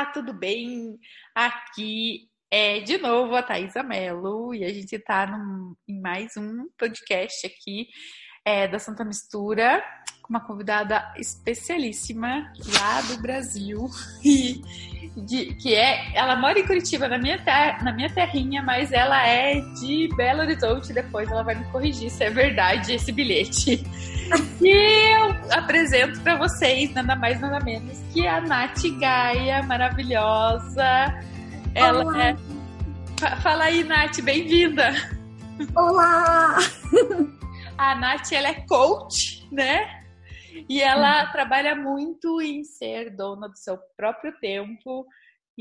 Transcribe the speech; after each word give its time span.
Olá, 0.00 0.06
tudo 0.06 0.32
bem? 0.32 0.98
Aqui 1.34 2.30
é 2.50 2.80
de 2.80 2.96
novo 2.96 3.36
a 3.36 3.42
Thaisa 3.42 3.82
Mello 3.82 4.54
e 4.54 4.64
a 4.64 4.72
gente 4.72 4.96
está 4.96 5.30
em 5.86 6.00
mais 6.00 6.38
um 6.38 6.70
podcast 6.78 7.46
aqui 7.46 7.86
é, 8.42 8.66
da 8.66 8.78
Santa 8.78 9.04
Mistura 9.04 9.84
com 10.22 10.30
uma 10.30 10.40
convidada 10.40 11.12
especialíssima 11.18 12.50
lá 12.80 13.02
do 13.02 13.20
Brasil 13.20 13.90
e 14.24 14.62
de, 15.18 15.54
que 15.56 15.74
é 15.74 16.16
ela 16.16 16.34
mora 16.34 16.58
em 16.58 16.66
Curitiba 16.66 17.06
na 17.06 17.18
minha 17.18 17.36
ter, 17.36 17.84
na 17.84 17.92
minha 17.92 18.08
terrinha 18.08 18.62
mas 18.62 18.92
ela 18.92 19.22
é 19.26 19.60
de 19.82 20.08
Belo 20.16 20.40
Horizonte 20.40 20.94
depois 20.94 21.30
ela 21.30 21.42
vai 21.42 21.56
me 21.56 21.70
corrigir 21.70 22.08
se 22.08 22.24
é 22.24 22.30
verdade 22.30 22.94
esse 22.94 23.12
bilhete 23.12 23.84
e 24.60 25.12
eu 25.14 25.36
apresento 25.52 26.20
para 26.20 26.36
vocês 26.36 26.92
nada 26.94 27.16
mais 27.16 27.40
nada 27.40 27.64
menos 27.64 27.98
que 28.12 28.26
a 28.26 28.40
Nath 28.40 28.82
Gaia 28.98 29.62
maravilhosa 29.62 30.84
ela 31.74 32.04
Olá. 32.04 32.24
é 32.28 32.36
fala 33.42 33.64
aí 33.64 33.84
Nath 33.84 34.20
bem-vinda 34.22 34.92
Olá! 35.74 36.56
a 37.76 37.94
Nath 37.94 38.32
ela 38.32 38.48
é 38.48 38.64
coach, 38.66 39.46
né? 39.52 40.00
E 40.68 40.80
ela 40.80 41.26
trabalha 41.26 41.74
muito 41.74 42.40
em 42.40 42.64
ser 42.64 43.14
dona 43.14 43.48
do 43.48 43.56
seu 43.56 43.78
próprio 43.96 44.32
tempo. 44.40 45.06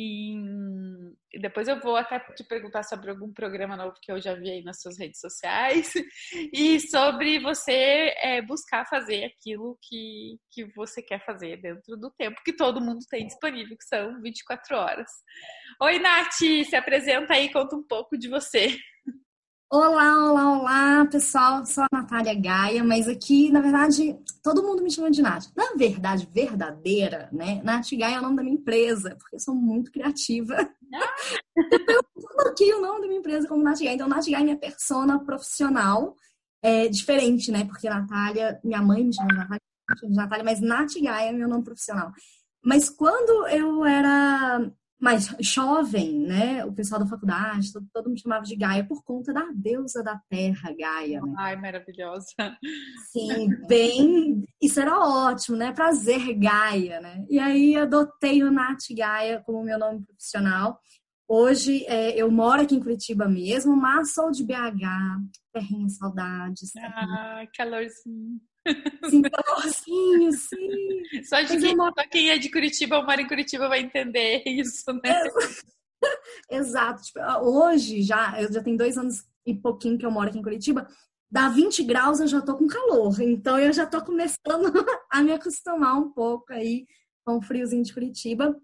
E 0.02 0.34
Depois 1.42 1.68
eu 1.68 1.78
vou 1.82 1.98
até 1.98 2.22
te 2.34 2.42
perguntar 2.46 2.84
sobre 2.84 3.10
algum 3.10 3.34
programa 3.34 3.76
novo 3.76 3.98
que 4.02 4.10
eu 4.10 4.22
já 4.22 4.34
vi 4.34 4.50
aí 4.50 4.64
nas 4.64 4.82
suas 4.82 4.98
redes 4.98 5.20
sociais 5.20 5.92
e 6.54 6.80
sobre 6.80 7.38
você 7.40 8.16
é, 8.22 8.42
buscar 8.42 8.86
fazer 8.86 9.26
aquilo 9.26 9.78
que, 9.82 10.40
que 10.52 10.64
você 10.74 11.02
quer 11.02 11.26
fazer 11.26 11.58
dentro 11.58 11.98
do 11.98 12.10
tempo 12.12 12.42
que 12.46 12.56
todo 12.56 12.80
mundo 12.80 13.00
tem 13.10 13.28
disponível, 13.28 13.76
que 13.76 13.84
são 13.84 14.22
24 14.22 14.78
horas. 14.78 15.12
Oi, 15.82 16.00
Nath, 16.00 16.32
se 16.32 16.76
apresenta 16.78 17.34
aí, 17.34 17.52
conta 17.52 17.76
um 17.76 17.84
pouco 17.84 18.18
de 18.18 18.30
você. 18.30 18.78
Olá, 19.72 20.32
olá, 20.32 20.58
olá, 20.58 21.06
pessoal. 21.06 21.64
Sou 21.64 21.84
a 21.84 21.88
Natália 21.94 22.34
Gaia, 22.34 22.84
mas 22.84 23.08
aqui, 23.08 23.52
na 23.52 23.62
verdade, 23.62 24.18
todo 24.42 24.64
mundo 24.64 24.82
me 24.82 24.90
chama 24.90 25.12
de 25.12 25.22
Nath. 25.22 25.46
Na 25.56 25.74
verdade, 25.76 26.28
verdadeira, 26.34 27.30
né? 27.32 27.62
Nath 27.64 27.88
Gaia 27.92 28.16
é 28.16 28.20
o 28.20 28.24
nome 28.24 28.36
da 28.36 28.42
minha 28.42 28.56
empresa, 28.56 29.16
porque 29.20 29.36
eu 29.36 29.40
sou 29.40 29.54
muito 29.54 29.92
criativa. 29.92 30.56
eu 31.88 32.04
coloquei 32.36 32.74
o 32.74 32.82
nome 32.82 33.02
da 33.02 33.08
minha 33.08 33.20
empresa 33.20 33.48
como 33.48 33.62
Nath 33.64 33.78
Gaia. 33.78 33.94
Então, 33.94 34.08
Nath 34.08 34.26
Gaia 34.26 34.42
é 34.42 34.44
minha 34.44 34.58
persona 34.58 35.24
profissional. 35.24 36.16
É 36.64 36.88
diferente, 36.88 37.52
né? 37.52 37.64
Porque 37.64 37.88
Natália, 37.88 38.60
minha 38.64 38.82
mãe 38.82 39.04
me 39.04 39.14
chama 39.14 39.28
de 39.28 39.36
Natália, 39.36 39.62
me 39.88 40.00
chama 40.00 40.12
de 40.12 40.18
Natália, 40.18 40.46
mas 40.46 40.62
Nath 40.62 40.94
Gaia 41.00 41.30
é 41.30 41.32
meu 41.32 41.48
nome 41.48 41.64
profissional. 41.64 42.12
Mas 42.66 42.90
quando 42.90 43.48
eu 43.48 43.86
era 43.86 44.72
mais 45.00 45.34
jovem, 45.40 46.20
né? 46.20 46.66
O 46.66 46.74
pessoal 46.74 47.00
da 47.00 47.08
faculdade, 47.08 47.72
todo, 47.72 47.88
todo 47.94 48.10
mundo 48.10 48.20
chamava 48.20 48.44
de 48.44 48.56
Gaia 48.56 48.86
por 48.86 49.04
conta 49.04 49.34
da 49.34 49.48
deusa 49.56 50.04
da 50.04 50.20
terra, 50.30 50.76
Gaia, 50.78 51.22
né? 51.22 51.34
Ai, 51.38 51.56
maravilhosa. 51.56 52.28
Sim, 53.12 53.50
bem. 53.68 54.44
Isso 54.62 54.80
era 54.80 55.00
ótimo, 55.00 55.56
né? 55.56 55.72
Prazer, 55.72 56.34
Gaia, 56.34 57.00
né? 57.00 57.26
E 57.30 57.40
aí 57.40 57.78
adotei 57.78 58.44
o 58.44 58.52
Nath 58.52 58.88
Gaia 58.92 59.42
como 59.46 59.64
meu 59.64 59.80
nome 59.80 60.04
profissional. 60.04 60.82
Hoje 61.32 61.86
é, 61.86 62.20
eu 62.20 62.30
moro 62.30 62.64
aqui 62.64 62.76
em 62.76 62.80
Curitiba 62.80 63.28
mesmo, 63.28 63.76
mas 63.76 64.14
sou 64.14 64.32
de 64.32 64.44
BH, 64.44 64.52
terrinha 65.54 65.88
saudades. 65.90 66.72
Ah, 66.76 67.48
calorzinho. 67.56 68.42
Sim, 69.10 69.22
calorzinho, 69.32 70.32
sim. 70.34 71.24
Só, 71.24 71.42
de 71.42 71.60
quem, 71.60 71.76
só 71.76 71.92
quem 72.10 72.30
é 72.30 72.38
de 72.38 72.52
Curitiba 72.52 72.98
ou 72.98 73.06
mora 73.06 73.22
em 73.22 73.28
Curitiba 73.28 73.68
vai 73.68 73.80
entender 73.82 74.44
isso, 74.46 74.92
né? 75.04 75.24
Exato. 76.50 77.04
Tipo, 77.04 77.20
hoje 77.42 78.02
já, 78.02 78.42
eu 78.42 78.52
já 78.52 78.62
tenho 78.62 78.78
dois 78.78 78.98
anos 78.98 79.26
e 79.46 79.54
pouquinho 79.54 79.98
que 79.98 80.06
eu 80.06 80.12
moro 80.12 80.30
aqui 80.30 80.38
em 80.38 80.44
Curitiba, 80.44 80.88
dá 81.32 81.50
20 81.50 81.84
graus 81.84 82.20
eu 82.20 82.28
já 82.28 82.42
tô 82.42 82.58
com 82.58 82.68
calor. 82.68 83.20
Então 83.22 83.60
eu 83.60 83.74
já 83.74 83.86
tô 83.86 84.04
começando 84.04 84.38
a 85.12 85.22
me 85.22 85.32
acostumar 85.32 85.98
um 85.98 86.12
pouco 86.12 86.54
aí 86.54 86.86
com 87.26 87.38
o 87.38 87.42
friozinho 87.42 87.84
de 87.84 87.94
Curitiba. 87.94 88.60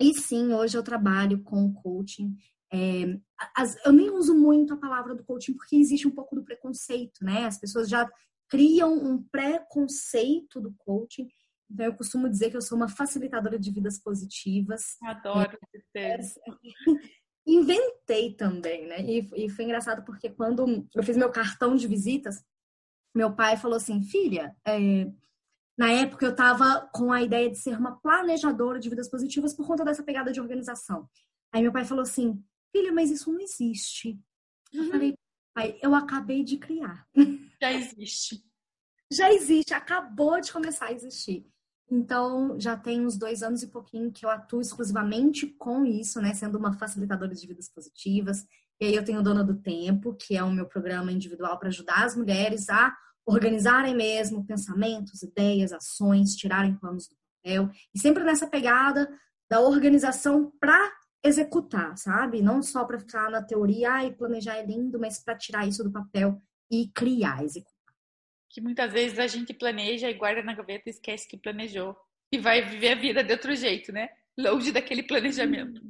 E 0.00 0.14
sim, 0.14 0.52
hoje 0.52 0.76
eu 0.76 0.82
trabalho 0.82 1.42
com 1.42 1.72
coaching. 1.72 2.36
É, 2.72 3.18
as, 3.54 3.76
eu 3.84 3.92
nem 3.92 4.10
uso 4.10 4.34
muito 4.34 4.72
a 4.72 4.78
palavra 4.78 5.14
do 5.14 5.24
coaching 5.24 5.54
porque 5.54 5.76
existe 5.76 6.08
um 6.08 6.10
pouco 6.10 6.34
do 6.34 6.42
preconceito, 6.42 7.24
né? 7.24 7.44
As 7.44 7.58
pessoas 7.58 7.88
já 7.88 8.08
criam 8.52 8.92
um 8.92 9.22
preconceito 9.22 10.60
do 10.60 10.74
coaching. 10.74 11.26
Então, 11.70 11.86
eu 11.86 11.94
costumo 11.94 12.28
dizer 12.28 12.50
que 12.50 12.56
eu 12.58 12.60
sou 12.60 12.76
uma 12.76 12.86
facilitadora 12.86 13.58
de 13.58 13.70
vidas 13.70 13.98
positivas. 13.98 14.98
Adoro 15.02 15.56
esse 15.72 15.86
termo. 15.90 16.28
Inventei 17.46 18.34
também, 18.34 18.86
né? 18.86 19.00
E, 19.00 19.46
e 19.46 19.48
foi 19.48 19.64
engraçado 19.64 20.04
porque 20.04 20.28
quando 20.28 20.86
eu 20.94 21.02
fiz 21.02 21.16
meu 21.16 21.30
cartão 21.30 21.74
de 21.74 21.88
visitas, 21.88 22.44
meu 23.16 23.34
pai 23.34 23.56
falou 23.56 23.78
assim: 23.78 24.02
filha, 24.02 24.54
é... 24.66 25.10
na 25.76 25.90
época 25.90 26.26
eu 26.26 26.36
tava 26.36 26.90
com 26.92 27.10
a 27.10 27.22
ideia 27.22 27.50
de 27.50 27.56
ser 27.56 27.78
uma 27.78 27.96
planejadora 28.00 28.78
de 28.78 28.90
vidas 28.90 29.08
positivas 29.08 29.54
por 29.54 29.66
conta 29.66 29.82
dessa 29.82 30.02
pegada 30.02 30.30
de 30.30 30.42
organização. 30.42 31.08
Aí 31.50 31.62
meu 31.62 31.72
pai 31.72 31.86
falou 31.86 32.02
assim: 32.02 32.44
filha, 32.70 32.92
mas 32.92 33.10
isso 33.10 33.32
não 33.32 33.40
existe. 33.40 34.20
Eu 34.70 34.90
falei, 34.90 35.14
pai, 35.54 35.78
eu 35.82 35.94
acabei 35.94 36.44
de 36.44 36.58
criar. 36.58 37.08
Já 37.62 37.72
existe. 37.72 38.42
Já 39.12 39.32
existe, 39.32 39.72
acabou 39.72 40.40
de 40.40 40.50
começar 40.50 40.86
a 40.86 40.92
existir. 40.92 41.46
Então, 41.88 42.58
já 42.58 42.76
tem 42.76 43.06
uns 43.06 43.16
dois 43.16 43.40
anos 43.40 43.62
e 43.62 43.68
pouquinho 43.68 44.10
que 44.10 44.26
eu 44.26 44.30
atuo 44.30 44.60
exclusivamente 44.60 45.46
com 45.46 45.84
isso, 45.84 46.20
né? 46.20 46.34
Sendo 46.34 46.58
uma 46.58 46.72
facilitadora 46.72 47.32
de 47.32 47.46
vidas 47.46 47.68
positivas. 47.68 48.44
E 48.80 48.86
aí 48.86 48.94
eu 48.96 49.04
tenho 49.04 49.22
Dona 49.22 49.44
do 49.44 49.54
Tempo, 49.54 50.14
que 50.14 50.36
é 50.36 50.42
o 50.42 50.50
meu 50.50 50.66
programa 50.66 51.12
individual 51.12 51.56
para 51.56 51.68
ajudar 51.68 52.04
as 52.04 52.16
mulheres 52.16 52.68
a 52.68 52.96
organizarem 53.24 53.94
mesmo 53.94 54.44
pensamentos, 54.44 55.22
ideias, 55.22 55.72
ações, 55.72 56.34
tirarem 56.34 56.74
planos 56.74 57.06
do 57.06 57.14
papel. 57.44 57.70
E 57.94 58.00
sempre 58.00 58.24
nessa 58.24 58.48
pegada 58.48 59.08
da 59.48 59.60
organização 59.60 60.50
para 60.58 60.92
executar, 61.22 61.96
sabe? 61.96 62.42
Não 62.42 62.60
só 62.60 62.84
para 62.84 62.98
ficar 62.98 63.30
na 63.30 63.40
teoria 63.40 64.04
e 64.04 64.12
planejar 64.16 64.56
é 64.56 64.66
lindo, 64.66 64.98
mas 64.98 65.22
para 65.22 65.36
tirar 65.36 65.68
isso 65.68 65.84
do 65.84 65.92
papel 65.92 66.42
e 66.72 66.88
criar, 66.88 67.44
executar. 67.44 67.94
Que 68.48 68.60
muitas 68.60 68.90
vezes 68.90 69.18
a 69.18 69.26
gente 69.26 69.52
planeja 69.52 70.08
e 70.08 70.14
guarda 70.14 70.42
na 70.42 70.54
gaveta 70.54 70.84
e 70.86 70.90
esquece 70.90 71.28
que 71.28 71.36
planejou. 71.36 71.94
E 72.32 72.38
vai 72.38 72.62
viver 72.62 72.92
a 72.92 72.94
vida 72.94 73.22
de 73.22 73.32
outro 73.32 73.54
jeito, 73.54 73.92
né? 73.92 74.08
Longe 74.38 74.72
daquele 74.72 75.02
planejamento. 75.02 75.82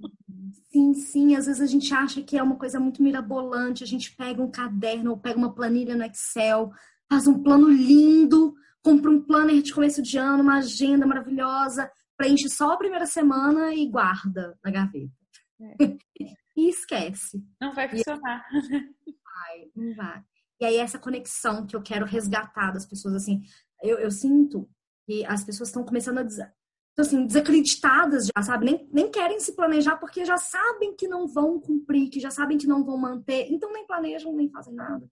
Sim, 0.72 0.94
sim. 0.94 1.36
Às 1.36 1.46
vezes 1.46 1.60
a 1.60 1.66
gente 1.66 1.94
acha 1.94 2.20
que 2.22 2.36
é 2.36 2.42
uma 2.42 2.56
coisa 2.56 2.80
muito 2.80 3.00
mirabolante. 3.00 3.84
A 3.84 3.86
gente 3.86 4.14
pega 4.16 4.42
um 4.42 4.50
caderno 4.50 5.12
ou 5.12 5.18
pega 5.18 5.38
uma 5.38 5.54
planilha 5.54 5.94
no 5.94 6.04
Excel, 6.04 6.72
faz 7.08 7.28
um 7.28 7.40
plano 7.40 7.68
lindo, 7.68 8.54
compra 8.82 9.10
um 9.10 9.22
planner 9.22 9.62
de 9.62 9.72
começo 9.72 10.02
de 10.02 10.18
ano, 10.18 10.42
uma 10.42 10.58
agenda 10.58 11.06
maravilhosa, 11.06 11.90
preenche 12.16 12.48
só 12.48 12.72
a 12.72 12.76
primeira 12.76 13.06
semana 13.06 13.72
e 13.72 13.88
guarda 13.88 14.58
na 14.64 14.70
gaveta. 14.70 15.12
É. 15.60 15.76
e 16.56 16.68
esquece. 16.68 17.40
Não 17.60 17.72
vai 17.72 17.88
funcionar. 17.88 18.44
Vai, 18.50 19.70
não 19.76 19.94
vai. 19.94 20.24
E 20.62 20.64
aí 20.64 20.76
essa 20.76 20.96
conexão 20.96 21.66
que 21.66 21.74
eu 21.74 21.82
quero 21.82 22.06
resgatar 22.06 22.70
das 22.70 22.86
pessoas, 22.86 23.16
assim, 23.16 23.42
eu, 23.82 23.98
eu 23.98 24.12
sinto 24.12 24.70
que 25.04 25.26
as 25.26 25.42
pessoas 25.42 25.70
estão 25.70 25.84
começando 25.84 26.18
a 26.18 26.22
dizer, 26.22 26.54
então, 26.92 27.04
assim, 27.04 27.26
desacreditadas 27.26 28.26
já, 28.26 28.42
sabe? 28.42 28.66
Nem, 28.66 28.88
nem 28.92 29.10
querem 29.10 29.40
se 29.40 29.56
planejar 29.56 29.96
porque 29.96 30.24
já 30.24 30.36
sabem 30.36 30.94
que 30.94 31.08
não 31.08 31.26
vão 31.26 31.58
cumprir, 31.58 32.10
que 32.10 32.20
já 32.20 32.30
sabem 32.30 32.56
que 32.56 32.68
não 32.68 32.84
vão 32.84 32.96
manter, 32.96 33.50
então 33.50 33.72
nem 33.72 33.84
planejam, 33.84 34.32
nem 34.36 34.48
fazem 34.50 34.72
nada. 34.72 35.04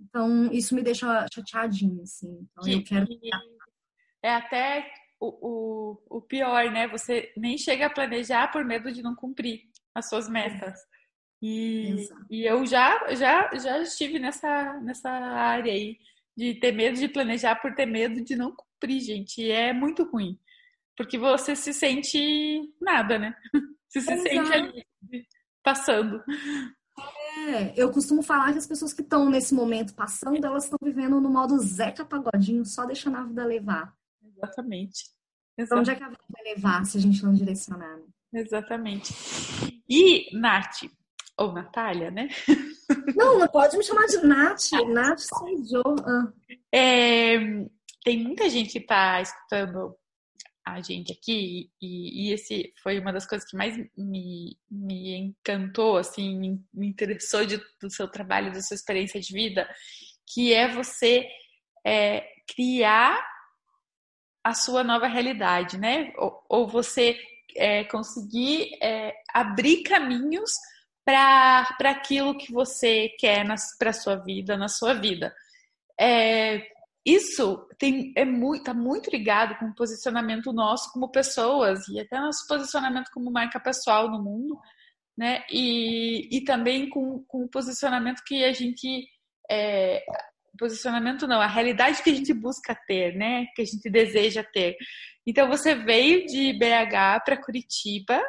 Então, 0.00 0.52
isso 0.52 0.72
me 0.72 0.84
deixa 0.84 1.26
chateadinha, 1.34 2.04
assim. 2.04 2.46
Então, 2.52 2.62
que, 2.62 2.72
eu 2.72 2.84
quero... 2.84 3.08
É 4.22 4.30
até 4.30 4.88
o, 5.18 5.96
o, 6.10 6.18
o 6.18 6.22
pior, 6.22 6.70
né? 6.70 6.86
Você 6.86 7.32
nem 7.36 7.58
chega 7.58 7.86
a 7.86 7.92
planejar 7.92 8.52
por 8.52 8.64
medo 8.64 8.92
de 8.92 9.02
não 9.02 9.16
cumprir 9.16 9.62
as 9.96 10.08
suas 10.08 10.28
metas. 10.28 10.78
E, 11.42 12.08
e 12.30 12.44
eu 12.44 12.64
já, 12.64 13.12
já, 13.14 13.50
já 13.58 13.80
estive 13.80 14.20
nessa, 14.20 14.74
nessa 14.80 15.10
área 15.10 15.72
aí 15.72 15.98
de 16.36 16.54
ter 16.54 16.70
medo 16.72 16.98
de 16.98 17.08
planejar 17.08 17.56
por 17.56 17.74
ter 17.74 17.84
medo 17.84 18.22
de 18.22 18.36
não 18.36 18.54
cumprir, 18.54 19.00
gente. 19.00 19.42
E 19.42 19.50
é 19.50 19.72
muito 19.72 20.04
ruim. 20.04 20.38
porque 20.96 21.18
você 21.18 21.56
se 21.56 21.72
sente 21.72 22.72
nada, 22.80 23.18
né? 23.18 23.34
Você 23.92 24.00
se 24.00 24.10
Exato. 24.10 24.28
sente 24.30 24.52
ali, 24.54 25.26
passando. 25.62 26.24
É, 27.46 27.74
eu 27.76 27.92
costumo 27.92 28.22
falar 28.22 28.50
que 28.52 28.58
as 28.58 28.66
pessoas 28.66 28.94
que 28.94 29.02
estão 29.02 29.28
nesse 29.28 29.52
momento 29.54 29.94
passando, 29.94 30.42
elas 30.42 30.64
estão 30.64 30.78
vivendo 30.82 31.20
no 31.20 31.28
modo 31.28 31.58
Zeca 31.58 32.02
Pagodinho, 32.02 32.64
só 32.64 32.86
deixando 32.86 33.18
a 33.18 33.24
vida 33.24 33.44
levar. 33.44 33.94
Exatamente. 34.24 35.10
Exatamente. 35.58 35.80
onde 35.80 35.90
é 35.90 35.94
que 35.94 36.04
a 36.04 36.08
vida 36.08 36.24
vai 36.30 36.54
levar 36.54 36.86
se 36.86 36.96
a 36.96 37.00
gente 37.02 37.22
não 37.22 37.34
direcionar? 37.34 37.98
Né? 37.98 38.40
Exatamente. 38.40 39.12
E, 39.86 40.34
Nath, 40.34 40.84
ou 41.42 41.52
Natália, 41.52 42.10
né? 42.10 42.28
Não, 43.16 43.38
não 43.38 43.48
pode 43.48 43.76
me 43.76 43.84
chamar 43.84 44.06
de 44.06 44.18
Nath. 44.18 44.70
Nath 44.88 45.20
Sejô. 45.20 45.82
Ah. 46.04 46.32
É, 46.70 47.38
tem 48.04 48.22
muita 48.22 48.48
gente 48.48 48.72
que 48.72 48.78
está 48.78 49.20
escutando 49.20 49.96
a 50.64 50.80
gente 50.80 51.12
aqui 51.12 51.70
e, 51.80 52.28
e, 52.28 52.32
esse 52.32 52.72
foi 52.82 52.98
uma 53.00 53.12
das 53.12 53.26
coisas 53.26 53.48
que 53.48 53.56
mais 53.56 53.76
me, 53.96 54.56
me 54.70 55.16
encantou, 55.16 55.96
assim, 55.96 56.38
me, 56.38 56.64
me 56.72 56.86
interessou 56.86 57.44
de, 57.44 57.60
do 57.80 57.90
seu 57.90 58.06
trabalho, 58.06 58.52
da 58.52 58.62
sua 58.62 58.76
experiência 58.76 59.20
de 59.20 59.32
vida, 59.32 59.68
que 60.24 60.54
é 60.54 60.68
você 60.68 61.28
é, 61.84 62.24
criar 62.54 63.20
a 64.44 64.54
sua 64.54 64.84
nova 64.84 65.06
realidade, 65.08 65.78
né? 65.78 66.12
Ou, 66.16 66.44
ou 66.48 66.68
você 66.68 67.18
é, 67.56 67.84
conseguir 67.84 68.76
é, 68.80 69.14
abrir 69.34 69.82
caminhos 69.82 70.52
para 71.04 71.90
aquilo 71.90 72.36
que 72.36 72.52
você 72.52 73.08
quer 73.18 73.44
para 73.78 73.92
sua 73.92 74.16
vida, 74.16 74.56
na 74.56 74.68
sua 74.68 74.94
vida. 74.94 75.34
É, 76.00 76.62
isso 77.04 77.66
tem, 77.78 78.12
é 78.16 78.24
muito, 78.24 78.64
tá 78.64 78.74
muito 78.74 79.10
ligado 79.10 79.56
com 79.58 79.66
o 79.66 79.74
posicionamento 79.74 80.52
nosso 80.52 80.92
como 80.92 81.10
pessoas 81.10 81.86
e 81.88 82.00
até 82.00 82.18
nosso 82.18 82.46
posicionamento 82.46 83.10
como 83.12 83.30
marca 83.30 83.58
pessoal 83.58 84.08
no 84.08 84.22
mundo, 84.22 84.58
né? 85.16 85.44
E, 85.50 86.28
e 86.36 86.44
também 86.44 86.88
com, 86.88 87.24
com 87.24 87.44
o 87.44 87.48
posicionamento 87.48 88.22
que 88.24 88.44
a 88.44 88.52
gente. 88.52 89.08
É, 89.50 90.04
posicionamento 90.58 91.26
não, 91.26 91.40
a 91.40 91.46
realidade 91.46 92.02
que 92.02 92.10
a 92.10 92.14
gente 92.14 92.32
busca 92.32 92.74
ter, 92.86 93.16
né? 93.16 93.46
Que 93.56 93.62
a 93.62 93.64
gente 93.64 93.90
deseja 93.90 94.44
ter. 94.44 94.76
Então 95.26 95.48
você 95.48 95.74
veio 95.74 96.26
de 96.26 96.52
BH 96.52 97.24
para 97.24 97.42
Curitiba, 97.42 98.22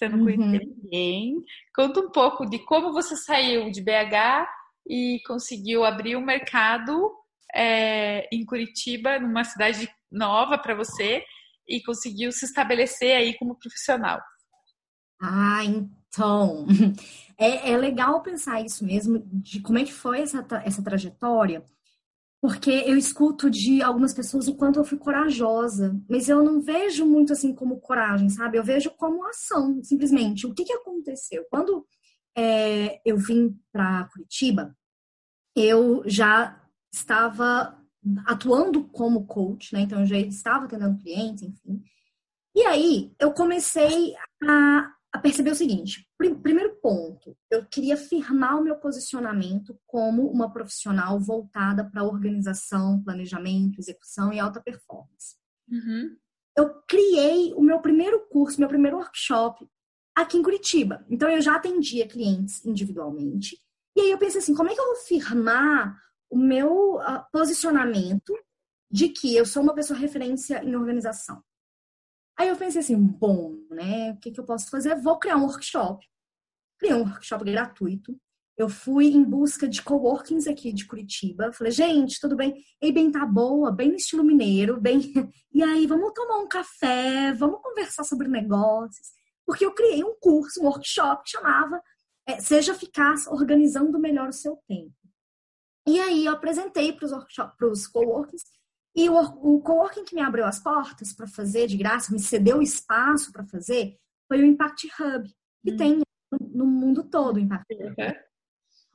você 0.00 0.08
não 0.08 0.20
uhum. 0.20 0.24
conhecia 0.24 0.66
ninguém. 0.66 1.44
Conta 1.74 2.00
um 2.00 2.10
pouco 2.10 2.46
de 2.46 2.58
como 2.60 2.92
você 2.92 3.14
saiu 3.16 3.70
de 3.70 3.82
BH 3.82 4.48
e 4.88 5.20
conseguiu 5.26 5.84
abrir 5.84 6.16
um 6.16 6.24
mercado 6.24 7.12
é, 7.54 8.26
em 8.32 8.44
Curitiba, 8.44 9.18
numa 9.18 9.44
cidade 9.44 9.88
nova 10.10 10.56
para 10.56 10.74
você, 10.74 11.22
e 11.68 11.82
conseguiu 11.82 12.32
se 12.32 12.46
estabelecer 12.46 13.14
aí 13.14 13.36
como 13.36 13.58
profissional. 13.58 14.20
Ah, 15.20 15.64
então. 15.64 16.66
É, 17.42 17.70
é 17.70 17.76
legal 17.78 18.20
pensar 18.20 18.60
isso 18.60 18.84
mesmo, 18.84 19.22
de 19.32 19.62
como 19.62 19.78
é 19.78 19.84
que 19.84 19.94
foi 19.94 20.20
essa, 20.20 20.46
essa 20.62 20.84
trajetória, 20.84 21.64
porque 22.40 22.70
eu 22.70 22.96
escuto 22.96 23.50
de 23.50 23.82
algumas 23.82 24.14
pessoas 24.14 24.48
o 24.48 24.54
quanto 24.54 24.80
eu 24.80 24.84
fui 24.84 24.96
corajosa, 24.96 26.00
mas 26.08 26.28
eu 26.28 26.42
não 26.42 26.60
vejo 26.60 27.04
muito 27.04 27.32
assim 27.32 27.54
como 27.54 27.80
coragem, 27.80 28.30
sabe? 28.30 28.56
Eu 28.56 28.64
vejo 28.64 28.90
como 28.92 29.26
ação, 29.26 29.82
simplesmente. 29.82 30.46
O 30.46 30.54
que, 30.54 30.64
que 30.64 30.72
aconteceu? 30.72 31.44
Quando 31.50 31.86
é, 32.36 33.00
eu 33.04 33.18
vim 33.18 33.58
para 33.70 34.08
Curitiba, 34.12 34.74
eu 35.54 36.02
já 36.06 36.58
estava 36.92 37.78
atuando 38.26 38.84
como 38.84 39.26
coach, 39.26 39.74
né? 39.74 39.82
Então 39.82 40.00
eu 40.00 40.06
já 40.06 40.18
estava 40.18 40.64
atendendo 40.64 40.98
clientes, 41.02 41.42
enfim. 41.42 41.82
E 42.54 42.62
aí 42.62 43.12
eu 43.18 43.32
comecei 43.32 44.14
a, 44.42 44.92
a 45.12 45.18
perceber 45.18 45.50
o 45.50 45.54
seguinte: 45.54 46.08
primeiro 46.42 46.76
ponto, 46.80 47.36
eu 47.50 47.64
queria 47.66 47.96
firmar 47.96 48.58
o 48.58 48.62
meu 48.62 48.76
posicionamento 48.76 49.78
como 49.86 50.30
uma 50.30 50.52
profissional 50.52 51.18
voltada 51.18 51.84
para 51.84 52.04
organização, 52.04 53.02
planejamento, 53.02 53.78
execução 53.78 54.32
e 54.32 54.38
alta 54.38 54.60
performance. 54.60 55.36
Uhum. 55.68 56.16
Eu 56.56 56.82
criei 56.86 57.52
o 57.54 57.62
meu 57.62 57.80
primeiro 57.80 58.26
curso, 58.28 58.60
meu 58.60 58.68
primeiro 58.68 58.98
workshop 58.98 59.68
aqui 60.14 60.36
em 60.36 60.42
Curitiba. 60.42 61.04
Então 61.08 61.28
eu 61.28 61.40
já 61.40 61.56
atendia 61.56 62.06
clientes 62.06 62.64
individualmente. 62.64 63.56
E 63.96 64.00
aí 64.00 64.10
eu 64.10 64.18
pensei 64.18 64.40
assim, 64.40 64.54
como 64.54 64.70
é 64.70 64.74
que 64.74 64.80
eu 64.80 64.86
vou 64.86 64.96
firmar 64.96 65.96
o 66.28 66.36
meu 66.36 66.96
uh, 66.96 67.24
posicionamento 67.32 68.32
de 68.90 69.08
que 69.08 69.34
eu 69.36 69.44
sou 69.44 69.62
uma 69.62 69.74
pessoa 69.74 69.98
referência 69.98 70.62
em 70.64 70.74
organização. 70.74 71.42
Aí 72.40 72.48
eu 72.48 72.56
pensei 72.56 72.80
assim, 72.80 72.96
bom, 72.96 73.54
né? 73.68 74.12
O 74.12 74.16
que, 74.16 74.30
que 74.30 74.40
eu 74.40 74.44
posso 74.44 74.70
fazer? 74.70 74.94
Vou 74.96 75.18
criar 75.18 75.36
um 75.36 75.44
workshop. 75.44 76.06
Criei 76.78 76.94
um 76.94 77.02
workshop 77.02 77.44
gratuito. 77.44 78.18
Eu 78.56 78.66
fui 78.66 79.08
em 79.08 79.22
busca 79.22 79.68
de 79.68 79.82
coworkings 79.82 80.46
aqui 80.46 80.72
de 80.72 80.86
Curitiba. 80.86 81.52
Falei, 81.52 81.70
gente, 81.70 82.18
tudo 82.18 82.34
bem? 82.34 82.64
Ei, 82.80 82.92
bem, 82.92 83.12
tá 83.12 83.26
boa, 83.26 83.70
bem 83.70 83.90
no 83.90 83.96
estilo 83.96 84.24
mineiro, 84.24 84.80
bem. 84.80 85.00
E 85.52 85.62
aí, 85.62 85.86
vamos 85.86 86.14
tomar 86.14 86.38
um 86.38 86.48
café, 86.48 87.34
vamos 87.34 87.60
conversar 87.60 88.04
sobre 88.04 88.26
negócios. 88.26 89.08
Porque 89.44 89.66
eu 89.66 89.74
criei 89.74 90.02
um 90.02 90.14
curso, 90.18 90.62
um 90.62 90.64
workshop 90.64 91.24
que 91.24 91.32
chamava 91.32 91.82
é, 92.26 92.40
Seja 92.40 92.72
Eficaz 92.72 93.26
Organizando 93.26 93.98
Melhor 93.98 94.30
o 94.30 94.32
Seu 94.32 94.56
Tempo. 94.66 94.94
E 95.86 96.00
aí 96.00 96.24
eu 96.24 96.32
apresentei 96.32 96.90
para 96.90 97.04
os 97.04 97.86
coworkings 97.86 98.44
e 98.94 99.08
o, 99.08 99.16
o 99.16 99.60
coworking 99.60 100.04
que 100.04 100.14
me 100.14 100.20
abriu 100.20 100.44
as 100.44 100.58
portas 100.58 101.12
para 101.12 101.26
fazer 101.26 101.66
de 101.66 101.76
graça, 101.76 102.12
me 102.12 102.18
cedeu 102.18 102.58
o 102.58 102.62
espaço 102.62 103.32
para 103.32 103.44
fazer, 103.44 103.96
foi 104.28 104.40
o 104.42 104.46
Impact 104.46 104.88
Hub, 104.98 105.28
que 105.64 105.72
hum. 105.72 105.76
tem 105.76 106.00
no 106.40 106.66
mundo 106.66 107.04
todo 107.04 107.36
o 107.36 107.40
Impact 107.40 107.74
Hub. 107.74 107.94
Uhum. 107.98 108.14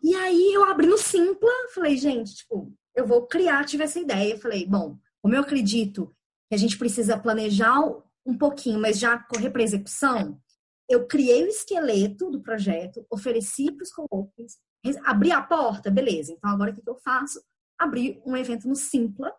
E 0.03 0.15
aí 0.15 0.53
eu 0.53 0.63
abri 0.63 0.87
no 0.87 0.97
Simpla, 0.97 1.49
falei, 1.73 1.97
gente, 1.97 2.35
tipo, 2.35 2.71
eu 2.95 3.05
vou 3.05 3.25
criar, 3.27 3.65
tive 3.65 3.83
essa 3.83 3.99
ideia. 3.99 4.37
Falei, 4.37 4.65
bom, 4.65 4.97
como 5.21 5.35
eu 5.35 5.41
acredito 5.41 6.15
que 6.47 6.55
a 6.55 6.57
gente 6.57 6.77
precisa 6.77 7.17
planejar 7.17 7.81
um 8.25 8.37
pouquinho, 8.37 8.79
mas 8.79 8.99
já 8.99 9.17
correr 9.17 9.49
para 9.49 9.63
execução, 9.63 10.39
eu 10.87 11.07
criei 11.07 11.43
o 11.43 11.47
esqueleto 11.47 12.29
do 12.29 12.41
projeto, 12.41 13.05
ofereci 13.09 13.71
para 13.71 13.83
os 13.83 13.91
coworkings, 13.91 14.57
abri 15.03 15.31
a 15.31 15.41
porta, 15.41 15.89
beleza. 15.89 16.31
Então 16.31 16.49
agora 16.49 16.71
o 16.71 16.75
que 16.75 16.87
eu 16.87 16.97
faço? 16.97 17.41
Abri 17.77 18.21
um 18.25 18.37
evento 18.37 18.67
no 18.67 18.75
Simpla, 18.75 19.33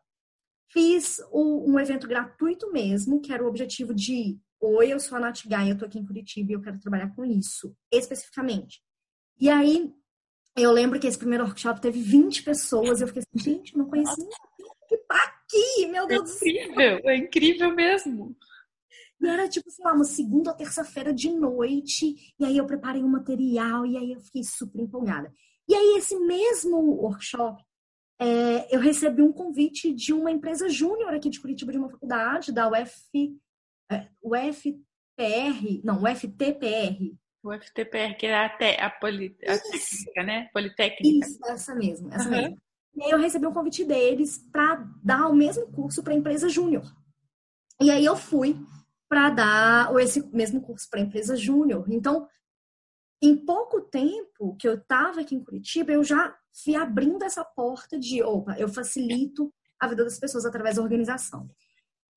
fiz 0.72 1.20
um 1.32 1.78
evento 1.78 2.06
gratuito 2.06 2.70
mesmo, 2.72 3.20
que 3.20 3.32
era 3.32 3.44
o 3.44 3.48
objetivo 3.48 3.94
de 3.94 4.38
Oi, 4.58 4.92
eu 4.92 4.98
sou 4.98 5.18
a 5.18 5.20
Nath 5.20 5.46
Gaia, 5.46 5.70
eu 5.70 5.78
tô 5.78 5.84
aqui 5.84 5.98
em 5.98 6.06
Curitiba 6.06 6.50
e 6.50 6.54
eu 6.54 6.62
quero 6.62 6.80
trabalhar 6.80 7.14
com 7.14 7.24
isso, 7.24 7.76
especificamente. 7.92 8.80
E 9.38 9.50
aí, 9.50 9.92
eu 10.56 10.72
lembro 10.72 10.98
que 10.98 11.06
esse 11.06 11.18
primeiro 11.18 11.44
workshop 11.44 11.80
teve 11.80 12.00
20 12.00 12.42
pessoas, 12.42 13.00
eu 13.00 13.06
fiquei 13.06 13.22
assim, 13.22 13.50
gente, 13.50 13.76
não 13.76 13.86
conheci 13.86 14.18
ninguém 14.18 14.36
que 14.88 14.96
tá 14.98 15.16
aqui, 15.16 15.86
meu 15.88 16.06
Deus 16.06 16.20
é 16.20 16.24
do 16.24 16.28
céu. 16.30 16.48
É 16.48 16.64
incrível, 16.64 17.10
é 17.10 17.16
incrível 17.16 17.74
mesmo. 17.74 18.36
E 19.20 19.28
era 19.28 19.48
tipo, 19.48 19.70
sei 19.70 19.84
lá, 19.84 19.92
uma 19.92 20.04
segunda 20.04 20.50
ou 20.50 20.56
terça-feira 20.56 21.12
de 21.12 21.30
noite. 21.30 22.34
E 22.38 22.44
aí 22.44 22.56
eu 22.56 22.66
preparei 22.66 23.02
um 23.02 23.08
material 23.08 23.84
e 23.86 23.96
aí 23.96 24.12
eu 24.12 24.20
fiquei 24.20 24.42
super 24.44 24.80
empolgada. 24.80 25.32
E 25.68 25.74
aí, 25.74 25.98
esse 25.98 26.16
mesmo 26.20 26.78
workshop, 26.78 27.62
é, 28.18 28.74
eu 28.74 28.80
recebi 28.80 29.22
um 29.22 29.32
convite 29.32 29.92
de 29.92 30.12
uma 30.12 30.30
empresa 30.30 30.68
júnior 30.68 31.12
aqui 31.12 31.28
de 31.28 31.40
Curitiba, 31.40 31.72
de 31.72 31.78
uma 31.78 31.90
faculdade, 31.90 32.52
da 32.52 32.68
UF, 32.68 33.38
é, 33.90 34.08
UFPR, 34.22 35.80
não, 35.84 36.02
UFTPR. 36.02 37.14
O 37.42 37.52
FTPR, 37.52 38.16
que 38.18 38.26
é 38.26 38.34
a, 38.34 38.48
te, 38.48 38.76
a, 38.80 38.90
poli, 38.90 39.36
a 39.46 39.56
técnica, 39.56 40.22
né? 40.24 40.50
Politécnica. 40.52 41.26
Isso, 41.26 41.38
essa 41.46 41.74
mesmo, 41.76 42.12
essa 42.12 42.24
uhum. 42.24 42.30
mesmo. 42.30 42.62
E 42.96 43.04
aí 43.04 43.10
eu 43.10 43.18
recebi 43.18 43.46
um 43.46 43.52
convite 43.52 43.84
deles 43.84 44.38
para 44.50 44.84
dar 45.04 45.28
o 45.28 45.34
mesmo 45.34 45.70
curso 45.70 46.02
para 46.02 46.12
a 46.12 46.16
empresa 46.16 46.48
júnior. 46.48 46.84
E 47.80 47.90
aí 47.90 48.04
eu 48.04 48.16
fui 48.16 48.56
para 49.08 49.30
dar 49.30 49.94
esse 50.00 50.26
mesmo 50.34 50.60
curso 50.60 50.88
para 50.90 50.98
a 50.98 51.02
empresa 51.02 51.36
júnior. 51.36 51.84
Então, 51.88 52.26
em 53.22 53.36
pouco 53.36 53.80
tempo 53.80 54.56
que 54.56 54.68
eu 54.68 54.74
estava 54.74 55.20
aqui 55.20 55.34
em 55.34 55.42
Curitiba, 55.42 55.92
eu 55.92 56.04
já 56.04 56.36
fui 56.64 56.74
abrindo 56.74 57.24
essa 57.24 57.44
porta 57.44 57.98
de, 57.98 58.22
opa, 58.22 58.56
eu 58.58 58.68
facilito 58.68 59.52
a 59.80 59.88
vida 59.88 60.04
das 60.04 60.18
pessoas 60.18 60.44
através 60.44 60.76
da 60.76 60.82
organização. 60.82 61.48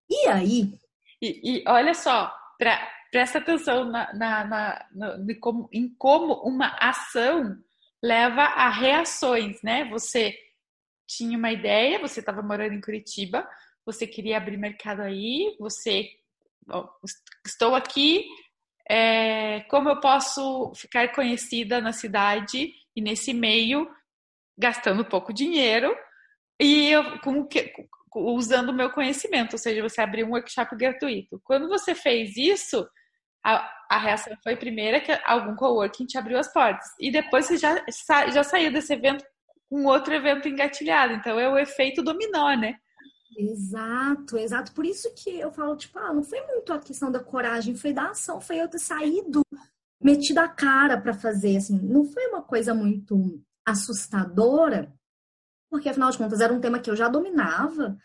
E 0.10 0.28
aí? 0.28 0.74
E, 1.22 1.60
e 1.60 1.64
olha 1.68 1.94
só, 1.94 2.34
pra, 2.58 2.80
presta 3.12 3.40
atenção 3.40 3.86
na, 3.86 4.14
na, 4.14 4.46
na, 4.46 4.88
na 4.92 5.36
como, 5.40 5.70
em 5.72 5.94
como 5.96 6.34
uma 6.44 6.76
ação 6.80 7.58
leva 8.02 8.42
a 8.42 8.70
reações, 8.70 9.62
né? 9.62 9.86
Você 9.90 10.38
tinha 11.08 11.38
uma 11.38 11.52
ideia, 11.52 12.00
você 12.00 12.20
estava 12.20 12.42
morando 12.42 12.74
em 12.74 12.82
Curitiba, 12.82 13.48
você 13.86 14.06
queria 14.06 14.38
abrir 14.38 14.58
mercado 14.58 15.02
aí, 15.02 15.56
você 15.60 16.08
estou 17.46 17.76
aqui, 17.76 18.26
é, 18.90 19.62
como 19.70 19.88
eu 19.88 20.00
posso 20.00 20.74
ficar 20.76 21.14
conhecida 21.14 21.80
na 21.80 21.94
cidade 21.94 22.74
e 22.96 23.02
nesse 23.02 23.34
meio, 23.34 23.88
gastando 24.58 25.06
pouco 25.06 25.32
dinheiro, 25.32 25.96
e 26.60 26.90
eu, 26.90 27.20
com, 27.20 27.46
que, 27.46 27.72
usando 28.16 28.70
o 28.70 28.74
meu 28.74 28.90
conhecimento, 28.90 29.54
ou 29.54 29.60
seja, 29.60 29.82
você 29.82 30.02
abriu 30.02 30.26
um 30.26 30.32
workshop 30.32 30.76
gratuito. 30.76 31.40
Quando 31.44 31.70
você 31.70 31.94
fez 31.94 32.36
isso, 32.36 32.90
a, 33.46 33.72
a 33.90 33.98
reação 33.98 34.36
foi 34.44 34.56
primeira 34.56 35.00
que 35.00 35.12
algum 35.24 35.56
coworking 35.56 36.06
te 36.06 36.18
abriu 36.18 36.38
as 36.38 36.52
portas. 36.52 36.88
E 37.00 37.12
depois 37.12 37.46
você 37.46 37.58
já, 37.58 37.86
já 38.32 38.44
saiu 38.44 38.72
desse 38.72 38.94
evento 38.94 39.24
com 39.70 39.86
outro 39.86 40.14
evento 40.14 40.48
engatilhado. 40.48 41.14
Então 41.14 41.40
é 41.40 41.48
o 41.48 41.58
efeito 41.58 42.02
dominó, 42.02 42.54
né? 42.56 42.76
Exato, 43.38 44.38
exato. 44.38 44.72
Por 44.74 44.86
isso 44.86 45.12
que 45.16 45.30
eu 45.40 45.52
falo, 45.52 45.76
tipo, 45.76 45.98
ah, 46.00 46.14
não 46.14 46.24
foi 46.24 46.42
muito 46.48 46.74
a 46.74 46.80
questão 46.80 47.12
da 47.12 47.24
coragem, 47.24 47.76
foi 47.76 47.94
da 47.94 48.10
ação, 48.10 48.42
foi 48.42 48.62
eu 48.62 48.68
ter 48.68 48.80
saído, 48.80 49.42
metido 50.02 50.40
a 50.40 50.48
cara 50.48 51.00
para 51.00 51.14
fazer, 51.14 51.58
assim. 51.58 51.80
Não 51.80 52.06
foi 52.06 52.28
uma 52.28 52.42
coisa 52.42 52.74
muito 52.74 53.42
assustadora, 53.66 54.92
porque 55.70 55.90
afinal 55.90 56.10
de 56.12 56.18
contas 56.18 56.42
era 56.42 56.54
um 56.54 56.60
tema 56.60 56.80
que 56.80 56.90
eu 56.90 56.96
já 56.96 57.08
dominava, 57.08 57.98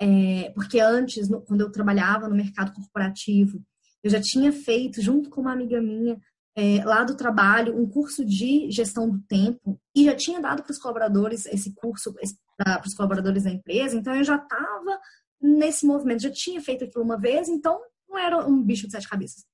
é, 0.00 0.50
porque 0.50 0.80
antes, 0.80 1.28
no, 1.28 1.42
quando 1.42 1.62
eu 1.62 1.72
trabalhava 1.72 2.28
no 2.28 2.36
mercado 2.36 2.72
corporativo, 2.72 3.60
eu 4.02 4.10
já 4.10 4.20
tinha 4.20 4.52
feito, 4.52 5.02
junto 5.02 5.28
com 5.28 5.40
uma 5.40 5.52
amiga 5.52 5.80
minha, 5.80 6.20
é, 6.56 6.84
lá 6.84 7.04
do 7.04 7.16
trabalho, 7.16 7.76
um 7.78 7.88
curso 7.88 8.24
de 8.24 8.70
gestão 8.70 9.08
do 9.08 9.20
tempo 9.28 9.80
e 9.94 10.04
já 10.04 10.16
tinha 10.16 10.40
dado 10.40 10.62
para 10.62 10.72
os 10.72 10.78
colaboradores 10.78 11.46
esse 11.46 11.72
curso 11.74 12.12
para 12.58 12.86
os 12.86 12.94
colaboradores 12.94 13.44
da 13.44 13.50
empresa, 13.50 13.96
então 13.96 14.14
eu 14.14 14.24
já 14.24 14.36
estava 14.36 15.00
nesse 15.40 15.86
movimento, 15.86 16.22
já 16.22 16.30
tinha 16.30 16.60
feito 16.60 16.84
aquilo 16.84 17.04
uma 17.04 17.18
vez, 17.18 17.48
então 17.48 17.80
não 18.08 18.18
era 18.18 18.44
um 18.46 18.60
bicho 18.60 18.86
de 18.86 18.92
sete 18.92 19.08
cabeças. 19.08 19.46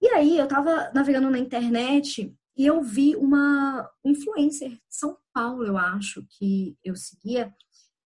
E 0.00 0.08
aí 0.08 0.38
eu 0.38 0.44
estava 0.44 0.90
navegando 0.94 1.30
na 1.30 1.38
internet 1.38 2.32
e 2.56 2.66
eu 2.66 2.82
vi 2.82 3.16
uma 3.16 3.90
influencer 4.04 4.70
de 4.70 4.80
São 4.88 5.18
Paulo, 5.32 5.66
eu 5.66 5.76
acho, 5.76 6.24
que 6.30 6.76
eu 6.84 6.94
seguia, 6.94 7.52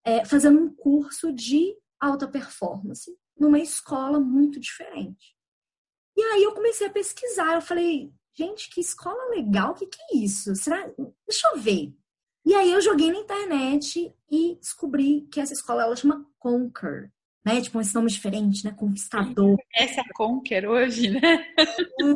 é, 0.05 0.25
fazendo 0.25 0.59
um 0.59 0.75
curso 0.75 1.33
de 1.33 1.77
alta 2.01 2.27
performance 2.27 3.15
numa 3.39 3.59
escola 3.59 4.19
muito 4.19 4.59
diferente. 4.59 5.37
E 6.17 6.23
aí 6.23 6.43
eu 6.43 6.55
comecei 6.55 6.87
a 6.87 6.93
pesquisar, 6.93 7.55
eu 7.55 7.61
falei, 7.61 8.13
gente, 8.35 8.71
que 8.71 8.81
escola 8.81 9.31
legal, 9.31 9.73
o 9.73 9.75
que, 9.75 9.87
que 9.87 10.01
é 10.11 10.17
isso? 10.17 10.55
Será? 10.57 10.91
Deixa 11.29 11.49
eu 11.49 11.61
ver. 11.61 11.95
E 12.49 12.55
aí 12.55 12.73
eu 12.73 12.81
joguei 12.81 13.13
na 13.13 13.19
internet 13.19 14.11
e 14.31 14.55
descobri 14.59 15.29
que 15.31 15.39
essa 15.39 15.53
escola 15.53 15.83
ela 15.83 15.95
chama 15.95 16.27
Conquer, 16.39 17.13
né? 17.45 17.61
Tipo, 17.61 17.79
esse 17.79 17.95
nome 17.95 18.11
diferente, 18.11 18.65
né? 18.65 18.73
Conquistador. 18.73 19.59
Essa 19.71 20.01
é 20.01 20.01
a 20.01 20.15
Conquer 20.15 20.67
hoje, 20.67 21.11
né? 21.11 21.47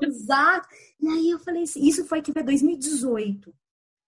Exato. 0.02 0.66
E 0.98 1.06
aí 1.06 1.28
eu 1.28 1.38
falei 1.38 1.64
assim, 1.64 1.86
isso 1.86 2.06
foi 2.06 2.22
que 2.22 2.32
foi 2.32 2.42
2018. 2.42 3.54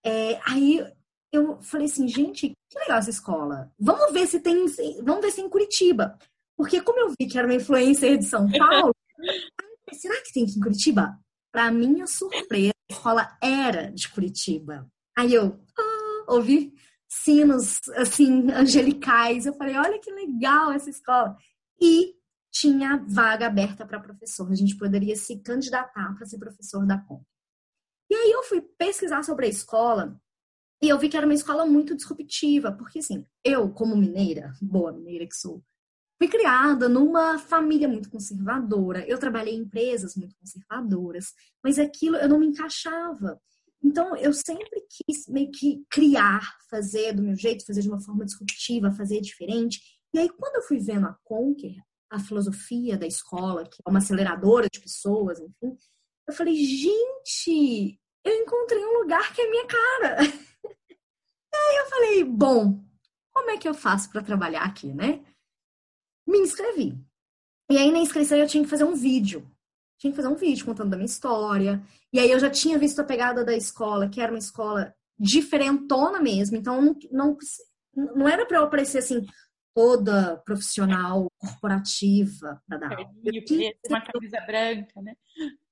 É, 0.02 0.40
aí 0.47 0.83
eu 1.31 1.61
falei 1.61 1.88
assim, 1.88 2.09
gente, 2.09 2.54
que 2.71 2.78
legal 2.78 3.00
essa 3.00 3.11
escola. 3.11 3.71
Vamos 3.78 4.11
ver 4.11 4.26
se 4.26 4.40
tem, 4.40 4.64
vamos 5.02 5.21
ver 5.21 5.31
se 5.31 5.43
em 5.43 5.49
Curitiba. 5.50 6.19
Porque 6.57 6.81
como 6.81 7.00
eu 7.00 7.11
vi 7.11 7.26
que 7.26 7.37
era 7.37 7.47
uma 7.47 7.57
influencer 7.57 8.16
de 8.16 8.25
São 8.25 8.50
Paulo, 8.50 8.95
será 9.93 10.23
que 10.23 10.33
tem 10.33 10.45
aqui 10.45 10.57
em 10.57 10.62
Curitiba? 10.62 11.19
Para 11.52 11.71
minha 11.71 12.07
surpresa, 12.07 12.73
a 12.90 12.95
escola 12.95 13.37
era 13.43 13.93
de 13.93 14.09
Curitiba. 14.09 14.90
Aí 15.14 15.35
eu 15.35 15.61
ah, 15.78 15.94
ouvi 16.28 16.73
sinos 17.09 17.81
assim 17.97 18.50
angelicais. 18.52 19.47
Eu 19.47 19.54
falei, 19.54 19.76
olha 19.76 19.99
que 19.99 20.11
legal 20.11 20.73
essa 20.73 20.90
escola. 20.90 21.37
E 21.81 22.14
tinha 22.50 23.04
vaga 23.09 23.47
aberta 23.47 23.87
para 23.87 24.00
professor. 24.00 24.50
A 24.50 24.54
gente 24.54 24.76
poderia 24.76 25.16
se 25.16 25.40
candidatar 25.40 26.14
para 26.14 26.26
ser 26.26 26.38
professor 26.38 26.87
da 26.87 26.99
COM. 26.99 27.23
E 28.11 28.14
aí 28.14 28.31
eu 28.31 28.43
fui 28.45 28.61
pesquisar 28.61 29.23
sobre 29.25 29.47
a 29.47 29.49
escola 29.49 30.21
e 30.83 30.88
eu 30.88 30.99
vi 30.99 31.09
que 31.09 31.16
era 31.16 31.26
uma 31.26 31.35
escola 31.35 31.64
muito 31.64 31.97
disruptiva, 31.97 32.71
porque 32.71 32.99
assim, 32.99 33.26
eu 33.43 33.71
como 33.71 33.97
mineira, 33.97 34.52
boa 34.61 34.93
mineira 34.93 35.26
que 35.26 35.35
sou, 35.35 35.64
fui 36.19 36.28
criada 36.28 36.88
numa 36.88 37.38
família 37.38 37.88
muito 37.88 38.11
conservadora. 38.11 39.04
Eu 39.09 39.19
trabalhei 39.19 39.54
em 39.54 39.61
empresas 39.61 40.14
muito 40.14 40.37
conservadoras, 40.37 41.33
mas 41.62 41.78
aquilo 41.78 42.16
eu 42.16 42.28
não 42.28 42.38
me 42.38 42.47
encaixava. 42.47 43.40
Então, 43.85 44.17
eu 44.17 44.33
sempre 44.33 44.83
quis 44.88 45.26
meio 45.29 45.50
que 45.50 45.85
criar, 45.91 46.57
fazer 46.71 47.12
do 47.12 47.23
meu 47.23 47.37
jeito, 47.37 47.67
fazer 47.67 47.83
de 47.83 47.88
uma 47.88 48.00
forma 48.00 48.25
disruptiva, 48.25 48.91
fazer 48.93 49.21
diferente. 49.21 49.81
E 50.14 50.19
aí, 50.19 50.29
quando 50.29 50.57
eu 50.57 50.62
fui 50.62 50.79
vendo 50.79 51.07
a 51.07 51.17
Conquer, 51.23 51.76
a 52.11 52.19
filosofia 52.19 52.97
da 52.97 53.07
escola, 53.07 53.64
que 53.64 53.76
é 53.87 53.91
uma 53.91 53.99
aceleradora 53.99 54.69
de 54.73 54.81
pessoas, 54.81 55.38
enfim, 55.38 55.76
eu 56.26 56.35
falei, 56.35 56.55
gente, 56.57 58.00
eu 58.25 58.33
encontrei 58.43 58.85
um 58.85 59.00
lugar 59.00 59.35
que 59.35 59.43
é 59.43 59.50
minha 59.50 59.67
cara. 59.67 60.17
e 60.64 61.57
aí 61.57 61.76
eu 61.76 61.87
falei, 61.91 62.25
bom, 62.25 62.83
como 63.35 63.50
é 63.50 63.59
que 63.59 63.69
eu 63.69 63.75
faço 63.75 64.11
para 64.11 64.23
trabalhar 64.23 64.62
aqui, 64.62 64.93
né? 64.95 65.23
me 66.26 66.38
inscrevi. 66.38 66.99
E 67.71 67.79
aí 67.79 67.91
na 67.91 67.99
inscrição 67.99 68.37
eu 68.37 68.47
tinha 68.47 68.64
que 68.64 68.71
fazer 68.71 68.85
um 68.85 68.95
vídeo. 68.95 69.49
Tinha 70.05 70.13
que 70.13 70.17
fazer 70.17 70.29
um 70.29 70.37
vídeo 70.37 70.67
contando 70.67 70.91
da 70.91 70.99
minha 70.99 71.07
história. 71.07 71.83
E 72.13 72.19
aí 72.21 72.31
eu 72.31 72.39
já 72.39 72.51
tinha 72.51 72.79
visto 72.79 73.01
a 73.01 73.05
pegada 73.05 73.43
da 73.43 73.57
escola, 73.57 74.07
que 74.07 74.21
era 74.21 74.31
uma 74.31 74.39
escola 74.39 74.95
diferentona 75.19 76.21
mesmo. 76.21 76.59
Então 76.59 76.79
não, 76.83 76.99
não, 77.11 77.39
não 78.15 78.29
era 78.29 78.45
para 78.45 78.59
eu 78.59 78.65
aparecer 78.65 78.99
assim, 78.99 79.27
toda 79.75 80.37
profissional, 80.45 81.27
corporativa 81.39 82.63
para 82.69 82.77
dar 82.77 82.93
aula. 82.93 83.11
Eu 83.25 83.45
tinha 83.47 83.73
uma 83.89 84.03
camisa 84.03 84.41
branca, 84.43 85.01
né? 85.01 85.15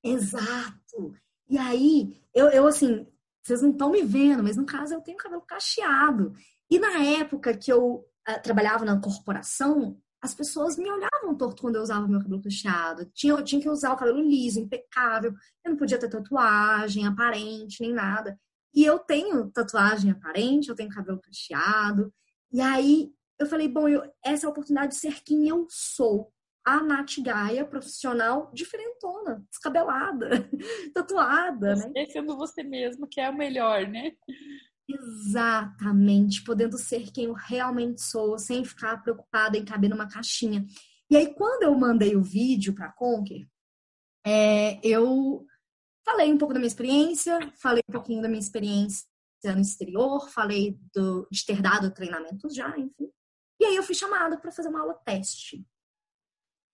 Exato. 0.03 1.15
E 1.51 1.59
aí, 1.59 2.19
eu, 2.33 2.49
eu 2.49 2.67
assim, 2.67 3.07
vocês 3.43 3.61
não 3.61 3.73
estão 3.73 3.91
me 3.91 4.03
vendo, 4.03 4.43
mas 4.43 4.57
no 4.57 4.65
caso 4.65 4.95
eu 4.95 5.03
tenho 5.03 5.19
cabelo 5.19 5.43
cacheado. 5.43 6.33
E 6.71 6.79
na 6.79 7.05
época 7.21 7.55
que 7.55 7.71
eu 7.71 7.97
uh, 8.27 8.43
trabalhava 8.43 8.83
na 8.87 8.99
corporação, 8.99 10.01
as 10.23 10.33
pessoas 10.33 10.79
me 10.79 10.89
olhavam 10.89 11.37
torto 11.37 11.61
quando 11.61 11.77
eu 11.77 11.83
usava 11.83 12.07
meu 12.07 12.21
cabelo 12.21 12.41
cacheado. 12.41 13.11
Tinha, 13.13 13.33
eu 13.33 13.43
tinha 13.43 13.61
que 13.61 13.69
usar 13.69 13.93
o 13.93 13.97
cabelo 13.97 14.23
liso, 14.23 14.61
impecável. 14.61 15.35
Eu 15.65 15.73
não 15.73 15.77
podia 15.77 15.99
ter 15.99 16.09
tatuagem 16.09 17.07
aparente, 17.07 17.81
nem 17.81 17.93
nada. 17.93 18.39
E 18.73 18.85
eu 18.85 19.01
tenho 19.01 19.51
tatuagem 19.51 20.13
aparente, 20.13 20.69
eu 20.69 20.77
tenho 20.77 20.89
cabelo 20.89 21.21
cacheado. 21.21 22.15
E 22.53 22.61
aí 22.61 23.13
eu 23.37 23.47
falei, 23.47 23.67
bom, 23.67 23.89
eu, 23.89 24.09
essa 24.25 24.47
é 24.47 24.49
a 24.49 24.51
oportunidade 24.51 24.93
de 24.93 25.01
ser 25.01 25.23
quem 25.25 25.49
eu 25.49 25.67
sou. 25.69 26.33
A 26.65 26.81
Nath 26.81 27.19
Gaia, 27.19 27.65
profissional 27.65 28.49
diferentona, 28.55 29.45
descabelada, 29.51 30.31
tatuada, 30.95 31.75
né? 31.75 32.07
Sendo 32.07 32.37
você 32.37 32.63
mesmo, 32.63 33.09
que 33.09 33.21
é 33.21 33.29
o 33.29 33.37
melhor, 33.37 33.89
né? 33.89 34.13
Exatamente, 35.01 36.43
podendo 36.45 36.77
ser 36.77 37.11
quem 37.11 37.27
eu 37.27 37.33
realmente 37.33 38.03
sou, 38.03 38.39
sem 38.39 38.65
ficar 38.65 39.03
preocupada 39.03 39.57
em 39.57 39.65
caber 39.65 39.89
numa 39.89 40.09
caixinha. 40.09 40.67
E 41.11 41.17
aí, 41.17 41.35
quando 41.35 41.63
eu 41.63 41.75
mandei 41.75 42.17
o 42.17 42.23
vídeo 42.23 42.75
para 42.75 42.93
Conquer, 42.93 43.47
é, 44.25 44.81
eu 44.87 45.47
falei 46.05 46.33
um 46.33 46.39
pouco 46.39 46.55
da 46.55 46.61
minha 46.61 46.69
experiência, 46.69 47.39
falei 47.61 47.83
um 47.89 47.93
pouquinho 47.93 48.23
da 48.23 48.29
minha 48.29 48.41
experiência 48.41 49.07
no 49.45 49.61
exterior, 49.61 50.29
falei 50.31 50.79
do, 50.95 51.27
de 51.31 51.45
ter 51.45 51.61
dado 51.61 51.93
treinamentos 51.93 52.55
já, 52.55 52.69
enfim. 52.79 53.11
E 53.61 53.65
aí 53.65 53.77
eu 53.77 53.83
fui 53.83 53.95
chamada 53.95 54.39
para 54.39 54.53
fazer 54.53 54.69
uma 54.69 54.81
aula 54.81 54.95
teste. 55.05 55.65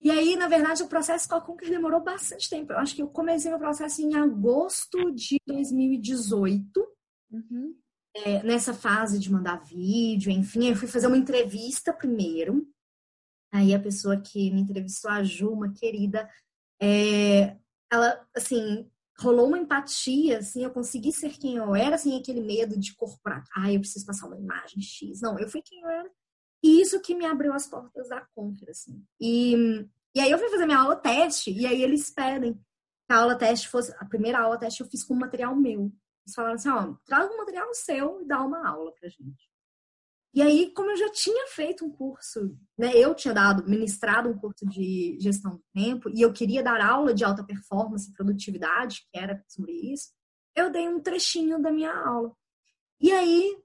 E 0.01 0.11
aí, 0.11 0.37
na 0.37 0.47
verdade, 0.47 0.83
o 0.83 0.89
processo 0.89 1.29
com 1.29 1.35
a 1.35 1.41
Conquer 1.41 1.71
demorou 1.71 2.01
bastante 2.03 2.49
tempo. 2.49 2.73
Eu 2.73 2.79
acho 2.79 2.95
que 2.95 3.03
eu 3.03 3.09
comecei 3.09 3.51
meu 3.51 3.59
processo 3.59 4.01
em 4.01 4.15
agosto 4.15 5.13
de 5.13 5.41
2018. 5.47 6.87
Uhum 7.31 7.75
é, 8.15 8.43
nessa 8.43 8.75
fase 8.75 9.19
de 9.19 9.31
mandar 9.31 9.65
vídeo, 9.65 10.31
enfim, 10.31 10.69
eu 10.69 10.77
fui 10.77 10.89
fazer 10.89 11.07
uma 11.07 11.17
entrevista 11.17 11.93
primeiro. 11.93 12.67
Aí 13.53 13.75
a 13.75 13.81
pessoa 13.81 14.21
que 14.21 14.51
me 14.51 14.61
entrevistou, 14.61 15.11
a 15.11 15.23
Ju, 15.23 15.51
uma 15.51 15.73
querida, 15.73 16.29
é, 16.81 17.57
ela, 17.91 18.27
assim, 18.35 18.91
rolou 19.19 19.49
uma 19.49 19.59
empatia, 19.59 20.39
assim, 20.39 20.63
eu 20.63 20.71
consegui 20.71 21.13
ser 21.13 21.37
quem 21.39 21.57
eu 21.57 21.75
era, 21.75 21.99
sem 21.99 22.17
aquele 22.17 22.41
medo 22.41 22.79
de 22.79 22.95
corporar. 22.95 23.45
Ah, 23.57 23.73
eu 23.73 23.81
preciso 23.81 24.07
passar 24.07 24.27
uma 24.27 24.39
imagem 24.39 24.81
X. 24.81 25.21
Não, 25.21 25.39
eu 25.39 25.49
fui 25.49 25.63
quem 25.63 25.81
eu 25.81 25.89
era. 25.89 26.11
E 26.63 26.81
isso 26.81 27.01
que 27.01 27.15
me 27.15 27.25
abriu 27.25 27.53
as 27.53 27.67
portas 27.67 28.09
da 28.09 28.21
Conquer, 28.35 28.71
assim. 28.71 29.03
E, 29.21 29.87
e 30.15 30.21
aí 30.21 30.31
eu 30.31 30.39
fui 30.39 30.49
fazer 30.49 30.67
minha 30.67 30.79
aula 30.79 30.97
teste, 30.97 31.51
e 31.51 31.67
aí 31.67 31.83
eles 31.83 32.11
pedem 32.11 32.55
que 32.55 33.13
a 33.13 33.17
aula 33.17 33.37
teste 33.37 33.69
fosse... 33.69 33.93
A 33.99 34.05
primeira 34.05 34.41
aula 34.41 34.59
teste 34.59 34.83
eu 34.83 34.89
fiz 34.89 35.03
com 35.05 35.15
material 35.15 35.55
meu. 35.57 35.93
Eles 36.29 36.35
falaram 36.35 36.55
assim, 36.57 36.69
ó, 36.69 36.95
traga 37.07 37.33
um 37.33 37.39
material 37.39 37.73
seu 37.73 38.21
e 38.21 38.27
dá 38.27 38.43
uma 38.43 38.69
aula 38.69 38.93
pra 38.93 39.09
gente. 39.09 39.49
E 40.35 40.43
aí, 40.43 40.71
como 40.75 40.91
eu 40.91 40.97
já 40.97 41.11
tinha 41.11 41.47
feito 41.49 41.87
um 41.87 41.91
curso, 41.91 42.55
né, 42.77 42.95
eu 42.95 43.15
tinha 43.15 43.33
dado, 43.33 43.67
ministrado 43.67 44.29
um 44.29 44.37
curso 44.37 44.67
de 44.67 45.17
gestão 45.19 45.53
do 45.53 45.65
tempo, 45.73 46.11
e 46.11 46.21
eu 46.21 46.31
queria 46.31 46.63
dar 46.63 46.83
aula 46.83 47.15
de 47.15 47.25
alta 47.25 47.43
performance 47.43 48.11
e 48.11 48.13
produtividade, 48.13 49.07
que 49.11 49.19
era 49.19 49.43
sobre 49.49 49.73
isso, 49.73 50.13
eu 50.55 50.71
dei 50.71 50.87
um 50.87 51.01
trechinho 51.01 51.61
da 51.63 51.73
minha 51.73 51.93
aula. 51.93 52.37
E 53.01 53.11
aí, 53.11 53.59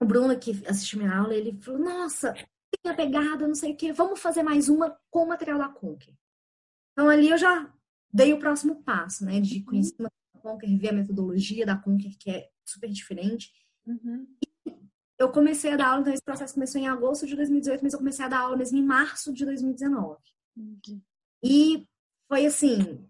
o 0.00 0.04
Bruno, 0.04 0.38
que 0.38 0.52
assistiu 0.68 1.00
minha 1.00 1.18
aula, 1.18 1.34
ele 1.34 1.60
falou, 1.60 1.80
nossa, 1.80 2.32
tem 2.32 2.92
a 2.92 2.94
pegada, 2.94 3.48
não 3.48 3.54
sei 3.54 3.72
o 3.72 3.76
quê, 3.76 3.92
vamos 3.92 4.20
fazer 4.20 4.44
mais 4.44 4.68
uma 4.68 4.96
com 5.10 5.24
o 5.24 5.28
material 5.28 5.58
da 5.58 5.68
Conquer. 5.68 6.14
Então, 6.92 7.08
ali 7.08 7.30
eu 7.30 7.36
já 7.36 7.68
dei 8.12 8.32
o 8.32 8.38
próximo 8.38 8.80
passo, 8.84 9.24
né, 9.24 9.40
de 9.40 9.58
uhum. 9.58 9.64
conhecer 9.64 9.96
Conquer, 10.40 10.76
ver 10.78 10.88
a 10.88 10.92
metodologia 10.92 11.66
da 11.66 11.76
Conquer, 11.76 12.16
que 12.18 12.30
é 12.30 12.50
super 12.64 12.90
diferente. 12.90 13.52
Uhum. 13.86 14.26
eu 15.18 15.32
comecei 15.32 15.72
a 15.72 15.76
dar 15.76 15.88
aula, 15.88 16.00
então 16.00 16.12
esse 16.12 16.22
processo 16.22 16.54
começou 16.54 16.80
em 16.80 16.88
agosto 16.88 17.26
de 17.26 17.34
2018, 17.34 17.82
mas 17.82 17.92
eu 17.92 17.98
comecei 17.98 18.24
a 18.24 18.28
dar 18.28 18.40
aula 18.40 18.56
mesmo 18.56 18.78
em 18.78 18.84
março 18.84 19.32
de 19.32 19.44
2019. 19.44 20.18
Entendi. 20.56 21.02
E 21.42 21.86
foi 22.28 22.46
assim, 22.46 23.08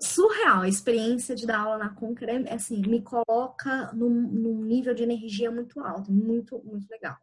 surreal 0.00 0.62
a 0.62 0.68
experiência 0.68 1.34
de 1.34 1.46
dar 1.46 1.60
aula 1.60 1.78
na 1.78 1.94
Conquer, 1.94 2.28
é, 2.28 2.54
assim, 2.54 2.80
me 2.80 3.02
coloca 3.02 3.92
num, 3.92 4.08
num 4.08 4.64
nível 4.64 4.94
de 4.94 5.02
energia 5.02 5.50
muito 5.50 5.80
alto, 5.80 6.10
muito, 6.10 6.58
muito 6.64 6.88
legal. 6.90 7.16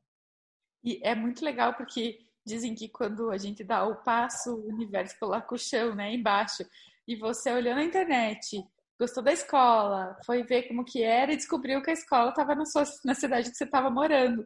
E 0.84 1.00
é 1.04 1.16
muito 1.16 1.44
legal 1.44 1.74
porque 1.74 2.20
dizem 2.46 2.76
que 2.76 2.88
quando 2.88 3.30
a 3.30 3.38
gente 3.38 3.64
dá 3.64 3.86
o 3.86 3.96
passo, 4.04 4.56
o 4.56 4.68
universo 4.68 5.18
coloca 5.20 5.54
o 5.54 5.58
chão, 5.58 5.96
né, 5.96 6.14
embaixo. 6.14 6.64
E 7.08 7.16
você 7.16 7.52
olhou 7.52 7.76
na 7.76 7.84
internet, 7.84 8.64
gostou 9.00 9.24
da 9.24 9.32
escola, 9.32 10.18
foi 10.26 10.44
ver 10.44 10.64
como 10.64 10.84
que 10.84 11.04
era 11.04 11.32
e 11.32 11.38
descobriu 11.38 11.82
que 11.82 11.92
a 11.92 11.94
escola 11.94 12.30
estava 12.30 12.56
na, 12.56 12.66
sua, 12.66 12.84
na 13.06 13.14
cidade 13.14 13.52
que 13.52 13.58
você 13.58 13.64
estava 13.64 13.90
morando. 13.90 14.46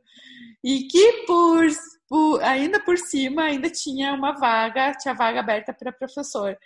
E 0.64 0.88
que 0.88 1.26
por, 1.26 1.66
por, 2.08 2.44
ainda 2.44 2.80
por 2.84 2.98
cima 2.98 3.44
ainda 3.44 3.70
tinha 3.70 4.14
uma 4.14 4.34
vaga, 4.34 4.94
tinha 4.94 5.14
vaga 5.14 5.40
aberta 5.40 5.74
para 5.74 5.92
professor. 5.94 6.58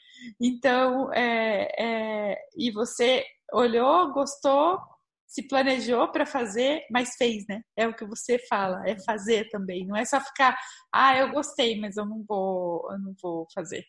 Então, 0.42 1.14
é, 1.14 1.68
é, 1.78 2.38
e 2.58 2.72
você 2.72 3.24
olhou, 3.54 4.12
gostou, 4.12 4.80
se 5.28 5.48
planejou 5.48 6.08
para 6.12 6.26
fazer, 6.26 6.86
mas 6.90 7.16
fez, 7.18 7.46
né? 7.48 7.62
É 7.76 7.88
o 7.88 7.96
que 7.96 8.06
você 8.06 8.40
fala, 8.48 8.88
é 8.88 8.98
fazer 9.04 9.50
também. 9.50 9.86
Não 9.86 9.96
é 9.96 10.06
só 10.06 10.20
ficar, 10.22 10.58
ah, 10.92 11.18
eu 11.18 11.32
gostei, 11.32 11.80
mas 11.80 11.98
eu 11.98 12.06
não 12.06 12.24
vou, 12.28 12.90
eu 12.92 13.00
não 13.00 13.14
vou 13.22 13.48
fazer. 13.54 13.86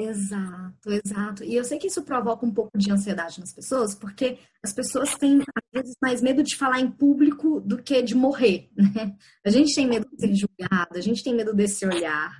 Exato, 0.00 0.92
exato. 0.92 1.42
E 1.42 1.56
eu 1.56 1.64
sei 1.64 1.76
que 1.76 1.88
isso 1.88 2.04
provoca 2.04 2.46
um 2.46 2.54
pouco 2.54 2.78
de 2.78 2.92
ansiedade 2.92 3.40
nas 3.40 3.52
pessoas, 3.52 3.96
porque 3.96 4.38
as 4.62 4.72
pessoas 4.72 5.16
têm, 5.16 5.40
às 5.40 5.64
vezes, 5.72 5.96
mais 6.00 6.22
medo 6.22 6.40
de 6.40 6.56
falar 6.56 6.78
em 6.78 6.88
público 6.88 7.60
do 7.60 7.82
que 7.82 8.00
de 8.00 8.14
morrer, 8.14 8.70
né? 8.78 9.16
A 9.44 9.50
gente 9.50 9.74
tem 9.74 9.88
medo 9.88 10.08
de 10.08 10.20
ser 10.20 10.34
julgado, 10.36 10.96
a 10.96 11.00
gente 11.00 11.24
tem 11.24 11.34
medo 11.34 11.52
desse 11.52 11.84
olhar. 11.84 12.30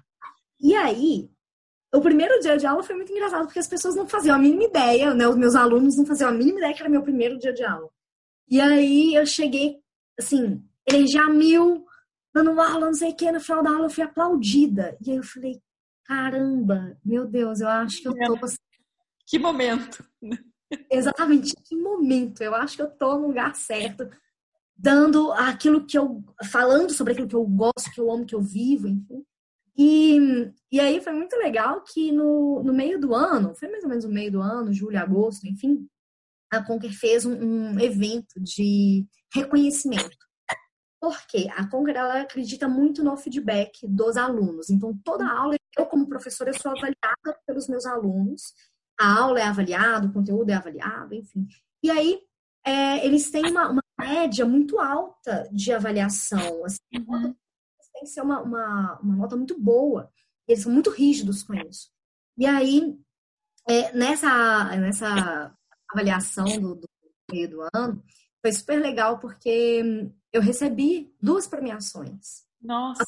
E 0.60 0.72
aí, 0.76 1.28
o 1.92 2.00
primeiro 2.00 2.38
dia 2.38 2.56
de 2.56 2.64
aula 2.64 2.84
foi 2.84 2.94
muito 2.94 3.10
engraçado, 3.10 3.46
porque 3.46 3.58
as 3.58 3.66
pessoas 3.66 3.96
não 3.96 4.06
faziam 4.06 4.36
a 4.36 4.38
mínima 4.38 4.62
ideia, 4.64 5.12
né? 5.12 5.26
Os 5.26 5.36
meus 5.36 5.56
alunos 5.56 5.96
não 5.96 6.06
faziam 6.06 6.30
a 6.30 6.32
mínima 6.32 6.58
ideia 6.58 6.74
que 6.74 6.80
era 6.80 6.88
meu 6.88 7.02
primeiro 7.02 7.38
dia 7.40 7.52
de 7.52 7.64
aula. 7.64 7.88
E 8.48 8.60
aí 8.60 9.14
eu 9.16 9.26
cheguei, 9.26 9.80
assim, 10.16 10.62
energia 10.88 11.28
mil, 11.28 11.84
dando 12.32 12.60
aula, 12.60 12.86
não 12.86 12.94
sei 12.94 13.10
o 13.10 13.16
que, 13.16 13.32
no 13.32 13.40
final 13.40 13.64
da 13.64 13.70
aula 13.70 13.86
eu 13.86 13.90
fui 13.90 14.04
aplaudida. 14.04 14.96
E 15.04 15.10
aí 15.10 15.16
eu 15.16 15.24
falei, 15.24 15.60
caramba, 16.08 16.98
meu 17.04 17.26
Deus, 17.26 17.60
eu 17.60 17.68
acho 17.68 18.00
que 18.00 18.08
eu 18.08 18.14
tô. 18.14 18.44
Assim 18.44 18.56
que 19.26 19.38
momento! 19.38 20.02
Exatamente, 20.90 21.54
que 21.64 21.76
momento! 21.76 22.42
Eu 22.42 22.54
acho 22.54 22.76
que 22.76 22.82
eu 22.82 22.90
tô 22.90 23.18
no 23.18 23.28
lugar 23.28 23.54
certo, 23.54 24.08
dando 24.74 25.30
aquilo 25.32 25.84
que 25.84 25.98
eu. 25.98 26.24
falando 26.50 26.90
sobre 26.92 27.12
aquilo 27.12 27.28
que 27.28 27.36
eu 27.36 27.44
gosto, 27.44 27.92
que 27.92 28.00
eu 28.00 28.10
amo, 28.10 28.24
que 28.24 28.34
eu 28.34 28.40
vivo, 28.40 28.88
enfim. 28.88 29.22
E, 29.76 30.50
e 30.72 30.80
aí 30.80 31.00
foi 31.00 31.12
muito 31.12 31.36
legal 31.36 31.84
que 31.84 32.10
no, 32.10 32.62
no 32.64 32.72
meio 32.72 32.98
do 32.98 33.14
ano, 33.14 33.54
foi 33.54 33.68
mais 33.68 33.84
ou 33.84 33.88
menos 33.88 34.04
no 34.04 34.10
meio 34.10 34.32
do 34.32 34.42
ano, 34.42 34.72
julho, 34.72 34.98
agosto, 34.98 35.46
enfim, 35.46 35.86
a 36.50 36.64
Conquer 36.64 36.92
fez 36.92 37.24
um, 37.24 37.34
um 37.34 37.78
evento 37.78 38.40
de 38.40 39.06
reconhecimento. 39.32 40.16
Porque 41.00 41.48
a 41.54 41.68
Conquer 41.70 41.96
ela 41.96 42.22
acredita 42.22 42.66
muito 42.66 43.04
no 43.04 43.16
feedback 43.16 43.86
dos 43.86 44.16
alunos. 44.16 44.68
Então, 44.68 44.98
toda 45.04 45.30
aula, 45.30 45.54
eu 45.78 45.87
como 45.87 46.08
professora, 46.08 46.52
sou 46.52 46.73
avaliada 46.73 47.40
pelos 47.47 47.68
meus 47.68 47.87
alunos. 47.87 48.52
A 48.99 49.20
aula 49.20 49.40
é 49.40 49.44
avaliada, 49.44 50.06
o 50.06 50.12
conteúdo 50.12 50.50
é 50.50 50.54
avaliado, 50.54 51.14
enfim. 51.14 51.47
E 51.82 51.90
aí, 51.90 52.20
é, 52.64 53.06
eles 53.06 53.30
têm 53.30 53.47
uma, 53.47 53.70
uma, 53.70 53.82
média 53.99 54.44
muito 54.44 54.78
alta 54.78 55.49
de 55.52 55.73
avaliação. 55.73 56.64
Assim, 56.64 56.78
uhum. 56.94 57.35
Tem 57.92 58.02
que 58.02 58.06
ser 58.06 58.23
uma, 58.23 58.40
uma, 58.40 59.00
uma, 59.00 59.16
nota 59.16 59.37
muito 59.37 59.58
boa. 59.58 60.11
Eles 60.47 60.62
são 60.62 60.73
muito 60.73 60.90
rígidos 60.90 61.42
com 61.42 61.54
isso. 61.54 61.90
E 62.37 62.47
aí, 62.47 62.99
é, 63.68 63.92
nessa, 63.92 64.76
nessa 64.76 65.56
avaliação 65.90 66.44
do, 66.61 66.75
do 66.75 66.88
meio 67.30 67.50
do 67.50 67.62
ano, 67.75 68.02
foi 68.41 68.52
super 68.52 68.80
legal 68.80 69.19
porque 69.19 70.10
eu 70.32 70.41
recebi 70.41 71.12
duas 71.21 71.47
premiações. 71.47 72.45
Nossa! 72.60 73.04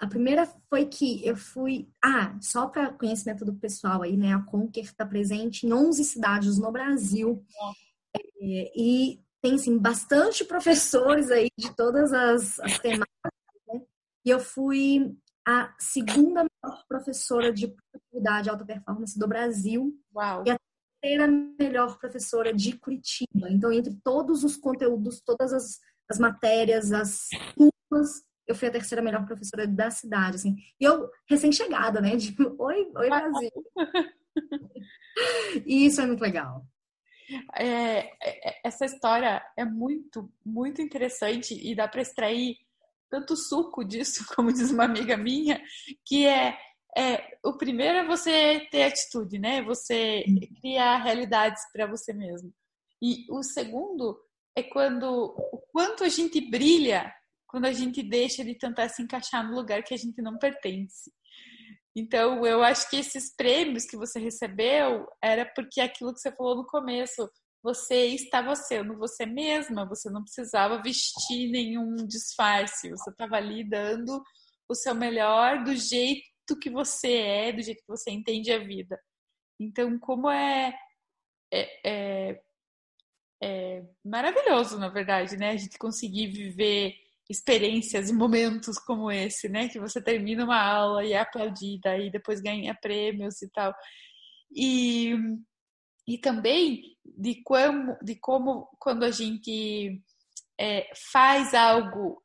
A 0.00 0.06
primeira 0.06 0.46
foi 0.68 0.86
que 0.86 1.26
eu 1.26 1.36
fui. 1.36 1.88
Ah, 2.02 2.36
só 2.40 2.68
para 2.68 2.92
conhecimento 2.92 3.44
do 3.44 3.54
pessoal 3.54 4.02
aí, 4.02 4.16
né? 4.16 4.34
A 4.34 4.42
Conquer 4.42 4.84
está 4.84 5.04
presente 5.04 5.66
em 5.66 5.72
11 5.72 6.04
cidades 6.04 6.58
no 6.58 6.70
Brasil. 6.70 7.44
É, 8.40 8.72
e 8.76 9.20
tem, 9.42 9.54
assim, 9.54 9.78
bastante 9.78 10.44
professores 10.44 11.30
aí 11.30 11.50
de 11.56 11.74
todas 11.74 12.12
as, 12.12 12.58
as 12.60 12.78
temáticas. 12.78 13.32
Né? 13.68 13.82
E 14.24 14.30
eu 14.30 14.40
fui 14.40 15.16
a 15.46 15.74
segunda 15.78 16.44
melhor 16.44 16.84
professora 16.88 17.52
de 17.52 17.68
produtividade 17.68 18.48
e 18.48 18.50
alta 18.50 18.64
performance 18.64 19.18
do 19.18 19.26
Brasil. 19.26 19.98
Uau! 20.14 20.44
E 20.46 20.50
a 20.50 20.58
terceira 21.00 21.26
melhor 21.26 21.98
professora 21.98 22.52
de 22.52 22.76
Curitiba. 22.76 23.50
Então, 23.50 23.72
entre 23.72 23.94
todos 24.04 24.44
os 24.44 24.56
conteúdos, 24.56 25.20
todas 25.20 25.52
as 25.52 25.80
as 26.08 26.18
matérias, 26.18 26.90
as 26.92 27.28
turmas. 27.54 28.22
Eu 28.48 28.54
fui 28.54 28.66
a 28.66 28.72
terceira 28.72 29.02
melhor 29.02 29.26
professora 29.26 29.66
da 29.66 29.90
cidade, 29.90 30.36
assim. 30.36 30.56
E 30.80 30.84
eu, 30.84 31.10
recém-chegada, 31.28 32.00
né? 32.00 32.16
Tipo, 32.18 32.54
oi, 32.58 32.90
oi, 32.96 33.08
Brasil. 33.08 33.50
e 35.66 35.84
isso 35.86 36.00
é 36.00 36.06
muito 36.06 36.22
legal. 36.22 36.66
É, 37.54 38.10
é, 38.22 38.60
essa 38.64 38.86
história 38.86 39.44
é 39.56 39.64
muito, 39.64 40.32
muito 40.44 40.80
interessante 40.80 41.54
e 41.54 41.74
dá 41.74 41.86
para 41.86 42.00
extrair 42.00 42.56
tanto 43.10 43.36
suco 43.36 43.84
disso, 43.84 44.24
como 44.34 44.52
diz 44.52 44.70
uma 44.70 44.84
amiga 44.84 45.16
minha, 45.16 45.62
que 46.04 46.26
é, 46.26 46.58
é 46.96 47.38
o 47.44 47.56
primeiro 47.56 47.98
é 47.98 48.06
você 48.06 48.66
ter 48.70 48.84
atitude, 48.84 49.38
né? 49.38 49.62
Você 49.62 50.24
criar 50.60 51.02
realidades 51.02 51.62
para 51.72 51.86
você 51.86 52.12
mesmo. 52.12 52.52
E 53.02 53.26
o 53.30 53.42
segundo 53.42 54.18
é 54.56 54.62
quando 54.62 55.36
o 55.36 55.58
quanto 55.70 56.04
a 56.04 56.08
gente 56.08 56.40
brilha 56.40 57.12
quando 57.48 57.64
a 57.64 57.72
gente 57.72 58.02
deixa 58.02 58.44
de 58.44 58.54
tentar 58.54 58.88
se 58.88 59.02
encaixar 59.02 59.44
no 59.44 59.56
lugar 59.56 59.82
que 59.82 59.94
a 59.94 59.96
gente 59.96 60.20
não 60.22 60.38
pertence. 60.38 61.10
Então, 61.96 62.46
eu 62.46 62.62
acho 62.62 62.88
que 62.88 62.96
esses 62.96 63.34
prêmios 63.34 63.84
que 63.84 63.96
você 63.96 64.20
recebeu 64.20 65.08
era 65.22 65.44
porque 65.44 65.80
aquilo 65.80 66.14
que 66.14 66.20
você 66.20 66.30
falou 66.30 66.56
no 66.56 66.66
começo, 66.66 67.28
você 67.62 68.06
estava 68.06 68.54
sendo 68.54 68.96
você 68.96 69.26
mesma, 69.26 69.88
você 69.88 70.08
não 70.08 70.22
precisava 70.22 70.80
vestir 70.80 71.50
nenhum 71.50 71.96
disfarce, 72.06 72.90
você 72.90 73.10
estava 73.10 73.36
ali 73.36 73.68
dando 73.68 74.22
o 74.68 74.74
seu 74.74 74.94
melhor 74.94 75.64
do 75.64 75.74
jeito 75.74 76.58
que 76.60 76.70
você 76.70 77.14
é, 77.14 77.52
do 77.52 77.62
jeito 77.62 77.80
que 77.80 77.88
você 77.88 78.10
entende 78.10 78.52
a 78.52 78.58
vida. 78.58 79.00
Então, 79.58 79.98
como 79.98 80.30
é, 80.30 80.72
é, 81.52 81.80
é 81.84 82.40
é 83.40 83.84
maravilhoso, 84.04 84.78
na 84.78 84.88
verdade, 84.88 85.36
né? 85.36 85.50
A 85.50 85.56
gente 85.56 85.78
conseguir 85.78 86.26
viver 86.26 86.94
experiências 87.28 88.08
e 88.08 88.12
momentos 88.12 88.78
como 88.78 89.10
esse, 89.10 89.48
né? 89.48 89.68
Que 89.68 89.78
você 89.78 90.02
termina 90.02 90.44
uma 90.44 90.60
aula 90.60 91.04
e 91.04 91.12
é 91.12 91.20
aplaudida 91.20 91.96
e 91.98 92.10
depois 92.10 92.40
ganha 92.40 92.74
prêmios 92.74 93.42
e 93.42 93.50
tal. 93.50 93.74
E, 94.50 95.14
e 96.06 96.18
também 96.18 96.96
de 97.04 97.42
como, 97.42 97.96
de 98.02 98.16
como 98.16 98.68
quando 98.78 99.04
a 99.04 99.10
gente 99.10 100.02
é, 100.58 100.90
faz 101.12 101.52
algo 101.54 102.22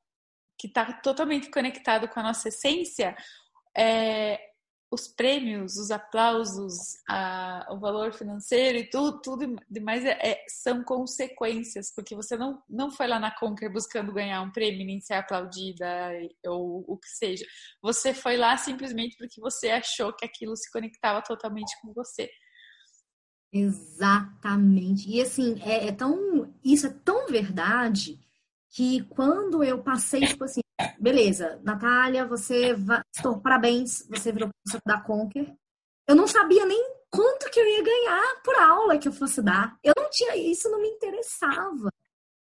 que 0.57 0.67
está 0.67 0.93
totalmente 1.01 1.51
conectado 1.51 2.07
com 2.07 2.19
a 2.21 2.23
nossa 2.23 2.47
essência, 2.47 3.15
é, 3.75 4.39
os 4.93 5.07
prêmios, 5.07 5.75
os 5.77 5.89
aplausos, 5.89 6.73
a, 7.09 7.67
o 7.71 7.79
valor 7.79 8.13
financeiro 8.13 8.77
e 8.77 8.89
tudo, 8.89 9.19
tudo 9.21 9.55
demais 9.69 10.05
é, 10.05 10.11
é, 10.21 10.45
são 10.47 10.83
consequências, 10.83 11.91
porque 11.95 12.15
você 12.15 12.37
não, 12.37 12.61
não 12.69 12.91
foi 12.91 13.07
lá 13.07 13.19
na 13.19 13.31
Conquer 13.31 13.71
buscando 13.71 14.13
ganhar 14.13 14.41
um 14.41 14.51
prêmio, 14.51 14.85
nem 14.85 15.01
ser 15.01 15.15
aplaudida 15.15 16.11
ou 16.45 16.85
o 16.87 16.97
que 16.97 17.09
seja. 17.09 17.45
Você 17.81 18.13
foi 18.13 18.37
lá 18.37 18.55
simplesmente 18.55 19.17
porque 19.17 19.41
você 19.41 19.71
achou 19.71 20.13
que 20.13 20.25
aquilo 20.25 20.55
se 20.55 20.71
conectava 20.71 21.23
totalmente 21.23 21.75
com 21.81 21.91
você. 21.91 22.29
Exatamente. 23.51 25.09
E 25.09 25.21
assim, 25.21 25.59
é, 25.61 25.87
é 25.87 25.91
tão. 25.91 26.53
Isso 26.63 26.87
é 26.87 26.93
tão 27.03 27.27
verdade 27.27 28.19
que 28.69 29.03
quando 29.09 29.63
eu 29.63 29.83
passei, 29.83 30.25
tipo 30.25 30.43
assim, 30.43 30.62
beleza, 30.99 31.59
Natália, 31.63 32.25
você 32.25 32.73
vai, 32.73 33.01
estou, 33.15 33.39
parabéns, 33.39 34.07
você 34.09 34.31
virou 34.31 34.49
professora 34.49 34.83
da 34.85 35.01
Conquer. 35.01 35.55
Eu 36.07 36.15
não 36.15 36.27
sabia 36.27 36.65
nem 36.65 36.93
quanto 37.09 37.49
que 37.51 37.59
eu 37.59 37.65
ia 37.65 37.83
ganhar 37.83 38.41
por 38.43 38.55
aula 38.55 38.97
que 38.97 39.07
eu 39.07 39.13
fosse 39.13 39.41
dar. 39.41 39.77
Eu 39.83 39.93
não 39.95 40.09
tinha, 40.09 40.35
isso 40.35 40.69
não 40.69 40.81
me 40.81 40.89
interessava. 40.89 41.89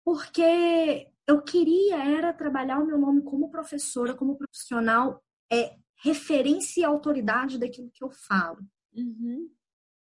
Porque 0.04 1.08
eu 1.28 1.42
queria 1.42 1.98
era 1.98 2.34
trabalhar 2.34 2.80
o 2.80 2.86
meu 2.86 2.98
nome 2.98 3.22
como 3.22 3.52
professora, 3.52 4.16
como 4.16 4.38
profissional, 4.38 5.22
é 5.52 5.76
referência 6.04 6.82
e 6.82 6.84
autoridade 6.84 7.58
daquilo 7.58 7.92
que 7.92 8.04
eu 8.04 8.10
falo. 8.10 8.60
Uhum. 8.94 9.50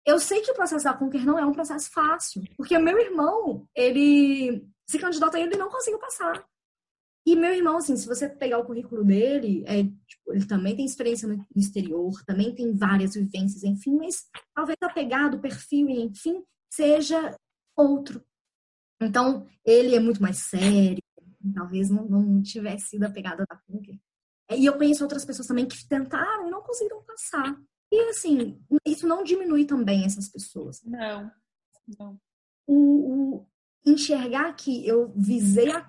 Eu 0.06 0.20
sei 0.20 0.42
que 0.42 0.52
o 0.52 0.56
processo 0.56 0.86
da 0.86 0.94
Conquer 0.94 1.26
não 1.26 1.40
é 1.40 1.46
um 1.46 1.52
processo 1.52 1.90
fácil, 1.92 2.44
porque 2.56 2.78
o 2.78 2.82
meu 2.82 2.98
irmão, 3.00 3.68
ele 3.74 4.68
se 4.88 5.00
candidatou 5.00 5.40
e 5.40 5.44
ele 5.44 5.58
não 5.58 5.70
conseguiu 5.70 6.00
passar. 6.00 6.46
E 7.26 7.36
meu 7.36 7.54
irmão, 7.54 7.78
assim, 7.78 7.98
se 7.98 8.08
você 8.08 8.30
pegar 8.30 8.60
o 8.60 8.66
currículo 8.66 9.04
dele, 9.04 9.64
é, 9.66 9.84
tipo, 9.84 10.32
ele 10.32 10.46
também 10.46 10.76
tem 10.76 10.86
experiência 10.86 11.28
no 11.28 11.44
exterior, 11.56 12.24
também 12.24 12.54
tem 12.54 12.72
várias 12.76 13.16
vivências, 13.16 13.64
enfim, 13.64 13.96
mas 13.98 14.28
talvez 14.54 14.78
a 14.84 14.90
pegada, 14.90 15.36
o 15.36 15.42
perfil, 15.42 15.90
enfim, 15.90 16.44
seja 16.70 17.36
outro. 17.76 18.24
Então, 19.02 19.48
ele 19.66 19.96
é 19.96 20.00
muito 20.00 20.22
mais 20.22 20.38
sério, 20.38 21.02
talvez 21.54 21.90
não, 21.90 22.06
não 22.06 22.42
tivesse 22.44 22.90
sido 22.90 23.04
a 23.04 23.10
pegada 23.10 23.44
da 23.50 23.58
Funker. 23.58 24.00
E 24.52 24.66
eu 24.66 24.78
conheço 24.78 25.04
outras 25.04 25.26
pessoas 25.26 25.48
também 25.48 25.68
que 25.68 25.88
tentaram 25.88 26.48
e 26.48 26.52
não 26.52 26.62
conseguiram 26.62 27.04
passar. 27.04 27.60
E 27.92 28.10
assim, 28.10 28.62
isso 28.86 29.08
não 29.08 29.24
diminui 29.24 29.66
também 29.66 30.06
essas 30.06 30.30
pessoas. 30.30 30.84
Não, 30.84 31.32
não. 32.00 32.20
O, 32.68 33.38
o 33.38 33.48
enxergar 33.86 34.54
que 34.54 34.86
eu 34.88 35.14
visei 35.16 35.72
a 35.72 35.88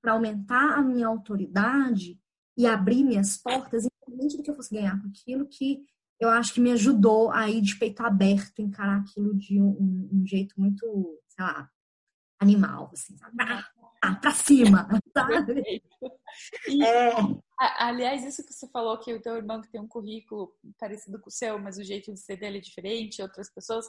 para 0.00 0.12
aumentar 0.12 0.78
a 0.78 0.82
minha 0.82 1.06
autoridade 1.06 2.18
e 2.56 2.66
abrir 2.66 3.02
minhas 3.04 3.36
portas, 3.36 3.84
independente 3.84 4.36
do 4.36 4.42
que 4.42 4.50
eu 4.50 4.54
fosse 4.54 4.74
ganhar 4.74 5.00
com 5.00 5.08
aquilo, 5.08 5.46
que 5.46 5.84
eu 6.18 6.30
acho 6.30 6.54
que 6.54 6.60
me 6.60 6.72
ajudou 6.72 7.30
a 7.30 7.50
ir 7.50 7.60
de 7.60 7.76
peito 7.78 8.02
aberto, 8.02 8.62
encarar 8.62 9.00
aquilo 9.00 9.34
de 9.36 9.60
um, 9.60 9.68
um, 9.68 10.10
um 10.12 10.26
jeito 10.26 10.54
muito, 10.58 11.20
sei 11.28 11.44
lá, 11.44 11.70
animal, 12.38 12.90
assim, 12.92 13.16
sabe? 13.18 13.36
Ah, 14.02 14.14
pra 14.14 14.32
cima, 14.32 14.88
sabe? 15.12 15.82
E, 16.68 16.84
é... 16.84 17.12
Aliás, 17.78 18.24
isso 18.24 18.44
que 18.46 18.52
você 18.52 18.68
falou, 18.68 18.98
que 18.98 19.12
o 19.12 19.20
teu 19.20 19.36
irmão 19.36 19.60
que 19.60 19.70
tem 19.70 19.80
um 19.80 19.88
currículo 19.88 20.54
parecido 20.78 21.18
com 21.20 21.28
o 21.28 21.32
seu, 21.32 21.58
mas 21.58 21.78
o 21.78 21.84
jeito 21.84 22.12
de 22.12 22.20
ser 22.20 22.36
dele 22.36 22.58
é 22.58 22.60
diferente, 22.60 23.22
outras 23.22 23.52
pessoas. 23.52 23.86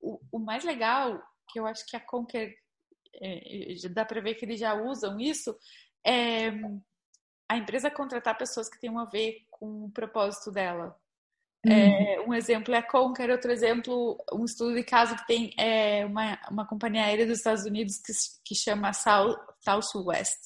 O, 0.00 0.20
o 0.32 0.38
mais 0.38 0.64
legal, 0.64 1.20
que 1.50 1.58
eu 1.58 1.66
acho 1.66 1.84
que 1.86 1.96
a 1.96 2.00
Conquer, 2.00 2.54
é, 3.14 3.74
dá 3.90 4.04
para 4.04 4.20
ver 4.20 4.34
que 4.34 4.44
eles 4.44 4.60
já 4.60 4.74
usam 4.74 5.18
isso, 5.18 5.56
é 6.04 6.52
a 7.48 7.56
empresa 7.56 7.90
contratar 7.90 8.36
pessoas 8.36 8.68
que 8.68 8.78
tenham 8.78 8.98
a 8.98 9.06
ver 9.06 9.46
com 9.50 9.86
o 9.86 9.90
propósito 9.90 10.50
dela. 10.50 10.94
Uhum. 11.66 11.72
É, 11.72 12.20
um 12.26 12.34
exemplo 12.34 12.74
é 12.74 12.78
a 12.78 12.82
Conquer, 12.82 13.30
outro 13.30 13.50
exemplo, 13.50 14.16
um 14.32 14.44
estudo 14.44 14.74
de 14.74 14.84
caso 14.84 15.16
que 15.16 15.26
tem 15.26 15.54
é, 15.58 16.04
uma, 16.04 16.38
uma 16.50 16.66
companhia 16.66 17.04
aérea 17.04 17.26
dos 17.26 17.38
Estados 17.38 17.64
Unidos 17.64 17.96
que, 17.98 18.12
que 18.44 18.54
chama 18.54 18.92
South, 18.92 19.36
Southwest. 19.60 20.36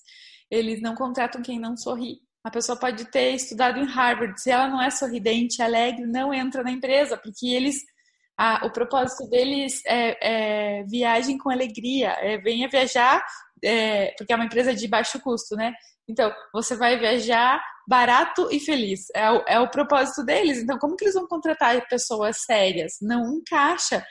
Eles 0.51 0.81
não 0.81 0.95
contratam 0.95 1.43
quem 1.43 1.59
não 1.59 1.77
sorri. 1.77 2.21
A 2.45 2.51
pessoa 2.51 2.79
pode 2.79 3.05
ter 3.11 3.35
estudado 3.35 3.79
em 3.79 3.85
Harvard, 3.85 4.41
se 4.41 4.51
ela 4.51 4.69
não 4.69 4.81
é 4.81 4.91
sorridente, 4.91 5.63
alegre, 5.63 6.07
não 6.07 6.33
entra 6.33 6.63
na 6.63 6.73
empresa, 6.73 7.17
porque 7.17 7.47
eles, 7.47 7.77
a, 8.39 8.67
o 8.67 8.71
propósito 8.71 9.29
deles 9.29 9.81
é, 9.87 10.81
é, 10.81 10.85
viagem 10.85 11.39
com 11.39 11.51
alegria, 11.51 12.17
é 12.21 12.39
venha 12.39 12.69
viajar, 12.69 13.25
é, 13.63 14.13
porque 14.17 14.33
é 14.33 14.37
uma 14.37 14.47
empresa 14.47 14.75
de 14.75 14.89
baixo 14.89 15.21
custo, 15.21 15.55
né? 15.55 15.73
Então, 16.09 16.33
você 16.53 16.77
vai 16.77 16.99
viajar 16.99 17.63
barato 17.89 18.49
e 18.51 18.59
feliz. 18.59 19.07
É 19.15 19.31
o, 19.31 19.45
é 19.47 19.61
o 19.61 19.71
propósito 19.71 20.25
deles. 20.25 20.59
Então, 20.59 20.79
como 20.79 20.97
que 20.97 21.05
eles 21.05 21.15
vão 21.15 21.27
contratar 21.27 21.87
pessoas 21.89 22.43
sérias? 22.45 22.95
Não 23.01 23.37
encaixa. 23.37 24.05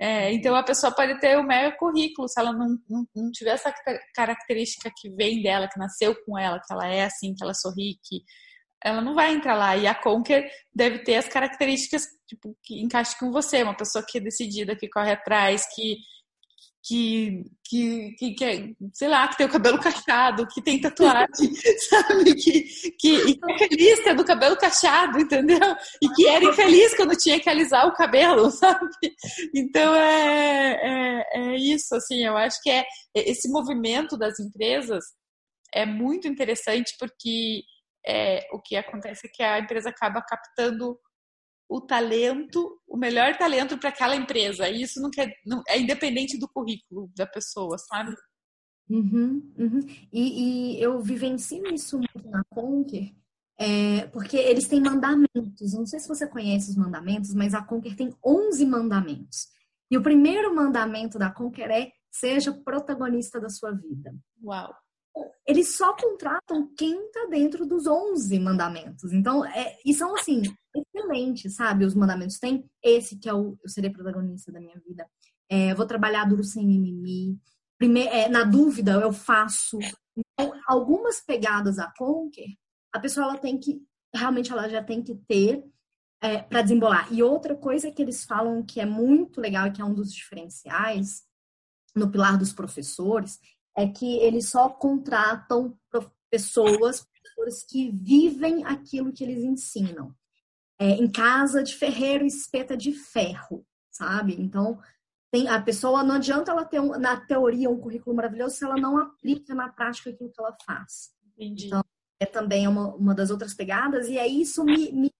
É, 0.00 0.32
então, 0.32 0.54
a 0.54 0.62
pessoa 0.62 0.94
pode 0.94 1.18
ter 1.20 1.38
o 1.38 1.44
mega 1.44 1.76
currículo, 1.76 2.28
se 2.28 2.40
ela 2.40 2.52
não, 2.52 2.76
não, 2.88 3.06
não, 3.14 3.30
tiver 3.30 3.50
essa 3.50 3.72
característica 4.14 4.90
que 4.96 5.10
vem 5.10 5.42
dela, 5.42 5.68
que 5.68 5.78
nasceu 5.78 6.14
com 6.24 6.36
ela, 6.36 6.60
que 6.60 6.72
ela 6.72 6.88
é 6.88 7.04
assim, 7.04 7.34
que 7.34 7.44
ela 7.44 7.54
sorri, 7.54 7.98
que 8.02 8.22
ela 8.84 9.00
não 9.00 9.14
vai 9.14 9.32
entrar 9.32 9.54
lá. 9.54 9.76
E 9.76 9.86
a 9.86 9.94
Conquer 9.94 10.50
deve 10.74 11.00
ter 11.00 11.16
as 11.16 11.28
características 11.28 12.06
tipo, 12.26 12.56
que 12.62 12.80
encaixem 12.80 13.18
com 13.18 13.30
você, 13.30 13.62
uma 13.62 13.76
pessoa 13.76 14.04
que 14.06 14.18
é 14.18 14.20
decidida, 14.20 14.76
que 14.76 14.88
corre 14.88 15.12
atrás, 15.12 15.66
que 15.74 15.96
que, 16.84 17.44
que, 17.64 18.14
que, 18.18 18.34
que, 18.34 18.76
sei 18.92 19.08
lá, 19.08 19.28
que 19.28 19.36
tem 19.36 19.46
o 19.46 19.50
cabelo 19.50 19.78
cacheado, 19.78 20.48
que 20.48 20.60
tem 20.60 20.80
tatuagem, 20.80 21.54
sabe? 21.88 22.34
Que, 22.34 22.62
que, 22.98 23.34
que 23.36 23.52
é 23.52 23.58
feliz 23.68 24.00
tendo 24.02 24.22
o 24.22 24.26
cabelo 24.26 24.56
cacheado, 24.56 25.20
entendeu? 25.20 25.60
E 26.02 26.08
que 26.08 26.26
era 26.26 26.44
infeliz 26.44 26.94
quando 26.96 27.16
tinha 27.16 27.38
que 27.38 27.48
alisar 27.48 27.86
o 27.86 27.94
cabelo, 27.94 28.50
sabe? 28.50 28.88
Então 29.54 29.94
é, 29.94 30.80
é, 30.82 31.26
é 31.34 31.56
isso, 31.56 31.94
assim, 31.94 32.24
eu 32.24 32.36
acho 32.36 32.60
que 32.60 32.70
é 32.70 32.84
esse 33.14 33.48
movimento 33.48 34.16
das 34.16 34.40
empresas 34.40 35.04
é 35.72 35.86
muito 35.86 36.26
interessante 36.26 36.94
porque 36.98 37.62
é, 38.06 38.48
o 38.52 38.60
que 38.60 38.76
acontece 38.76 39.26
é 39.26 39.30
que 39.30 39.42
a 39.42 39.58
empresa 39.58 39.90
acaba 39.90 40.22
captando 40.22 40.98
o 41.68 41.80
talento, 41.80 42.78
o 42.86 42.96
melhor 42.96 43.36
talento 43.38 43.78
para 43.78 43.88
aquela 43.88 44.14
empresa. 44.14 44.68
E 44.68 44.82
isso 44.82 45.00
não 45.00 45.10
quer, 45.10 45.32
não, 45.46 45.62
é 45.66 45.78
independente 45.78 46.38
do 46.38 46.48
currículo 46.48 47.10
da 47.16 47.26
pessoa, 47.26 47.78
sabe? 47.78 48.14
Uhum, 48.90 49.52
uhum. 49.58 49.80
E, 50.12 50.76
e, 50.76 50.82
eu 50.82 51.00
vivencio 51.00 51.66
isso 51.72 51.96
muito 51.96 52.28
na 52.28 52.44
Conquer, 52.44 53.10
é, 53.58 54.06
porque 54.08 54.36
eles 54.36 54.66
têm 54.66 54.80
mandamentos. 54.80 55.72
Não 55.72 55.86
sei 55.86 55.98
se 55.98 56.08
você 56.08 56.26
conhece 56.26 56.70
os 56.70 56.76
mandamentos, 56.76 57.32
mas 57.32 57.54
a 57.54 57.62
Conquer 57.62 57.96
tem 57.96 58.14
11 58.24 58.66
mandamentos. 58.66 59.46
E 59.90 59.96
o 59.96 60.02
primeiro 60.02 60.54
mandamento 60.54 61.18
da 61.18 61.30
Conquer 61.30 61.70
é 61.70 61.92
seja 62.10 62.52
protagonista 62.52 63.40
da 63.40 63.48
sua 63.48 63.72
vida. 63.72 64.14
Uau! 64.42 64.74
Eles 65.46 65.76
só 65.76 65.94
contratam 65.96 66.72
quem 66.76 67.06
está 67.06 67.26
dentro 67.26 67.66
dos 67.66 67.86
11 67.86 68.38
mandamentos. 68.38 69.12
Então, 69.12 69.44
é, 69.44 69.76
e 69.84 69.92
são 69.92 70.14
assim, 70.14 70.42
excelentes, 70.74 71.56
sabe? 71.56 71.84
Os 71.84 71.94
mandamentos 71.94 72.38
têm 72.38 72.64
esse 72.82 73.18
que 73.18 73.28
é 73.28 73.34
o 73.34 73.58
eu 73.62 73.68
serei 73.68 73.90
protagonista 73.90 74.52
da 74.52 74.60
minha 74.60 74.80
vida. 74.86 75.06
É, 75.50 75.74
vou 75.74 75.86
trabalhar 75.86 76.24
duro 76.24 76.44
sem 76.44 76.66
mimimi. 76.66 77.38
Primeiro, 77.76 78.10
é, 78.10 78.28
na 78.28 78.44
dúvida, 78.44 78.92
eu 78.92 79.12
faço. 79.12 79.78
Então, 80.16 80.52
algumas 80.66 81.20
pegadas 81.20 81.78
a 81.78 81.92
Conquer, 81.96 82.48
a 82.92 83.00
pessoa 83.00 83.26
ela 83.26 83.38
tem 83.38 83.58
que, 83.58 83.82
realmente, 84.14 84.52
ela 84.52 84.68
já 84.68 84.82
tem 84.82 85.02
que 85.02 85.16
ter 85.26 85.64
é, 86.22 86.38
para 86.38 86.62
desembolar. 86.62 87.12
E 87.12 87.22
outra 87.22 87.56
coisa 87.56 87.90
que 87.90 88.00
eles 88.00 88.24
falam 88.24 88.64
que 88.64 88.80
é 88.80 88.86
muito 88.86 89.40
legal 89.40 89.66
e 89.66 89.72
que 89.72 89.82
é 89.82 89.84
um 89.84 89.94
dos 89.94 90.14
diferenciais 90.14 91.24
no 91.94 92.10
pilar 92.10 92.38
dos 92.38 92.52
professores 92.52 93.38
é 93.76 93.88
que 93.88 94.18
eles 94.18 94.48
só 94.48 94.68
contratam 94.68 95.76
pessoas, 96.30 97.04
professores 97.04 97.64
que 97.64 97.90
vivem 97.90 98.64
aquilo 98.64 99.12
que 99.12 99.24
eles 99.24 99.42
ensinam. 99.44 100.14
É, 100.78 100.90
em 100.90 101.10
casa 101.10 101.62
de 101.62 101.74
ferreiro 101.76 102.24
espeta 102.24 102.76
de 102.76 102.92
ferro, 102.92 103.64
sabe? 103.90 104.34
Então, 104.38 104.80
tem, 105.30 105.48
a 105.48 105.60
pessoa 105.62 106.02
não 106.02 106.16
adianta 106.16 106.50
ela 106.50 106.64
ter 106.64 106.80
um, 106.80 106.98
na 106.98 107.18
teoria 107.18 107.70
um 107.70 107.78
currículo 107.78 108.16
maravilhoso 108.16 108.56
se 108.56 108.64
ela 108.64 108.76
não 108.76 108.98
aplica 108.98 109.54
na 109.54 109.68
prática 109.68 110.10
aquilo 110.10 110.30
que 110.30 110.40
ela 110.40 110.56
faz. 110.66 111.12
Entendi. 111.36 111.66
Então, 111.68 111.84
é 112.18 112.26
também 112.26 112.66
uma, 112.66 112.94
uma 112.94 113.14
das 113.14 113.30
outras 113.30 113.54
pegadas, 113.54 114.08
e 114.08 114.18
aí 114.18 114.40
isso 114.40 114.64
me, 114.64 114.92
me 114.92 115.10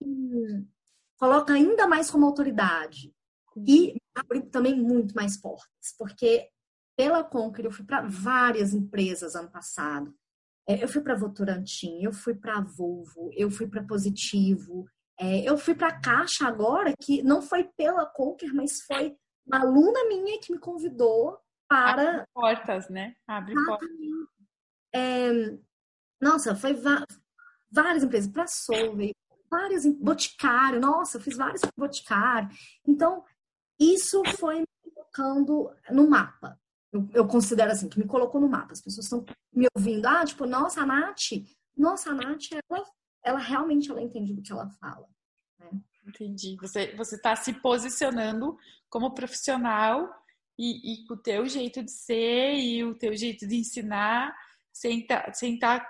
coloca 1.17 1.53
ainda 1.53 1.87
mais 1.87 2.11
como 2.11 2.27
autoridade. 2.27 3.15
E 3.67 3.97
abre 4.15 4.43
também 4.43 4.75
muito 4.75 5.15
mais 5.15 5.37
portas, 5.37 5.95
porque 5.99 6.49
pela 6.97 7.25
Conquer, 7.25 7.65
eu 7.65 7.71
fui 7.71 7.85
para 7.85 8.03
várias 8.03 8.73
empresas 8.73 9.35
ano 9.35 9.51
passado. 9.51 10.15
É, 10.67 10.83
eu 10.83 10.89
fui 10.89 11.01
para 11.01 11.17
Votorantim, 11.17 12.03
eu 12.03 12.13
fui 12.13 12.35
para 12.35 12.61
Volvo, 12.61 13.31
eu 13.35 13.51
fui 13.51 13.67
para 13.67 13.83
Positivo, 13.83 14.87
é, 15.19 15.49
eu 15.49 15.59
fui 15.59 15.75
para 15.75 16.01
Caixa 16.01 16.47
agora, 16.47 16.93
que 17.01 17.23
não 17.23 17.43
foi 17.43 17.65
pela 17.77 18.07
Conquer, 18.07 18.53
mas 18.53 18.81
foi 18.83 19.17
uma 19.47 19.61
aluna 19.61 20.05
minha 20.09 20.41
que 20.41 20.53
me 20.53 20.59
convidou 20.59 21.39
para. 21.69 22.11
Abre 22.11 22.27
portas, 22.33 22.89
né? 22.89 23.15
Abre 23.27 23.55
portas. 23.67 23.89
É, 24.95 25.31
nossa, 26.21 26.55
foi 26.55 26.75
várias 27.71 28.05
empresas, 28.05 28.31
para 28.31 28.47
Solvay, 28.47 29.13
várias, 29.51 29.85
Boticário, 29.87 30.81
nossa, 30.81 31.17
eu 31.17 31.21
fiz 31.21 31.37
vários 31.37 31.63
Boticário. 31.77 32.49
Então, 32.87 33.25
isso 33.81 34.23
foi 34.39 34.61
me 34.61 34.67
colocando 34.95 35.75
no 35.91 36.09
mapa 36.09 36.62
eu, 36.93 37.09
eu, 37.15 37.27
considero 37.27 37.73
assim, 37.73 37.89
que 37.89 37.99
me 37.99 38.07
colocou 38.07 38.41
no 38.41 38.49
mapa. 38.49 38.73
As 38.73 38.81
pessoas 38.81 39.07
estão 39.07 39.25
me 39.53 39.67
ouvindo, 39.75 40.07
ah, 40.07 40.25
tipo, 40.25 40.47
nossa, 40.47 40.83
a 40.83 40.87
Nath, 40.87 41.33
nossa, 41.77 42.11
a 42.11 42.15
Nath, 42.15 42.53
ela, 42.53 42.85
ela 43.25 43.39
realmente 43.39 43.91
ela 43.91 44.03
entende 44.03 44.35
do 44.35 44.43
que 44.43 44.53
ela 44.53 44.69
fala. 44.81 45.09
Né? 45.59 45.71
Entendi. 46.07 46.57
Você 46.61 46.93
está 47.17 47.35
se 47.35 47.53
posicionando 47.55 48.57
como 48.91 49.15
profissional 49.15 50.13
e, 50.59 50.93
e 50.93 51.07
com 51.07 51.15
o 51.15 51.17
teu 51.17 51.49
jeito 51.49 51.83
de 51.83 51.91
ser 51.91 52.55
e 52.55 52.85
o 52.85 52.95
teu 52.95 53.17
jeito 53.17 53.47
de 53.47 53.57
ensinar 53.57 54.35
sem 54.73 55.01
estar 55.01 55.23
tá, 55.23 55.33
sem 55.33 55.59
tá 55.59 55.89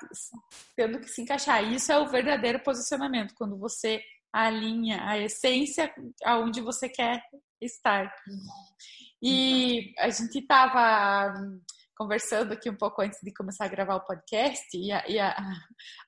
tendo 0.76 1.00
que 1.00 1.08
se 1.08 1.22
encaixar. 1.22 1.64
Isso 1.72 1.90
é 1.90 1.98
o 1.98 2.08
verdadeiro 2.08 2.60
posicionamento, 2.60 3.34
quando 3.34 3.56
você 3.56 4.02
alinha 4.32 5.04
a 5.06 5.18
essência 5.18 5.92
aonde 6.24 6.60
você 6.60 6.88
quer 6.88 7.22
estar. 7.60 8.12
E 9.22 9.94
a 9.98 10.10
gente 10.10 10.38
estava 10.38 11.32
conversando 11.96 12.52
aqui 12.52 12.68
um 12.68 12.76
pouco 12.76 13.02
antes 13.02 13.20
de 13.22 13.32
começar 13.32 13.66
a 13.66 13.68
gravar 13.68 13.96
o 13.96 14.04
podcast 14.04 14.66
e 14.74 14.90
a, 14.90 15.04
e 15.08 15.18
a, 15.20 15.36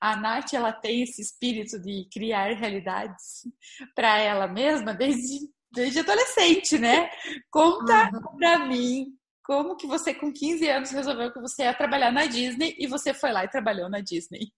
a 0.01 0.15
Nath, 0.17 0.53
ela 0.53 0.73
tem 0.73 1.03
esse 1.03 1.21
espírito 1.21 1.79
de 1.79 2.07
criar 2.11 2.53
realidades 2.53 3.47
para 3.95 4.19
ela 4.19 4.47
mesma 4.47 4.93
desde, 4.93 5.49
desde 5.71 5.99
adolescente, 5.99 6.77
né? 6.77 7.09
Conta 7.49 8.11
uhum. 8.11 8.37
para 8.37 8.67
mim 8.67 9.15
como 9.45 9.77
que 9.77 9.87
você 9.87 10.13
com 10.13 10.33
15 10.33 10.67
anos 10.69 10.91
resolveu 10.91 11.31
que 11.31 11.39
você 11.39 11.63
ia 11.63 11.73
trabalhar 11.73 12.11
na 12.11 12.25
Disney 12.25 12.75
e 12.77 12.87
você 12.87 13.13
foi 13.13 13.31
lá 13.31 13.45
e 13.45 13.49
trabalhou 13.49 13.89
na 13.89 14.01
Disney? 14.01 14.51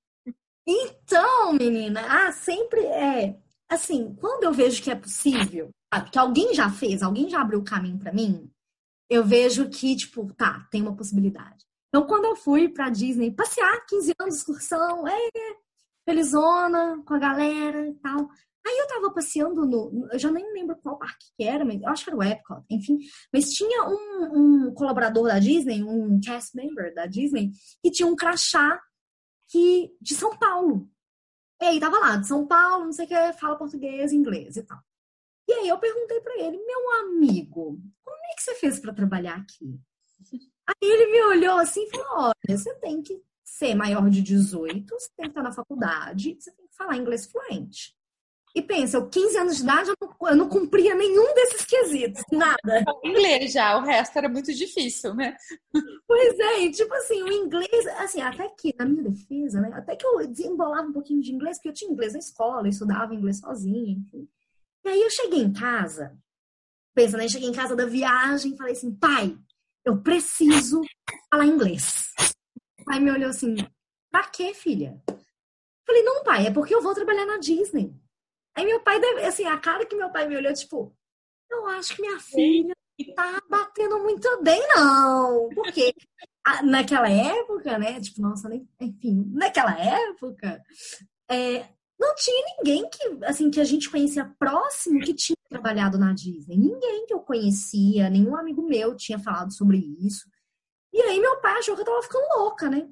Então, 0.65 1.53
menina, 1.53 2.01
ah, 2.09 2.31
sempre 2.31 2.81
é 2.85 3.37
assim, 3.69 4.15
quando 4.15 4.43
eu 4.43 4.53
vejo 4.53 4.81
que 4.81 4.91
é 4.91 4.95
possível, 4.95 5.69
que 6.11 6.19
alguém 6.19 6.53
já 6.53 6.69
fez, 6.69 7.01
alguém 7.01 7.29
já 7.29 7.41
abriu 7.41 7.59
o 7.59 7.63
caminho 7.63 7.99
para 7.99 8.13
mim, 8.13 8.49
eu 9.09 9.23
vejo 9.23 9.69
que, 9.69 9.95
tipo, 9.95 10.33
tá, 10.33 10.67
tem 10.69 10.81
uma 10.81 10.95
possibilidade. 10.95 11.65
Então, 11.89 12.05
quando 12.05 12.25
eu 12.25 12.35
fui 12.35 12.67
pra 12.67 12.89
Disney 12.89 13.31
passear, 13.31 13.85
15 13.87 14.13
anos 14.19 14.33
de 14.35 14.39
excursão, 14.41 15.07
é, 15.07 15.29
felizona, 16.07 17.01
com 17.05 17.13
a 17.13 17.19
galera 17.19 17.87
e 17.87 17.93
tal. 17.95 18.29
Aí 18.65 18.77
eu 18.79 18.87
tava 18.87 19.13
passeando 19.13 19.65
no. 19.65 20.07
Eu 20.11 20.19
já 20.19 20.29
nem 20.29 20.51
lembro 20.53 20.75
qual 20.77 20.97
parque 20.97 21.27
que 21.37 21.43
era, 21.43 21.63
mas 21.63 21.81
eu 21.81 21.87
acho 21.87 22.03
que 22.03 22.09
era 22.09 22.17
o 22.17 22.23
Epcot, 22.23 22.63
enfim. 22.69 22.99
Mas 23.31 23.53
tinha 23.53 23.87
um, 23.87 24.67
um 24.67 24.73
colaborador 24.73 25.27
da 25.27 25.39
Disney, 25.39 25.81
um 25.83 26.19
cast 26.19 26.55
member 26.55 26.93
da 26.93 27.05
Disney, 27.05 27.51
que 27.81 27.91
tinha 27.91 28.07
um 28.07 28.15
crachá 28.15 28.81
que, 29.49 29.89
de 30.01 30.15
São 30.15 30.37
Paulo. 30.37 30.89
E 31.61 31.65
aí 31.65 31.79
tava 31.79 31.97
lá, 31.99 32.17
de 32.17 32.27
São 32.27 32.45
Paulo, 32.45 32.85
não 32.85 32.93
sei 32.93 33.05
o 33.05 33.07
que, 33.07 33.33
fala 33.33 33.57
português, 33.57 34.13
inglês 34.13 34.57
e 34.57 34.63
tal. 34.63 34.79
E 35.47 35.53
aí 35.53 35.67
eu 35.67 35.79
perguntei 35.79 36.19
para 36.19 36.37
ele, 36.39 36.57
meu 36.57 36.91
amigo, 36.99 37.81
como 38.03 38.17
é 38.31 38.35
que 38.35 38.43
você 38.43 38.55
fez 38.55 38.79
para 38.79 38.93
trabalhar 38.93 39.37
aqui? 39.37 39.79
Aí 40.67 40.75
ele 40.81 41.11
me 41.11 41.23
olhou 41.23 41.57
assim 41.57 41.83
e 41.85 41.89
falou: 41.89 42.07
olha, 42.11 42.57
você 42.57 42.73
tem 42.75 43.01
que 43.01 43.21
ser 43.43 43.73
maior 43.73 44.09
de 44.09 44.21
18, 44.21 44.89
você 44.89 45.09
tem 45.15 45.25
que 45.25 45.31
estar 45.31 45.41
na 45.41 45.53
faculdade, 45.53 46.35
você 46.37 46.51
tem 46.51 46.67
que 46.67 46.75
falar 46.75 46.97
inglês 46.97 47.25
fluente. 47.25 47.96
E 48.57 48.61
pensa, 48.63 48.97
eu 48.97 49.07
15 49.07 49.37
anos 49.37 49.57
de 49.57 49.61
idade, 49.61 49.89
eu 49.91 49.95
não, 50.01 50.29
eu 50.29 50.35
não 50.35 50.49
cumpria 50.49 50.95
nenhum 50.95 51.31
desses 51.35 51.63
quesitos, 51.63 52.23
nada. 52.31 52.57
Inglês 53.05 53.53
já, 53.53 53.77
o 53.77 53.83
resto 53.83 54.17
era 54.17 54.27
muito 54.27 54.51
difícil, 54.51 55.13
né? 55.13 55.37
Pois 56.07 56.39
é, 56.39 56.61
e 56.61 56.71
tipo 56.71 56.91
assim, 56.95 57.21
o 57.21 57.31
inglês, 57.31 57.85
assim, 57.99 58.19
até 58.19 58.49
que, 58.49 58.73
na 58.75 58.83
minha 58.83 59.03
defesa, 59.03 59.61
né? 59.61 59.69
Até 59.73 59.95
que 59.95 60.03
eu 60.03 60.25
desembolava 60.25 60.87
um 60.87 60.91
pouquinho 60.91 61.21
de 61.21 61.31
inglês, 61.31 61.57
porque 61.57 61.69
eu 61.69 61.73
tinha 61.73 61.91
inglês 61.91 62.13
na 62.13 62.19
escola, 62.19 62.63
eu 62.63 62.71
estudava 62.71 63.13
inglês 63.13 63.37
sozinha, 63.37 63.91
enfim. 63.91 64.27
E 64.83 64.89
aí 64.89 65.01
eu 65.03 65.11
cheguei 65.11 65.41
em 65.41 65.53
casa, 65.53 66.17
pensa, 66.95 67.15
né? 67.15 67.29
Cheguei 67.29 67.49
em 67.49 67.53
casa 67.53 67.75
da 67.75 67.85
viagem 67.85 68.53
e 68.53 68.57
falei 68.57 68.73
assim, 68.73 68.91
pai, 68.91 69.37
eu 69.85 70.01
preciso 70.01 70.81
falar 71.29 71.45
inglês. 71.45 72.11
O 72.81 72.85
pai 72.85 72.99
me 72.99 73.11
olhou 73.11 73.29
assim, 73.29 73.55
pra 74.09 74.23
quê, 74.23 74.55
filha? 74.55 74.99
Falei, 75.85 76.01
não, 76.01 76.23
pai, 76.23 76.47
é 76.47 76.51
porque 76.51 76.73
eu 76.73 76.81
vou 76.81 76.95
trabalhar 76.95 77.27
na 77.27 77.37
Disney. 77.37 77.93
Aí 78.57 78.65
meu 78.65 78.79
pai, 78.79 78.99
deve, 78.99 79.23
assim, 79.23 79.45
a 79.45 79.55
cara 79.55 79.85
que 79.85 79.95
meu 79.95 80.09
pai 80.09 80.27
me 80.27 80.35
olhou, 80.35 80.51
tipo, 80.51 80.91
eu 81.47 81.67
acho 81.67 81.95
que 81.95 82.01
minha 82.01 82.19
filha 82.19 82.75
tá 83.15 83.39
batendo 83.47 83.99
muito 83.99 84.27
bem, 84.41 84.59
não. 84.69 85.47
Porque 85.53 85.93
naquela 86.63 87.07
época, 87.07 87.77
né? 87.77 88.01
Tipo, 88.01 88.19
nossa, 88.21 88.49
enfim, 88.81 89.31
naquela 89.31 89.79
época, 89.79 90.59
é, 91.29 91.67
não 91.99 92.15
tinha 92.15 92.55
ninguém 92.57 92.89
que, 92.89 93.25
assim, 93.25 93.51
que 93.51 93.61
a 93.61 93.63
gente 93.63 93.91
conhecia 93.91 94.33
próximo 94.39 95.01
que 95.01 95.13
tinha 95.13 95.37
trabalhado 95.47 95.99
na 95.99 96.11
Disney. 96.11 96.57
Ninguém 96.57 97.05
que 97.05 97.13
eu 97.13 97.19
conhecia, 97.19 98.09
nenhum 98.09 98.35
amigo 98.35 98.63
meu 98.63 98.95
tinha 98.95 99.19
falado 99.19 99.53
sobre 99.53 99.77
isso. 99.77 100.27
E 100.91 100.99
aí 100.99 101.19
meu 101.19 101.39
pai 101.41 101.59
achou 101.59 101.75
que 101.75 101.81
eu 101.81 101.85
tava 101.85 102.01
ficando 102.01 102.25
louca, 102.39 102.71
né? 102.71 102.89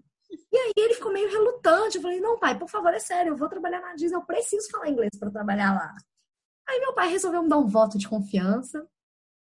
E 0.51 0.57
aí 0.57 0.73
ele 0.77 0.93
ficou 0.95 1.11
meio 1.11 1.29
relutante. 1.29 1.97
Eu 1.97 2.01
falei, 2.01 2.19
não, 2.19 2.39
pai, 2.39 2.57
por 2.57 2.69
favor, 2.69 2.93
é 2.93 2.99
sério, 2.99 3.33
eu 3.33 3.37
vou 3.37 3.49
trabalhar 3.49 3.81
na 3.81 3.95
Disney, 3.95 4.17
eu 4.17 4.25
preciso 4.25 4.69
falar 4.69 4.89
inglês 4.89 5.11
para 5.19 5.31
trabalhar 5.31 5.73
lá. 5.73 5.93
Aí 6.67 6.79
meu 6.79 6.93
pai 6.93 7.09
resolveu 7.09 7.43
me 7.43 7.49
dar 7.49 7.57
um 7.57 7.67
voto 7.67 7.97
de 7.97 8.07
confiança. 8.07 8.87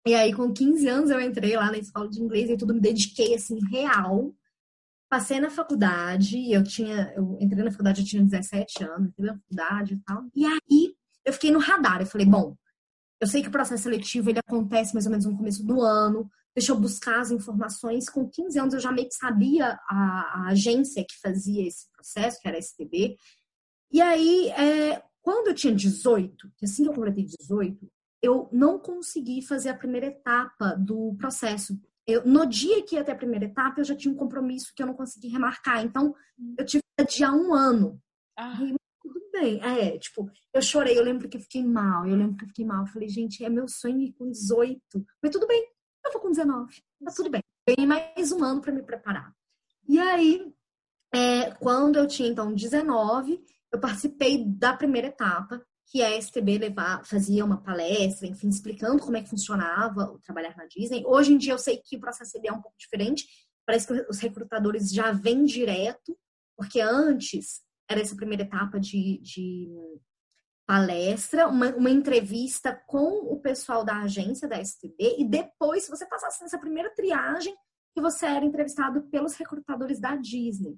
E 0.05 0.15
aí, 0.15 0.33
com 0.33 0.53
15 0.53 0.87
anos, 0.87 1.09
eu 1.09 1.19
entrei 1.19 1.55
lá 1.57 1.69
na 1.69 1.77
escola 1.77 2.09
de 2.09 2.21
inglês 2.21 2.49
e 2.49 2.57
tudo, 2.57 2.73
me 2.73 2.79
dediquei, 2.79 3.35
assim, 3.35 3.59
real. 3.69 4.33
Passei 5.09 5.39
na 5.39 5.49
faculdade, 5.49 6.51
eu 6.51 6.63
tinha, 6.63 7.13
eu 7.15 7.37
entrei 7.41 7.63
na 7.63 7.71
faculdade, 7.71 8.01
eu 8.01 8.07
tinha 8.07 8.23
17 8.23 8.83
anos, 8.83 9.09
entrei 9.09 9.27
na 9.27 9.37
faculdade 9.37 9.93
e 9.95 9.99
tal. 9.99 10.23
E 10.33 10.45
aí, 10.45 10.95
eu 11.25 11.33
fiquei 11.33 11.51
no 11.51 11.59
radar, 11.59 12.01
eu 12.01 12.05
falei, 12.05 12.25
bom, 12.25 12.55
eu 13.19 13.27
sei 13.27 13.41
que 13.41 13.49
o 13.49 13.51
processo 13.51 13.83
seletivo, 13.83 14.29
ele 14.29 14.39
acontece 14.39 14.93
mais 14.93 15.05
ou 15.05 15.11
menos 15.11 15.25
no 15.25 15.35
começo 15.35 15.65
do 15.65 15.81
ano, 15.81 16.29
deixa 16.57 16.71
eu 16.71 16.79
buscar 16.79 17.19
as 17.19 17.29
informações. 17.29 18.09
Com 18.09 18.27
15 18.27 18.59
anos 18.59 18.73
eu 18.73 18.79
já 18.79 18.91
meio 18.91 19.07
que 19.07 19.13
sabia 19.13 19.79
a, 19.87 19.97
a 19.97 20.47
agência 20.47 21.05
que 21.07 21.15
fazia 21.21 21.67
esse 21.67 21.87
processo, 21.91 22.41
que 22.41 22.47
era 22.47 22.57
a 22.57 22.59
STB. 22.59 23.15
E 23.91 24.01
aí, 24.01 24.49
é, 24.49 25.03
quando 25.21 25.49
eu 25.49 25.53
tinha 25.53 25.73
18, 25.73 26.51
assim 26.63 26.81
que 26.81 26.89
eu 26.89 26.93
completei 26.93 27.25
18, 27.25 27.87
eu 28.23 28.49
não 28.51 28.79
consegui 28.79 29.43
fazer 29.43 29.69
a 29.69 29.77
primeira 29.77 30.07
etapa 30.07 30.75
do 30.75 31.15
processo. 31.19 31.79
Eu, 32.07 32.25
no 32.25 32.43
dia 32.47 32.83
que 32.83 32.95
ia 32.95 33.03
ter 33.03 33.11
a 33.11 33.15
primeira 33.15 33.45
etapa, 33.45 33.79
eu 33.79 33.85
já 33.85 33.95
tinha 33.95 34.11
um 34.11 34.17
compromisso 34.17 34.73
que 34.75 34.81
eu 34.81 34.87
não 34.87 34.95
consegui 34.95 35.27
remarcar. 35.27 35.85
Então, 35.85 36.15
eu 36.57 36.65
tive 36.65 36.81
que 36.81 37.03
adiar 37.03 37.35
um 37.35 37.53
ano. 37.53 38.01
Ah. 38.35 38.57
E, 38.63 38.73
tudo 39.03 39.29
bem. 39.31 39.61
É, 39.61 39.95
tipo, 39.99 40.27
eu 40.51 40.61
chorei, 40.63 40.97
eu 40.97 41.03
lembro 41.03 41.29
que 41.29 41.37
eu 41.37 41.41
fiquei 41.41 41.63
mal, 41.63 42.07
eu 42.07 42.15
lembro 42.15 42.35
que 42.35 42.45
eu 42.45 42.47
fiquei 42.47 42.65
mal. 42.65 42.81
Eu 42.81 42.91
falei, 42.91 43.09
gente, 43.09 43.45
é 43.45 43.49
meu 43.49 43.67
sonho 43.67 44.01
ir 44.01 44.13
com 44.13 44.31
18. 44.31 44.81
Mas 45.21 45.31
tudo 45.31 45.45
bem, 45.45 45.63
eu 46.07 46.13
vou 46.13 46.21
com 46.21 46.29
19, 46.29 46.81
tá 47.03 47.11
tudo 47.15 47.29
bem. 47.29 47.43
Ganhei 47.67 47.85
mais 47.85 48.31
um 48.31 48.43
ano 48.43 48.61
para 48.61 48.71
me 48.71 48.81
preparar. 48.81 49.33
E 49.87 49.99
aí, 49.99 50.53
é, 51.13 51.51
quando 51.51 51.97
eu 51.97 52.07
tinha 52.07 52.29
então 52.29 52.53
19, 52.53 53.43
eu 53.71 53.79
participei 53.79 54.45
da 54.45 54.73
primeira 54.73 55.07
etapa, 55.07 55.61
que 55.89 56.01
a 56.01 56.21
STB 56.21 56.57
levar, 56.57 57.05
fazia 57.05 57.45
uma 57.45 57.61
palestra, 57.61 58.27
enfim, 58.27 58.49
explicando 58.49 59.01
como 59.01 59.15
é 59.15 59.21
que 59.21 59.29
funcionava 59.29 60.11
o 60.11 60.19
trabalhar 60.19 60.55
na 60.57 60.65
Disney. 60.65 61.03
Hoje 61.05 61.33
em 61.33 61.37
dia 61.37 61.53
eu 61.53 61.59
sei 61.59 61.77
que 61.77 61.95
o 61.95 61.99
processo 61.99 62.37
é 62.43 62.51
um 62.51 62.61
pouco 62.61 62.77
diferente, 62.77 63.25
parece 63.65 63.87
que 63.87 63.93
os 64.09 64.19
recrutadores 64.19 64.91
já 64.91 65.11
vêm 65.11 65.45
direto, 65.45 66.17
porque 66.57 66.81
antes 66.81 67.61
era 67.89 68.01
essa 68.01 68.15
primeira 68.15 68.43
etapa 68.43 68.79
de, 68.79 69.19
de 69.19 69.69
palestra, 70.67 71.47
uma, 71.47 71.73
uma 71.75 71.89
entrevista 71.89 72.75
com 72.85 73.33
o 73.33 73.39
pessoal 73.39 73.85
da 73.85 74.01
agência 74.01 74.49
da 74.49 74.61
STB 74.61 75.15
e 75.17 75.23
depois, 75.23 75.85
se 75.85 75.89
você 75.89 76.05
passasse 76.05 76.43
nessa 76.43 76.59
primeira 76.59 76.93
triagem, 76.93 77.55
que 77.95 78.01
você 78.01 78.25
era 78.25 78.43
entrevistado 78.43 79.01
pelos 79.03 79.33
recrutadores 79.35 79.99
da 79.99 80.17
Disney. 80.17 80.77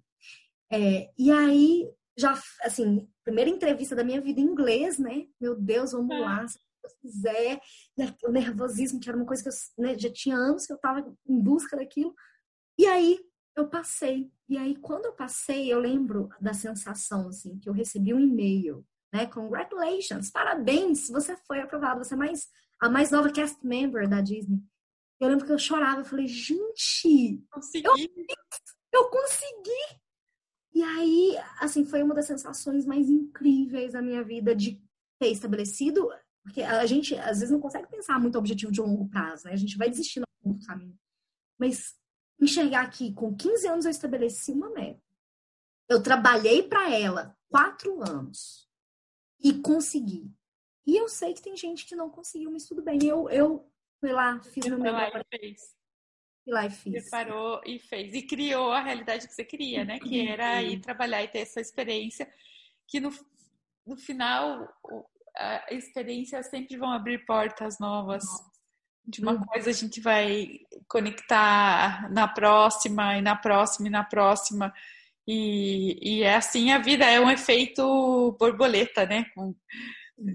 É, 0.71 1.11
e 1.17 1.31
aí, 1.31 1.91
já, 2.15 2.39
assim, 2.61 3.09
primeira 3.25 3.49
entrevista 3.49 3.95
da 3.95 4.03
minha 4.03 4.21
vida 4.21 4.39
em 4.39 4.43
inglês, 4.43 4.99
né? 4.99 5.25
Meu 5.41 5.55
Deus, 5.59 5.91
vamos 5.91 6.15
é. 6.15 6.19
lá, 6.19 6.47
se 6.47 6.59
Deus 6.83 6.93
quiser. 7.01 7.59
O 8.23 8.31
nervosismo, 8.31 8.99
que 8.99 9.09
era 9.09 9.17
uma 9.17 9.25
coisa 9.25 9.41
que 9.41 9.49
eu 9.49 9.53
né, 9.83 9.97
já 9.97 10.11
tinha 10.13 10.37
anos 10.37 10.67
que 10.67 10.71
eu 10.71 10.77
estava 10.77 11.11
em 11.27 11.41
busca 11.41 11.75
daquilo. 11.75 12.13
E 12.77 12.85
aí, 12.85 13.19
eu 13.57 13.67
passei. 13.67 14.31
E 14.47 14.55
aí, 14.55 14.75
quando 14.75 15.05
eu 15.05 15.13
passei, 15.13 15.73
eu 15.73 15.79
lembro 15.79 16.29
da 16.39 16.53
sensação, 16.53 17.27
assim, 17.27 17.57
que 17.57 17.67
eu 17.67 17.73
recebi 17.73 18.13
um 18.13 18.19
e-mail 18.19 18.85
né? 19.13 19.25
Congratulations, 19.27 20.29
parabéns, 20.31 21.09
você 21.09 21.35
foi 21.47 21.61
aprovado, 21.61 22.03
você 22.03 22.13
é 22.13 22.17
mais, 22.17 22.47
a 22.79 22.89
mais 22.89 23.11
nova 23.11 23.31
cast 23.31 23.65
member 23.65 24.07
da 24.07 24.21
Disney. 24.21 24.61
Eu 25.19 25.27
lembro 25.27 25.45
que 25.45 25.51
eu 25.51 25.59
chorava, 25.59 26.01
eu 26.01 26.05
falei, 26.05 26.27
gente, 26.27 27.43
consegui. 27.51 27.85
Eu, 27.85 27.93
eu 28.93 29.09
consegui! 29.09 29.99
E 30.73 30.81
aí, 30.81 31.37
assim, 31.59 31.83
foi 31.83 32.01
uma 32.01 32.15
das 32.15 32.25
sensações 32.25 32.85
mais 32.85 33.09
incríveis 33.09 33.93
da 33.93 34.01
minha 34.01 34.23
vida 34.23 34.55
de 34.55 34.81
ter 35.19 35.27
estabelecido, 35.27 36.09
porque 36.43 36.61
a 36.61 36.85
gente 36.85 37.15
às 37.15 37.39
vezes 37.39 37.51
não 37.51 37.59
consegue 37.59 37.89
pensar 37.89 38.19
muito 38.19 38.37
objetivo 38.37 38.71
de 38.71 38.79
longo 38.79 39.09
prazo, 39.09 39.45
né? 39.45 39.53
A 39.53 39.57
gente 39.57 39.77
vai 39.77 39.89
desistindo 39.89 40.25
no 40.45 40.57
caminho. 40.65 40.97
Mas 41.59 41.95
enxergar 42.39 42.89
que 42.89 43.13
com 43.13 43.35
15 43.35 43.67
anos 43.67 43.85
eu 43.85 43.91
estabeleci 43.91 44.53
uma 44.53 44.69
meta. 44.69 45.01
Eu 45.89 46.01
trabalhei 46.01 46.63
para 46.63 46.95
ela 46.95 47.35
quatro 47.49 48.01
anos 48.01 48.68
e 49.41 49.53
consegui. 49.53 50.31
E 50.85 50.97
eu 50.97 51.07
sei 51.07 51.33
que 51.33 51.41
tem 51.41 51.55
gente 51.55 51.85
que 51.85 51.95
não 51.95 52.09
conseguiu, 52.09 52.51
mas 52.51 52.65
tudo 52.65 52.81
bem. 52.81 52.99
Eu, 53.03 53.29
eu 53.29 53.71
fui 53.99 54.11
lá, 54.11 54.39
fiz 54.41 54.65
meu 54.65 54.79
melhor. 54.79 55.11
Lá 55.13 55.23
fez. 55.29 55.75
Fui 56.43 56.53
lá 56.53 56.65
e 56.65 56.69
fiz. 56.69 57.03
Preparou 57.03 57.61
e 57.65 57.79
fez. 57.79 58.13
E 58.13 58.23
criou 58.23 58.71
a 58.71 58.81
realidade 58.81 59.27
que 59.27 59.33
você 59.33 59.43
queria, 59.43 59.85
né? 59.85 59.99
Que 59.99 60.27
era 60.27 60.61
ir 60.63 60.79
trabalhar 60.79 61.23
e 61.23 61.27
ter 61.27 61.39
essa 61.39 61.61
experiência. 61.61 62.27
Que 62.87 62.99
no, 62.99 63.11
no 63.85 63.95
final, 63.97 64.67
a 65.35 65.73
experiência 65.73 66.41
sempre 66.43 66.75
vão 66.75 66.91
abrir 66.91 67.25
portas 67.25 67.79
novas. 67.79 68.23
De 69.05 69.21
uma 69.21 69.33
uhum. 69.33 69.45
coisa 69.45 69.69
a 69.69 69.73
gente 69.73 70.01
vai 70.01 70.59
conectar 70.87 72.11
na 72.11 72.27
próxima, 72.27 73.17
e 73.17 73.21
na 73.21 73.35
próxima, 73.35 73.87
e 73.87 73.91
na 73.91 74.03
próxima. 74.03 74.73
E, 75.31 75.99
e 76.01 76.23
é 76.23 76.35
assim 76.35 76.71
a 76.71 76.79
vida, 76.79 77.05
é 77.05 77.21
um 77.21 77.29
efeito 77.29 78.35
borboleta, 78.39 79.05
né? 79.05 79.25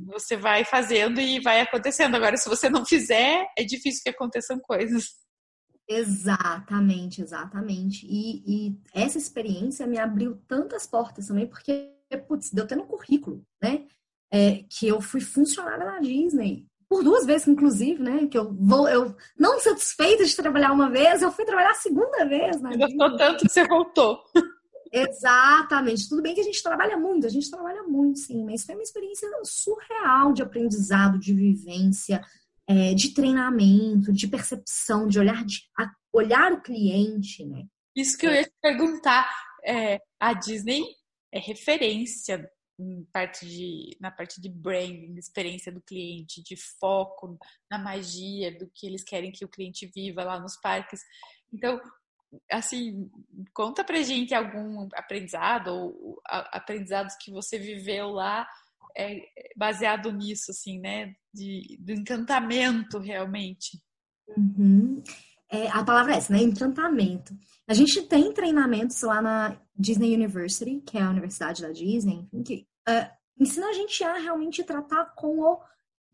Você 0.07 0.37
vai 0.37 0.65
fazendo 0.65 1.21
e 1.21 1.41
vai 1.41 1.61
acontecendo. 1.61 2.15
Agora, 2.15 2.37
se 2.37 2.49
você 2.49 2.71
não 2.71 2.87
fizer, 2.87 3.45
é 3.59 3.65
difícil 3.65 4.03
que 4.05 4.11
aconteçam 4.11 4.57
coisas. 4.61 5.07
Exatamente, 5.89 7.21
exatamente. 7.21 8.07
E, 8.07 8.45
e 8.47 8.79
essa 8.95 9.19
experiência 9.19 9.85
me 9.85 9.99
abriu 9.99 10.41
tantas 10.47 10.87
portas 10.87 11.27
também, 11.27 11.49
porque, 11.49 11.91
putz, 12.29 12.53
deu 12.53 12.63
até 12.63 12.77
no 12.77 12.87
currículo, 12.87 13.45
né? 13.61 13.89
É, 14.33 14.63
que 14.71 14.87
eu 14.87 15.01
fui 15.01 15.21
funcionária 15.21 15.85
na 15.85 15.99
Disney 15.99 16.69
por 16.89 17.03
duas 17.03 17.27
vezes, 17.27 17.49
inclusive, 17.49 18.01
né? 18.01 18.29
Que 18.29 18.39
eu 18.39 18.55
vou, 18.55 18.89
eu 18.89 19.17
não 19.37 19.59
satisfeita 19.59 20.25
de 20.25 20.37
trabalhar 20.37 20.71
uma 20.71 20.89
vez, 20.89 21.21
eu 21.21 21.33
fui 21.33 21.45
trabalhar 21.45 21.73
a 21.73 21.75
segunda 21.75 22.25
vez. 22.25 22.61
Né? 22.61 22.77
Gostou 22.77 23.17
tanto 23.17 23.45
que 23.45 23.53
você 23.53 23.67
voltou. 23.67 24.23
Exatamente. 24.95 26.09
Tudo 26.09 26.23
bem 26.23 26.35
que 26.35 26.41
a 26.41 26.45
gente 26.45 26.63
trabalha 26.63 26.97
muito, 26.97 27.27
a 27.27 27.31
gente 27.31 27.51
trabalha 27.51 27.83
muito, 27.83 28.21
sim, 28.21 28.45
mas 28.45 28.65
foi 28.65 28.77
uma 28.77 28.83
experiência 28.83 29.29
surreal 29.43 30.33
de 30.33 30.43
aprendizado, 30.43 31.19
de 31.19 31.35
vivência, 31.35 32.23
é, 32.69 32.95
de 32.95 33.13
treinamento, 33.13 34.13
de 34.13 34.29
percepção, 34.29 35.09
de 35.09 35.19
olhar, 35.19 35.45
de 35.45 35.63
a, 35.79 35.91
olhar 36.13 36.53
o 36.53 36.63
cliente, 36.63 37.45
né? 37.45 37.65
Isso 37.97 38.17
que 38.17 38.27
eu 38.27 38.33
ia 38.33 38.45
te 38.45 38.53
perguntar. 38.63 39.29
É, 39.67 40.01
a 40.21 40.33
Disney 40.33 40.85
é 41.33 41.41
referência 41.41 42.49
parte 43.13 43.47
de, 43.47 43.97
na 44.01 44.11
parte 44.11 44.41
de 44.41 44.49
branding, 44.49 45.15
experiência 45.17 45.71
do 45.71 45.81
cliente, 45.81 46.43
de 46.43 46.57
foco 46.81 47.39
na 47.71 47.79
magia, 47.79 48.57
do 48.57 48.69
que 48.75 48.87
eles 48.87 49.05
querem 49.05 49.31
que 49.31 49.45
o 49.45 49.49
cliente 49.49 49.91
viva 49.95 50.25
lá 50.25 50.41
nos 50.41 50.57
parques. 50.61 51.01
Então, 51.53 51.81
assim, 52.51 53.11
conta 53.53 53.85
pra 53.85 54.03
gente 54.03 54.35
algum 54.35 54.89
aprendizado 54.95 55.69
ou 55.69 56.21
aprendizados 56.27 57.17
que 57.17 57.31
você 57.31 57.59
viveu 57.59 58.11
lá 58.11 58.47
é, 58.97 59.21
baseado 59.57 60.13
nisso, 60.13 60.51
assim, 60.51 60.79
né? 60.79 61.15
De, 61.33 61.77
do 61.81 61.93
encantamento 61.93 62.99
realmente. 62.99 63.83
Uhum. 64.37 65.03
É, 65.51 65.69
a 65.69 65.85
palavra 65.85 66.15
é 66.15 66.17
essa, 66.17 66.33
né? 66.33 66.43
Encantamento. 66.43 67.37
A 67.69 67.75
gente 67.75 68.03
tem 68.03 68.33
treinamentos 68.33 69.01
lá 69.03 69.21
na 69.21 69.61
Disney 69.77 70.15
University, 70.15 70.81
que 70.81 70.99
é 70.99 71.03
a 71.03 71.11
universidade 71.11 71.63
da 71.63 71.71
Disney, 71.71 72.29
que 72.45 72.67
uh, 72.89 73.11
ensina 73.39 73.69
a 73.69 73.73
gente 73.73 74.03
a 74.05 74.15
realmente 74.15 74.63
tratar 74.63 75.07
com 75.15 75.41
o 75.41 75.61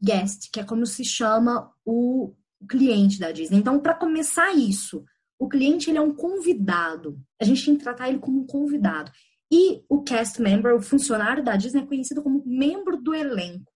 guest, 0.03 0.51
que 0.53 0.61
é 0.61 0.65
como 0.65 0.87
se 0.87 1.05
chama 1.05 1.73
o 1.85 2.35
cliente 2.69 3.19
da 3.19 3.33
Disney. 3.33 3.59
Então, 3.59 3.81
para 3.81 3.95
começar 3.95 4.53
isso, 4.53 5.05
o 5.41 5.49
cliente 5.49 5.89
ele 5.89 5.97
é 5.97 6.03
um 6.03 6.15
convidado. 6.15 7.19
A 7.41 7.45
gente 7.47 7.65
tem 7.65 7.75
que 7.75 7.83
tratar 7.83 8.11
ele 8.11 8.19
como 8.19 8.43
um 8.43 8.47
convidado. 8.47 9.11
E 9.51 9.83
o 9.89 10.03
cast 10.03 10.41
member, 10.41 10.77
o 10.77 10.83
funcionário 10.83 11.43
da 11.43 11.57
Disney, 11.57 11.83
é 11.83 11.87
conhecido 11.87 12.23
como 12.23 12.45
membro 12.47 12.99
do 12.99 13.15
elenco. 13.15 13.73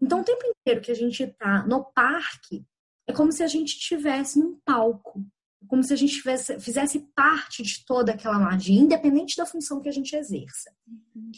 Então, 0.00 0.22
o 0.22 0.24
tempo 0.24 0.42
inteiro 0.46 0.80
que 0.80 0.90
a 0.90 0.94
gente 0.94 1.22
está 1.22 1.66
no 1.66 1.84
parque, 1.84 2.64
é 3.06 3.12
como 3.12 3.30
se 3.30 3.42
a 3.42 3.46
gente 3.46 3.74
estivesse 3.74 4.40
num 4.40 4.58
palco. 4.64 5.22
Como 5.68 5.84
se 5.84 5.92
a 5.92 5.96
gente 5.96 6.14
tivesse, 6.14 6.58
fizesse 6.58 6.98
parte 7.14 7.62
de 7.62 7.84
toda 7.84 8.12
aquela 8.12 8.38
magia, 8.38 8.80
independente 8.80 9.36
da 9.36 9.46
função 9.46 9.80
que 9.80 9.88
a 9.88 9.92
gente 9.92 10.16
exerça. 10.16 10.74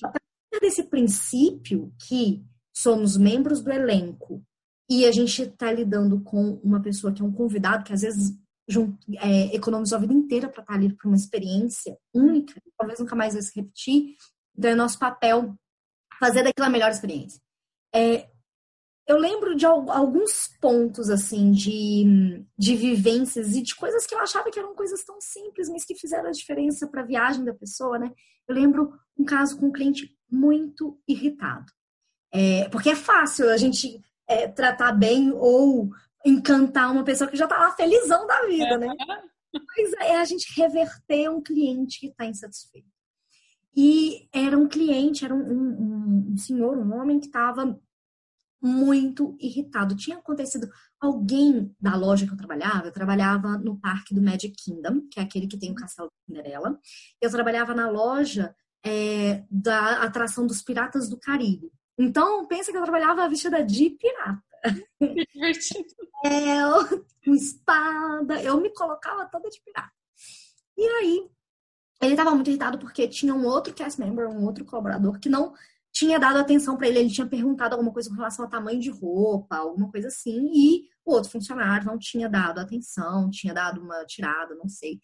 A 0.02 0.08
partir 0.08 0.60
desse 0.62 0.84
princípio 0.84 1.92
que 2.08 2.42
somos 2.74 3.16
membros 3.18 3.60
do 3.60 3.72
elenco 3.72 4.42
e 4.88 5.04
a 5.04 5.12
gente 5.12 5.42
está 5.42 5.70
lidando 5.72 6.22
com 6.22 6.54
uma 6.62 6.80
pessoa 6.80 7.12
que 7.12 7.20
é 7.20 7.24
um 7.24 7.32
convidado, 7.32 7.84
que 7.84 7.92
às 7.92 8.00
vezes 8.00 8.32
é, 8.68 9.54
economizou 9.54 9.98
a 9.98 10.00
vida 10.00 10.12
inteira 10.12 10.48
para 10.48 10.62
estar 10.62 10.72
tá 10.72 10.78
ali 10.78 10.92
para 10.92 11.06
uma 11.08 11.16
experiência 11.16 11.96
única, 12.12 12.60
talvez 12.78 12.98
nunca 12.98 13.14
mais 13.14 13.34
vai 13.34 13.42
se 13.42 13.54
repetir. 13.54 14.16
Então 14.56 14.70
é 14.70 14.74
nosso 14.74 14.98
papel 14.98 15.54
fazer 16.18 16.42
daquela 16.42 16.70
melhor 16.70 16.90
experiência. 16.90 17.40
É, 17.94 18.28
eu 19.06 19.18
lembro 19.18 19.54
de 19.54 19.66
alguns 19.66 20.48
pontos 20.60 21.10
assim 21.10 21.52
de, 21.52 22.42
de 22.56 22.74
vivências 22.74 23.54
e 23.54 23.60
de 23.60 23.74
coisas 23.74 24.06
que 24.06 24.14
eu 24.14 24.18
achava 24.18 24.50
que 24.50 24.58
eram 24.58 24.74
coisas 24.74 25.04
tão 25.04 25.20
simples, 25.20 25.68
mas 25.68 25.84
que 25.84 25.94
fizeram 25.94 26.28
a 26.28 26.32
diferença 26.32 26.86
para 26.86 27.02
a 27.02 27.06
viagem 27.06 27.44
da 27.44 27.52
pessoa, 27.52 27.98
né? 27.98 28.10
Eu 28.48 28.54
lembro 28.54 28.94
um 29.18 29.24
caso 29.24 29.58
com 29.58 29.66
um 29.66 29.72
cliente 29.72 30.16
muito 30.30 30.98
irritado. 31.06 31.70
É, 32.32 32.68
porque 32.70 32.90
é 32.90 32.96
fácil 32.96 33.50
a 33.50 33.56
gente 33.56 34.02
é, 34.26 34.48
tratar 34.48 34.92
bem 34.92 35.30
ou 35.32 35.90
encantar 36.24 36.90
uma 36.92 37.04
pessoa 37.04 37.28
que 37.28 37.36
já 37.36 37.46
tá 37.46 37.58
lá 37.58 37.72
felizão 37.72 38.26
da 38.26 38.46
vida, 38.46 38.78
né? 38.78 38.88
Mas 39.52 39.92
é 40.00 40.16
a 40.16 40.24
gente 40.24 40.52
reverter 40.60 41.28
um 41.28 41.42
cliente 41.42 42.00
que 42.00 42.06
está 42.06 42.24
insatisfeito. 42.24 42.88
E 43.76 44.28
era 44.32 44.56
um 44.56 44.68
cliente, 44.68 45.24
era 45.24 45.34
um, 45.34 45.40
um, 45.40 46.32
um 46.32 46.36
senhor, 46.36 46.78
um 46.78 46.94
homem 46.94 47.18
que 47.18 47.26
estava 47.26 47.78
muito 48.62 49.36
irritado. 49.38 49.94
Tinha 49.94 50.16
acontecido 50.16 50.70
alguém 50.98 51.74
da 51.78 51.94
loja 51.96 52.26
que 52.26 52.32
eu 52.32 52.36
trabalhava, 52.36 52.86
eu 52.86 52.92
trabalhava 52.92 53.58
no 53.58 53.78
parque 53.78 54.14
do 54.14 54.22
Magic 54.22 54.54
Kingdom, 54.56 55.02
que 55.10 55.20
é 55.20 55.22
aquele 55.22 55.46
que 55.46 55.58
tem 55.58 55.70
o 55.70 55.74
castelo 55.74 56.08
da 56.08 56.14
Cinderela. 56.26 56.78
Eu 57.20 57.30
trabalhava 57.30 57.74
na 57.74 57.90
loja 57.90 58.54
é, 58.84 59.44
da 59.50 60.02
atração 60.02 60.46
dos 60.46 60.62
Piratas 60.62 61.08
do 61.08 61.18
Caribe. 61.18 61.70
Então, 61.98 62.46
pensa 62.46 62.72
que 62.72 62.78
eu 62.78 62.82
trabalhava 62.82 63.28
vestida 63.28 63.62
de 63.62 63.90
pirata. 63.90 64.42
Que 64.98 65.26
divertido. 65.32 65.94
É, 66.24 66.62
com 67.24 67.34
espada, 67.34 68.42
eu 68.42 68.60
me 68.60 68.70
colocava 68.70 69.26
toda 69.26 69.50
de 69.50 69.60
pirata. 69.62 69.92
E 70.76 70.82
aí, 70.82 71.30
ele 72.02 72.12
estava 72.12 72.34
muito 72.34 72.48
irritado 72.48 72.78
porque 72.78 73.06
tinha 73.06 73.34
um 73.34 73.46
outro 73.46 73.74
cast 73.74 74.00
member, 74.00 74.28
um 74.28 74.44
outro 74.44 74.64
colaborador, 74.64 75.18
que 75.20 75.28
não 75.28 75.54
tinha 75.92 76.18
dado 76.18 76.38
atenção 76.38 76.76
para 76.76 76.88
ele. 76.88 76.98
Ele 76.98 77.10
tinha 77.10 77.26
perguntado 77.26 77.74
alguma 77.74 77.92
coisa 77.92 78.08
com 78.08 78.16
relação 78.16 78.44
ao 78.44 78.50
tamanho 78.50 78.80
de 78.80 78.90
roupa, 78.90 79.56
alguma 79.56 79.90
coisa 79.90 80.08
assim, 80.08 80.50
e 80.52 80.88
o 81.04 81.12
outro 81.12 81.30
funcionário 81.30 81.86
não 81.86 81.98
tinha 81.98 82.28
dado 82.28 82.58
atenção, 82.58 83.30
tinha 83.30 83.54
dado 83.54 83.80
uma 83.80 84.04
tirada, 84.04 84.54
não 84.54 84.68
sei. 84.68 85.00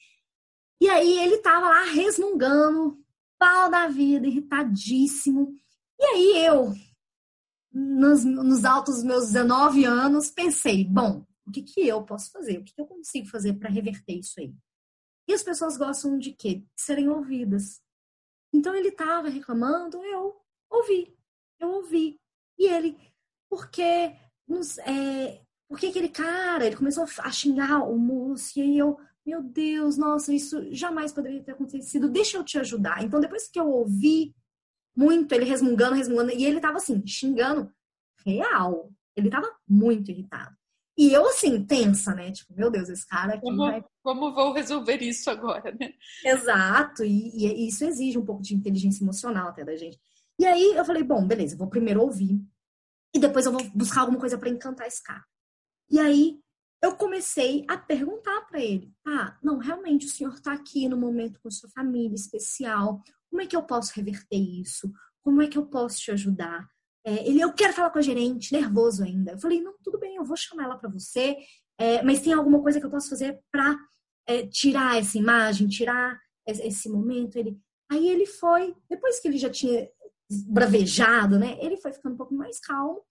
E 0.80 0.88
aí 0.88 1.18
ele 1.18 1.38
tava 1.38 1.68
lá 1.68 1.84
resmungando, 1.84 2.98
pau 3.38 3.70
da 3.70 3.86
vida, 3.86 4.26
irritadíssimo. 4.26 5.54
E 5.98 6.04
aí 6.04 6.46
eu, 6.46 6.72
nos, 7.72 8.24
nos 8.24 8.64
altos 8.64 9.02
meus 9.02 9.26
19 9.26 9.84
anos, 9.84 10.30
pensei, 10.30 10.84
bom, 10.84 11.24
o 11.46 11.50
que, 11.50 11.62
que 11.62 11.86
eu 11.86 12.04
posso 12.04 12.30
fazer? 12.30 12.58
O 12.58 12.64
que, 12.64 12.74
que 12.74 12.80
eu 12.80 12.86
consigo 12.86 13.28
fazer 13.28 13.54
para 13.54 13.70
reverter 13.70 14.14
isso 14.14 14.40
aí? 14.40 14.54
E 15.28 15.32
as 15.32 15.42
pessoas 15.42 15.76
gostam 15.76 16.18
de 16.18 16.32
quê? 16.32 16.56
De 16.56 16.82
serem 16.82 17.08
ouvidas. 17.08 17.80
Então 18.52 18.74
ele 18.74 18.88
estava 18.88 19.28
reclamando, 19.28 20.02
eu 20.04 20.36
ouvi, 20.68 21.16
eu 21.58 21.70
ouvi. 21.70 22.20
E 22.58 22.66
ele, 22.66 22.98
porque, 23.48 24.14
nos, 24.46 24.78
é, 24.78 25.40
porque 25.68 25.86
aquele 25.86 26.08
cara, 26.08 26.66
ele 26.66 26.76
começou 26.76 27.04
a 27.18 27.30
xingar 27.30 27.84
o 27.84 27.96
moço, 27.96 28.58
e 28.58 28.62
aí 28.62 28.78
eu, 28.78 28.98
meu 29.24 29.42
Deus, 29.42 29.96
nossa, 29.96 30.34
isso 30.34 30.72
jamais 30.74 31.12
poderia 31.12 31.42
ter 31.42 31.52
acontecido, 31.52 32.08
deixa 32.08 32.36
eu 32.36 32.44
te 32.44 32.58
ajudar. 32.58 33.04
Então, 33.04 33.20
depois 33.20 33.48
que 33.48 33.58
eu 33.58 33.68
ouvi 33.68 34.34
muito 35.00 35.32
ele 35.32 35.46
resmungando, 35.46 35.94
resmungando. 35.94 36.32
E 36.32 36.44
ele 36.44 36.60
tava 36.60 36.76
assim, 36.76 37.02
xingando 37.06 37.72
real. 38.26 38.92
Ele 39.16 39.30
tava 39.30 39.50
muito 39.66 40.10
irritado. 40.10 40.54
E 40.98 41.10
eu, 41.12 41.26
assim, 41.26 41.64
tensa, 41.64 42.14
né? 42.14 42.30
Tipo, 42.30 42.52
meu 42.54 42.70
Deus, 42.70 42.90
esse 42.90 43.06
cara 43.06 43.34
aqui 43.34 43.40
como, 43.40 43.56
vai... 43.56 43.82
Como 44.02 44.34
vou 44.34 44.52
resolver 44.52 44.98
isso 44.98 45.30
agora, 45.30 45.74
né? 45.80 45.94
Exato. 46.22 47.02
E, 47.02 47.30
e, 47.34 47.66
isso 47.66 47.84
exige 47.84 48.18
um 48.18 48.24
pouco 48.24 48.42
de 48.42 48.54
inteligência 48.54 49.02
emocional 49.02 49.48
até 49.48 49.64
da 49.64 49.74
gente. 49.76 49.98
E 50.38 50.44
aí 50.44 50.74
eu 50.76 50.84
falei, 50.84 51.02
bom, 51.02 51.26
beleza, 51.26 51.56
vou 51.56 51.68
primeiro 51.68 52.02
ouvir. 52.02 52.38
E 53.14 53.18
depois 53.18 53.46
eu 53.46 53.52
vou 53.52 53.64
buscar 53.74 54.02
alguma 54.02 54.20
coisa 54.20 54.36
para 54.36 54.50
encantar 54.50 54.86
esse 54.86 55.02
cara. 55.02 55.24
E 55.90 55.98
aí 55.98 56.38
eu 56.82 56.96
comecei 56.96 57.64
a 57.68 57.76
perguntar 57.76 58.42
para 58.42 58.60
ele: 58.60 58.92
ah, 59.06 59.38
não, 59.42 59.58
realmente 59.58 60.06
o 60.06 60.08
senhor 60.10 60.34
está 60.34 60.52
aqui 60.52 60.88
no 60.88 60.96
momento 60.96 61.40
com 61.40 61.50
sua 61.50 61.68
família 61.70 62.14
especial. 62.14 63.02
Como 63.30 63.42
é 63.42 63.46
que 63.46 63.56
eu 63.56 63.62
posso 63.62 63.92
reverter 63.94 64.36
isso? 64.36 64.92
Como 65.22 65.40
é 65.40 65.46
que 65.46 65.56
eu 65.56 65.66
posso 65.66 65.98
te 65.98 66.10
ajudar? 66.10 66.68
É, 67.04 67.26
ele, 67.26 67.40
eu 67.40 67.52
quero 67.52 67.72
falar 67.72 67.90
com 67.90 67.98
a 67.98 68.02
gerente, 68.02 68.52
nervoso 68.52 69.02
ainda. 69.02 69.32
Eu 69.32 69.38
falei, 69.38 69.60
não, 69.62 69.74
tudo 69.82 69.98
bem, 69.98 70.16
eu 70.16 70.24
vou 70.24 70.36
chamar 70.36 70.64
ela 70.64 70.76
para 70.76 70.90
você, 70.90 71.36
é, 71.78 72.02
mas 72.02 72.20
tem 72.20 72.32
alguma 72.32 72.60
coisa 72.60 72.78
que 72.78 72.84
eu 72.84 72.90
posso 72.90 73.08
fazer 73.08 73.40
para 73.50 73.76
é, 74.26 74.46
tirar 74.46 74.98
essa 74.98 75.16
imagem, 75.16 75.68
tirar 75.68 76.20
esse 76.46 76.88
momento? 76.88 77.36
Ele, 77.36 77.58
aí 77.90 78.08
ele 78.08 78.26
foi, 78.26 78.74
depois 78.88 79.18
que 79.18 79.28
ele 79.28 79.38
já 79.38 79.48
tinha 79.48 79.88
bravejado, 80.46 81.38
né? 81.38 81.56
Ele 81.60 81.76
foi 81.76 81.92
ficando 81.92 82.14
um 82.14 82.18
pouco 82.18 82.34
mais 82.34 82.60
calmo. 82.60 83.02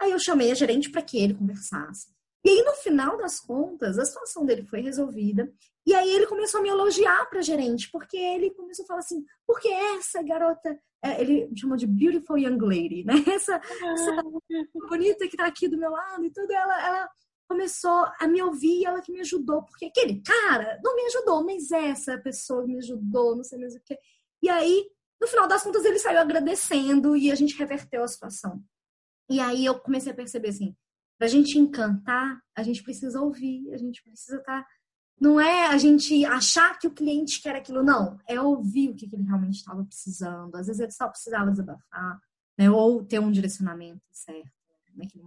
Aí 0.00 0.10
eu 0.10 0.18
chamei 0.18 0.50
a 0.50 0.54
gerente 0.54 0.90
para 0.90 1.02
que 1.02 1.18
ele 1.18 1.34
conversasse. 1.34 2.08
E 2.44 2.50
aí, 2.50 2.62
no 2.62 2.72
final 2.74 3.16
das 3.16 3.38
contas, 3.38 3.98
a 3.98 4.04
situação 4.04 4.44
dele 4.44 4.64
foi 4.64 4.80
resolvida. 4.80 5.52
E 5.86 5.94
aí 5.94 6.10
ele 6.10 6.26
começou 6.26 6.60
a 6.60 6.62
me 6.62 6.68
elogiar 6.68 7.28
para 7.28 7.42
gerente, 7.42 7.90
porque 7.90 8.16
ele 8.16 8.50
começou 8.50 8.84
a 8.84 8.86
falar 8.86 9.00
assim, 9.00 9.24
porque 9.46 9.68
essa 9.68 10.22
garota, 10.22 10.78
é, 11.04 11.20
ele 11.20 11.50
chamou 11.56 11.76
de 11.76 11.86
beautiful 11.86 12.38
young 12.38 12.58
lady, 12.58 13.04
né? 13.04 13.14
Essa, 13.34 13.56
essa 13.56 14.10
ah. 14.12 14.88
bonita 14.88 15.26
que 15.28 15.36
tá 15.36 15.46
aqui 15.46 15.66
do 15.68 15.76
meu 15.76 15.90
lado 15.90 16.24
e 16.24 16.30
tudo, 16.30 16.52
ela, 16.52 16.86
ela 16.86 17.10
começou 17.48 18.06
a 18.18 18.28
me 18.28 18.40
ouvir, 18.42 18.86
ela 18.86 19.02
que 19.02 19.12
me 19.12 19.20
ajudou, 19.20 19.62
porque 19.64 19.86
aquele 19.86 20.22
cara 20.22 20.80
não 20.82 20.94
me 20.94 21.02
ajudou, 21.06 21.44
mas 21.44 21.70
essa 21.70 22.16
pessoa 22.18 22.64
me 22.64 22.78
ajudou, 22.78 23.36
não 23.36 23.44
sei 23.44 23.58
mais 23.58 23.74
o 23.74 23.80
que. 23.80 23.98
E 24.40 24.48
aí, 24.48 24.88
no 25.20 25.26
final 25.26 25.46
das 25.46 25.62
contas, 25.62 25.84
ele 25.84 25.98
saiu 25.98 26.20
agradecendo 26.20 27.16
e 27.16 27.30
a 27.30 27.34
gente 27.34 27.56
reverteu 27.56 28.02
a 28.02 28.08
situação. 28.08 28.62
E 29.28 29.40
aí 29.40 29.64
eu 29.64 29.78
comecei 29.78 30.12
a 30.12 30.14
perceber 30.14 30.48
assim, 30.48 30.76
para 31.22 31.28
a 31.28 31.30
gente 31.30 31.56
encantar, 31.56 32.42
a 32.52 32.64
gente 32.64 32.82
precisa 32.82 33.20
ouvir, 33.20 33.72
a 33.72 33.76
gente 33.76 34.02
precisa 34.02 34.38
estar. 34.38 34.64
Tá... 34.64 34.68
Não 35.20 35.40
é 35.40 35.68
a 35.68 35.78
gente 35.78 36.24
achar 36.24 36.76
que 36.80 36.88
o 36.88 36.90
cliente 36.92 37.40
quer 37.40 37.54
aquilo, 37.54 37.80
não. 37.80 38.18
É 38.28 38.40
ouvir 38.40 38.90
o 38.90 38.96
que, 38.96 39.04
ele 39.04 39.22
realmente 39.22 39.58
estava 39.58 39.84
precisando. 39.84 40.52
Às 40.56 40.66
vezes 40.66 40.80
ele 40.80 40.90
só 40.90 41.06
precisava 41.08 41.52
desabafar, 41.52 42.20
né? 42.58 42.68
ou 42.68 43.04
ter 43.04 43.20
um 43.20 43.30
direcionamento 43.30 44.02
certo. 44.10 44.50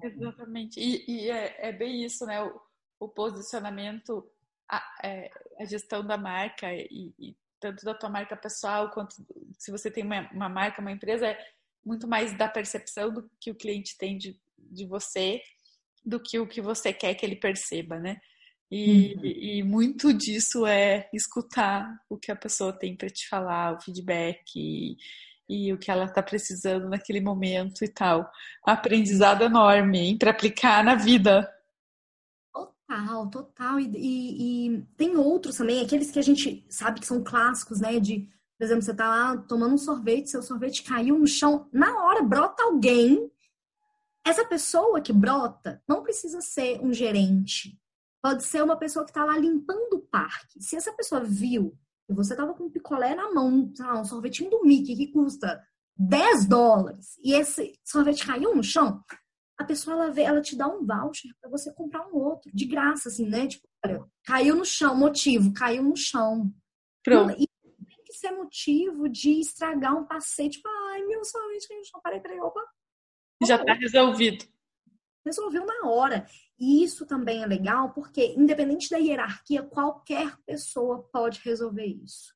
Exatamente. 0.04 0.78
E, 0.82 1.06
e 1.10 1.30
é, 1.30 1.70
é, 1.70 1.72
bem 1.72 2.04
isso, 2.04 2.26
né? 2.26 2.44
O, 2.44 2.60
o 3.00 3.08
posicionamento, 3.08 4.30
a, 4.70 4.84
é, 5.02 5.32
a, 5.58 5.64
gestão 5.64 6.06
da 6.06 6.18
marca 6.18 6.74
e, 6.74 7.14
e, 7.18 7.38
tanto 7.58 7.86
da 7.86 7.94
tua 7.94 8.10
marca 8.10 8.36
pessoal 8.36 8.92
quanto 8.92 9.16
se 9.58 9.72
você 9.72 9.90
tem 9.90 10.04
uma, 10.04 10.30
uma 10.34 10.50
marca, 10.50 10.82
uma 10.82 10.92
empresa, 10.92 11.28
é 11.28 11.40
muito 11.86 12.06
mais 12.06 12.38
da 12.38 12.50
percepção 12.50 13.14
do 13.14 13.32
que 13.40 13.50
o 13.50 13.56
cliente 13.56 13.98
tem 13.98 14.18
de, 14.18 14.38
de 14.58 14.86
você 14.86 15.42
do 16.06 16.20
que 16.20 16.40
o 16.40 16.48
que 16.48 16.62
você 16.62 16.94
quer 16.94 17.16
que 17.16 17.26
ele 17.26 17.36
perceba, 17.36 18.00
né? 18.00 18.18
E, 18.72 19.16
uhum. 19.16 19.26
e, 19.26 19.64
muito 19.64 20.12
disso 20.12 20.66
é 20.66 21.08
escutar 21.14 21.88
o 22.10 22.18
que 22.18 22.32
a 22.32 22.36
pessoa 22.36 22.74
tem 22.74 22.96
para 22.96 23.10
te 23.10 23.28
falar, 23.28 23.74
o 23.74 23.82
feedback 23.82 24.42
e, 24.56 24.98
e 25.48 25.72
o 25.72 25.78
que 25.78 25.92
ela 25.92 26.06
está 26.06 26.22
precisando 26.22 26.90
naquele 26.90 27.22
momento 27.22 27.84
e 27.84 27.88
tal. 27.88 28.30
Um 28.68 28.72
aprendizado 28.72 29.44
enorme 29.44 30.18
para 30.18 30.32
aplicar 30.32 30.84
na 30.84 30.96
vida. 30.96 31.50
Total, 32.52 33.30
total. 33.30 33.80
E, 33.80 33.92
e, 33.96 34.68
e, 34.76 34.82
tem 34.98 35.16
outros 35.16 35.58
também, 35.58 35.84
aqueles 35.84 36.10
que 36.10 36.20
a 36.20 36.24
gente 36.24 36.66
sabe 36.70 37.00
que 37.00 37.08
são 37.08 37.24
clássicos, 37.24 37.80
né? 37.80 38.00
De, 38.00 38.28
por 38.58 38.66
exemplo, 38.66 38.82
você 38.82 38.96
tá 38.96 39.08
lá 39.08 39.38
tomando 39.38 39.76
um 39.76 39.78
sorvete, 39.78 40.32
seu 40.32 40.42
sorvete 40.42 40.84
caiu 40.84 41.20
no 41.20 41.28
chão, 41.28 41.68
na 41.72 42.04
hora 42.04 42.24
brota 42.24 42.64
alguém. 42.64 43.32
Essa 44.26 44.46
pessoa 44.46 45.00
que 45.00 45.14
brota 45.14 45.82
não 45.88 46.02
precisa 46.02 46.42
ser 46.42 46.82
um 46.82 46.92
gerente, 46.92 47.80
Pode 48.26 48.44
ser 48.44 48.64
uma 48.64 48.76
pessoa 48.76 49.06
que 49.06 49.12
está 49.12 49.24
lá 49.24 49.38
limpando 49.38 49.98
o 49.98 50.02
parque. 50.02 50.60
Se 50.60 50.76
essa 50.76 50.92
pessoa 50.92 51.24
viu 51.24 51.78
que 52.08 52.14
você 52.16 52.34
estava 52.34 52.56
com 52.56 52.64
um 52.64 52.72
picolé 52.72 53.14
na 53.14 53.32
mão, 53.32 53.72
lá, 53.78 54.02
um 54.02 54.04
sorvetinho 54.04 54.50
do 54.50 54.64
Mickey 54.64 54.96
que 54.96 55.12
custa 55.12 55.64
10 55.96 56.48
dólares 56.48 57.20
e 57.24 57.34
esse 57.34 57.80
sorvete 57.84 58.26
caiu 58.26 58.56
no 58.56 58.64
chão, 58.64 59.00
a 59.60 59.64
pessoa 59.64 59.96
ela, 59.96 60.12
vê, 60.12 60.24
ela 60.24 60.42
te 60.42 60.56
dá 60.56 60.68
um 60.68 60.84
voucher 60.84 61.30
para 61.40 61.52
você 61.52 61.72
comprar 61.72 62.08
um 62.08 62.16
outro, 62.16 62.50
de 62.52 62.66
graça, 62.66 63.10
assim, 63.10 63.30
né? 63.30 63.46
Tipo, 63.46 63.68
olha, 63.86 64.04
caiu 64.24 64.56
no 64.56 64.66
chão, 64.66 64.96
motivo, 64.96 65.54
caiu 65.54 65.84
no 65.84 65.96
chão. 65.96 66.52
Pronto. 67.04 67.34
E 67.34 67.48
tem 67.86 68.04
que 68.06 68.14
ser 68.14 68.32
motivo 68.32 69.08
de 69.08 69.40
estragar 69.40 69.96
um 69.96 70.04
passeio, 70.04 70.50
tipo, 70.50 70.68
ai, 70.68 71.04
meu 71.04 71.24
sorvete 71.24 71.68
caiu 71.68 71.80
no 71.80 71.86
chão, 71.86 72.02
parei, 72.04 72.20
peraí, 72.20 72.40
opa. 72.40 72.62
Já 73.46 73.64
tá 73.64 73.74
resolvido. 73.74 74.46
Resolveu 75.26 75.66
na 75.66 75.90
hora. 75.90 76.26
E 76.60 76.84
isso 76.84 77.06
também 77.06 77.44
é 77.44 77.46
legal 77.46 77.92
porque, 77.92 78.34
independente 78.38 78.90
da 78.90 78.98
hierarquia, 78.98 79.64
qualquer 79.64 80.38
pessoa 80.46 81.04
pode 81.12 81.42
resolver 81.44 81.86
isso. 81.86 82.34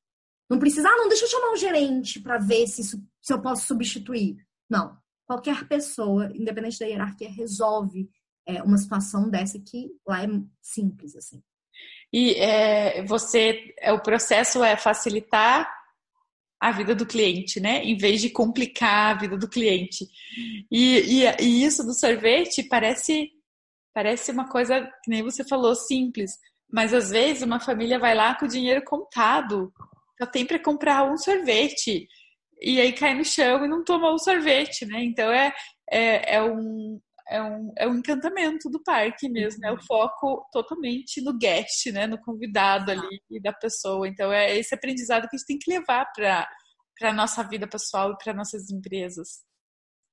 Não 0.48 0.58
precisa, 0.58 0.88
ah, 0.88 0.96
não, 0.96 1.08
deixa 1.08 1.24
eu 1.24 1.28
chamar 1.28 1.52
o 1.52 1.56
gerente 1.56 2.20
para 2.20 2.38
ver 2.38 2.66
se, 2.66 2.80
isso, 2.80 3.02
se 3.20 3.32
eu 3.32 3.40
posso 3.40 3.66
substituir. 3.66 4.36
Não. 4.68 4.98
Qualquer 5.24 5.66
pessoa, 5.68 6.30
independente 6.34 6.78
da 6.78 6.86
hierarquia, 6.86 7.30
resolve 7.30 8.10
é, 8.44 8.62
uma 8.62 8.76
situação 8.76 9.30
dessa 9.30 9.58
que 9.60 9.90
lá 10.06 10.24
é 10.24 10.26
simples, 10.60 11.14
assim. 11.14 11.40
E 12.12 12.34
é, 12.34 13.04
você, 13.04 13.74
é, 13.78 13.92
o 13.92 14.02
processo 14.02 14.64
é 14.64 14.76
facilitar 14.76 15.72
a 16.60 16.70
vida 16.70 16.94
do 16.94 17.06
cliente, 17.06 17.58
né? 17.58 17.82
Em 17.82 17.96
vez 17.96 18.20
de 18.20 18.30
complicar 18.30 19.16
a 19.16 19.18
vida 19.18 19.36
do 19.38 19.48
cliente. 19.48 20.06
E, 20.70 21.22
e, 21.22 21.42
e 21.42 21.64
isso 21.64 21.82
do 21.84 21.94
sorvete 21.94 22.62
parece 22.64 23.32
Parece 23.92 24.30
uma 24.30 24.48
coisa 24.48 24.80
que 25.02 25.10
nem 25.10 25.22
você 25.22 25.44
falou, 25.44 25.74
simples. 25.74 26.32
Mas 26.72 26.94
às 26.94 27.10
vezes 27.10 27.42
uma 27.42 27.60
família 27.60 27.98
vai 27.98 28.14
lá 28.14 28.34
com 28.34 28.44
o 28.44 28.48
dinheiro 28.48 28.84
contado, 28.84 29.72
só 30.16 30.26
tem 30.26 30.46
para 30.46 30.58
comprar 30.58 31.10
um 31.10 31.16
sorvete. 31.16 32.06
E 32.60 32.80
aí 32.80 32.92
cai 32.92 33.14
no 33.14 33.24
chão 33.24 33.64
e 33.64 33.68
não 33.68 33.82
toma 33.82 34.10
o 34.10 34.18
sorvete, 34.18 34.86
né? 34.86 35.02
Então 35.02 35.30
é, 35.32 35.52
é, 35.90 36.36
é 36.36 36.42
um, 36.42 37.00
é 37.30 37.40
um, 37.42 37.72
é 37.76 37.88
um 37.88 37.94
encantamento 37.94 38.68
do 38.68 38.82
parque 38.82 39.28
mesmo, 39.28 39.64
é 39.64 39.72
o 39.72 39.80
foco 39.80 40.44
totalmente 40.52 41.22
no 41.22 41.32
guest, 41.38 41.86
né, 41.92 42.06
no 42.06 42.20
convidado 42.20 42.90
ali 42.90 43.22
e 43.30 43.40
da 43.40 43.52
pessoa. 43.52 44.08
Então 44.08 44.32
é 44.32 44.58
esse 44.58 44.74
aprendizado 44.74 45.28
que 45.28 45.36
a 45.36 45.38
gente 45.38 45.46
tem 45.46 45.58
que 45.58 45.70
levar 45.70 46.06
para 46.12 46.48
a 47.02 47.12
nossa 47.12 47.42
vida 47.44 47.68
pessoal 47.68 48.12
e 48.12 48.18
para 48.18 48.34
nossas 48.34 48.68
empresas. 48.70 49.42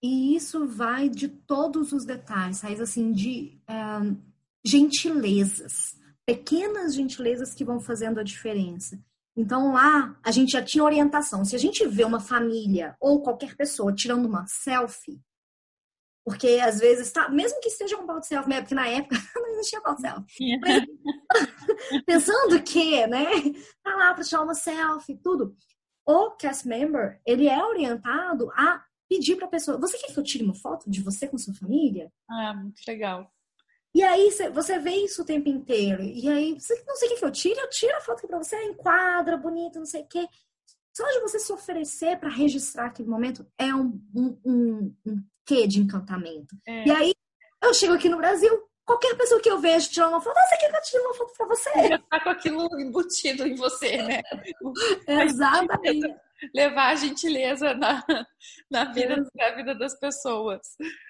E 0.02 0.36
isso 0.36 0.68
vai 0.68 1.10
de 1.10 1.28
todos 1.28 1.92
os 1.92 2.06
detalhes, 2.06 2.62
raiz 2.62 2.80
assim, 2.80 3.12
de 3.12 3.60
uh, 3.68 4.16
gentilezas, 4.64 5.74
pequenas 6.24 6.94
gentilezas 6.94 7.54
que 7.56 7.66
vão 7.66 7.80
fazendo 7.80 8.20
a 8.20 8.24
diferença. 8.24 9.00
Então 9.36 9.74
lá 9.74 10.20
a 10.24 10.30
gente 10.30 10.52
já 10.52 10.64
tinha 10.64 10.84
orientação. 10.84 11.44
Se 11.44 11.56
a 11.56 11.60
gente 11.60 11.88
vê 11.88 12.04
uma 12.04 12.20
família 12.20 12.96
ou 13.00 13.24
qualquer 13.24 13.56
pessoa 13.56 13.94
tirando 13.94 14.26
uma 14.26 14.46
selfie, 14.46 15.20
porque 16.28 16.60
às 16.62 16.78
vezes 16.78 17.10
tá, 17.10 17.30
mesmo 17.30 17.58
que 17.62 17.70
esteja 17.70 17.96
com 17.96 18.06
pau 18.06 18.20
de 18.20 18.28
selfie, 18.28 18.50
né? 18.50 18.60
porque 18.60 18.76
na 18.76 18.86
época 18.86 19.16
não 19.34 19.48
existia 19.48 19.80
pau 19.80 19.96
de 19.96 20.02
selfie. 20.02 20.60
Mas, 20.60 20.84
pensando 22.06 22.62
que, 22.62 23.08
né, 23.08 23.24
tá 23.82 23.96
lá 23.96 24.14
para 24.14 24.26
tirar 24.26 24.42
uma 24.42 24.54
selfie, 24.54 25.18
tudo. 25.24 25.56
O 26.06 26.32
cast 26.32 26.68
member, 26.68 27.22
ele 27.26 27.48
é 27.48 27.64
orientado 27.64 28.52
a 28.52 28.84
pedir 29.08 29.38
para 29.38 29.46
a 29.46 29.50
pessoa: 29.50 29.80
você 29.80 29.98
quer 29.98 30.12
que 30.12 30.20
eu 30.20 30.24
tire 30.24 30.44
uma 30.44 30.54
foto 30.54 30.90
de 30.90 31.02
você 31.02 31.30
com 31.30 31.38
sua 31.38 31.54
família? 31.54 32.12
Ah, 32.30 32.54
muito 32.54 32.82
legal. 32.86 33.32
E 33.96 34.04
aí 34.04 34.30
você 34.54 34.80
vê 34.80 34.96
isso 34.98 35.22
o 35.22 35.26
tempo 35.26 35.48
inteiro. 35.48 36.04
E 36.04 36.28
aí, 36.28 36.60
você 36.60 36.84
não 36.86 36.98
sei 36.98 37.08
o 37.08 37.18
que 37.18 37.24
eu 37.24 37.32
tiro, 37.32 37.58
eu 37.58 37.70
tiro 37.70 37.96
a 37.96 38.02
foto 38.02 38.28
para 38.28 38.38
você, 38.38 38.62
enquadra, 38.64 39.38
bonito, 39.38 39.80
não 39.80 39.86
sei 39.86 40.02
o 40.02 40.08
quê. 40.08 40.28
Só 40.98 41.08
de 41.12 41.20
você 41.20 41.38
se 41.38 41.54
oferecer 41.54 42.18
para 42.18 42.28
registrar 42.28 42.88
aquele 42.88 43.08
momento 43.08 43.46
é 43.56 43.72
um, 43.72 44.02
um, 44.16 44.40
um, 44.44 44.96
um 45.06 45.24
quê 45.46 45.68
de 45.68 45.80
encantamento. 45.80 46.58
É. 46.66 46.88
E 46.88 46.92
aí, 46.92 47.14
eu 47.62 47.72
chego 47.72 47.94
aqui 47.94 48.10
no 48.10 48.18
Brasil, 48.18 48.68
qualquer 48.84 49.16
pessoa 49.16 49.40
que 49.40 49.48
eu 49.48 49.60
vejo 49.60 49.92
tirando 49.92 50.14
uma 50.14 50.22
foto, 50.22 50.36
ah, 50.36 50.48
você 50.48 50.58
quer 50.58 50.72
que 50.72 50.76
eu 50.76 50.82
tire 50.82 51.04
uma 51.04 51.14
foto 51.14 51.34
para 51.38 51.46
você? 51.46 51.70
Já 51.88 52.00
tá 52.00 52.20
com 52.20 52.30
aquilo 52.30 52.82
embutido 52.82 53.46
em 53.46 53.54
você, 53.54 53.98
né? 53.98 54.24
Exatamente 55.24 56.16
levar 56.54 56.90
a 56.90 56.96
gentileza 56.96 57.74
na, 57.74 58.04
na, 58.70 58.86
vida, 58.86 59.14
é. 59.14 59.50
na 59.50 59.56
vida 59.56 59.76
das 59.76 60.00
pessoas. 60.00 60.62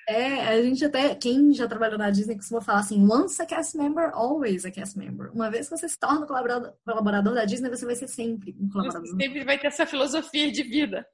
É, 0.07 0.47
a 0.47 0.61
gente 0.61 0.83
até, 0.85 1.15
quem 1.15 1.53
já 1.53 1.67
trabalhou 1.67 1.97
na 1.97 2.09
Disney 2.09 2.35
costuma 2.35 2.61
falar 2.61 2.79
assim, 2.79 3.05
once 3.09 3.41
a 3.41 3.45
cast 3.45 3.77
member, 3.77 4.11
always 4.13 4.65
a 4.65 4.71
cast 4.71 4.97
member. 4.97 5.31
Uma 5.33 5.49
vez 5.49 5.67
que 5.69 5.77
você 5.77 5.89
se 5.89 5.99
torna 5.99 6.25
colaborador, 6.25 6.73
colaborador 6.85 7.33
da 7.33 7.45
Disney, 7.45 7.69
você 7.69 7.85
vai 7.85 7.95
ser 7.95 8.07
sempre 8.07 8.55
um 8.59 8.69
colaborador. 8.69 9.07
Você 9.07 9.23
sempre 9.23 9.43
vai 9.43 9.59
ter 9.59 9.67
essa 9.67 9.85
filosofia 9.85 10.51
de 10.51 10.63
vida. 10.63 11.05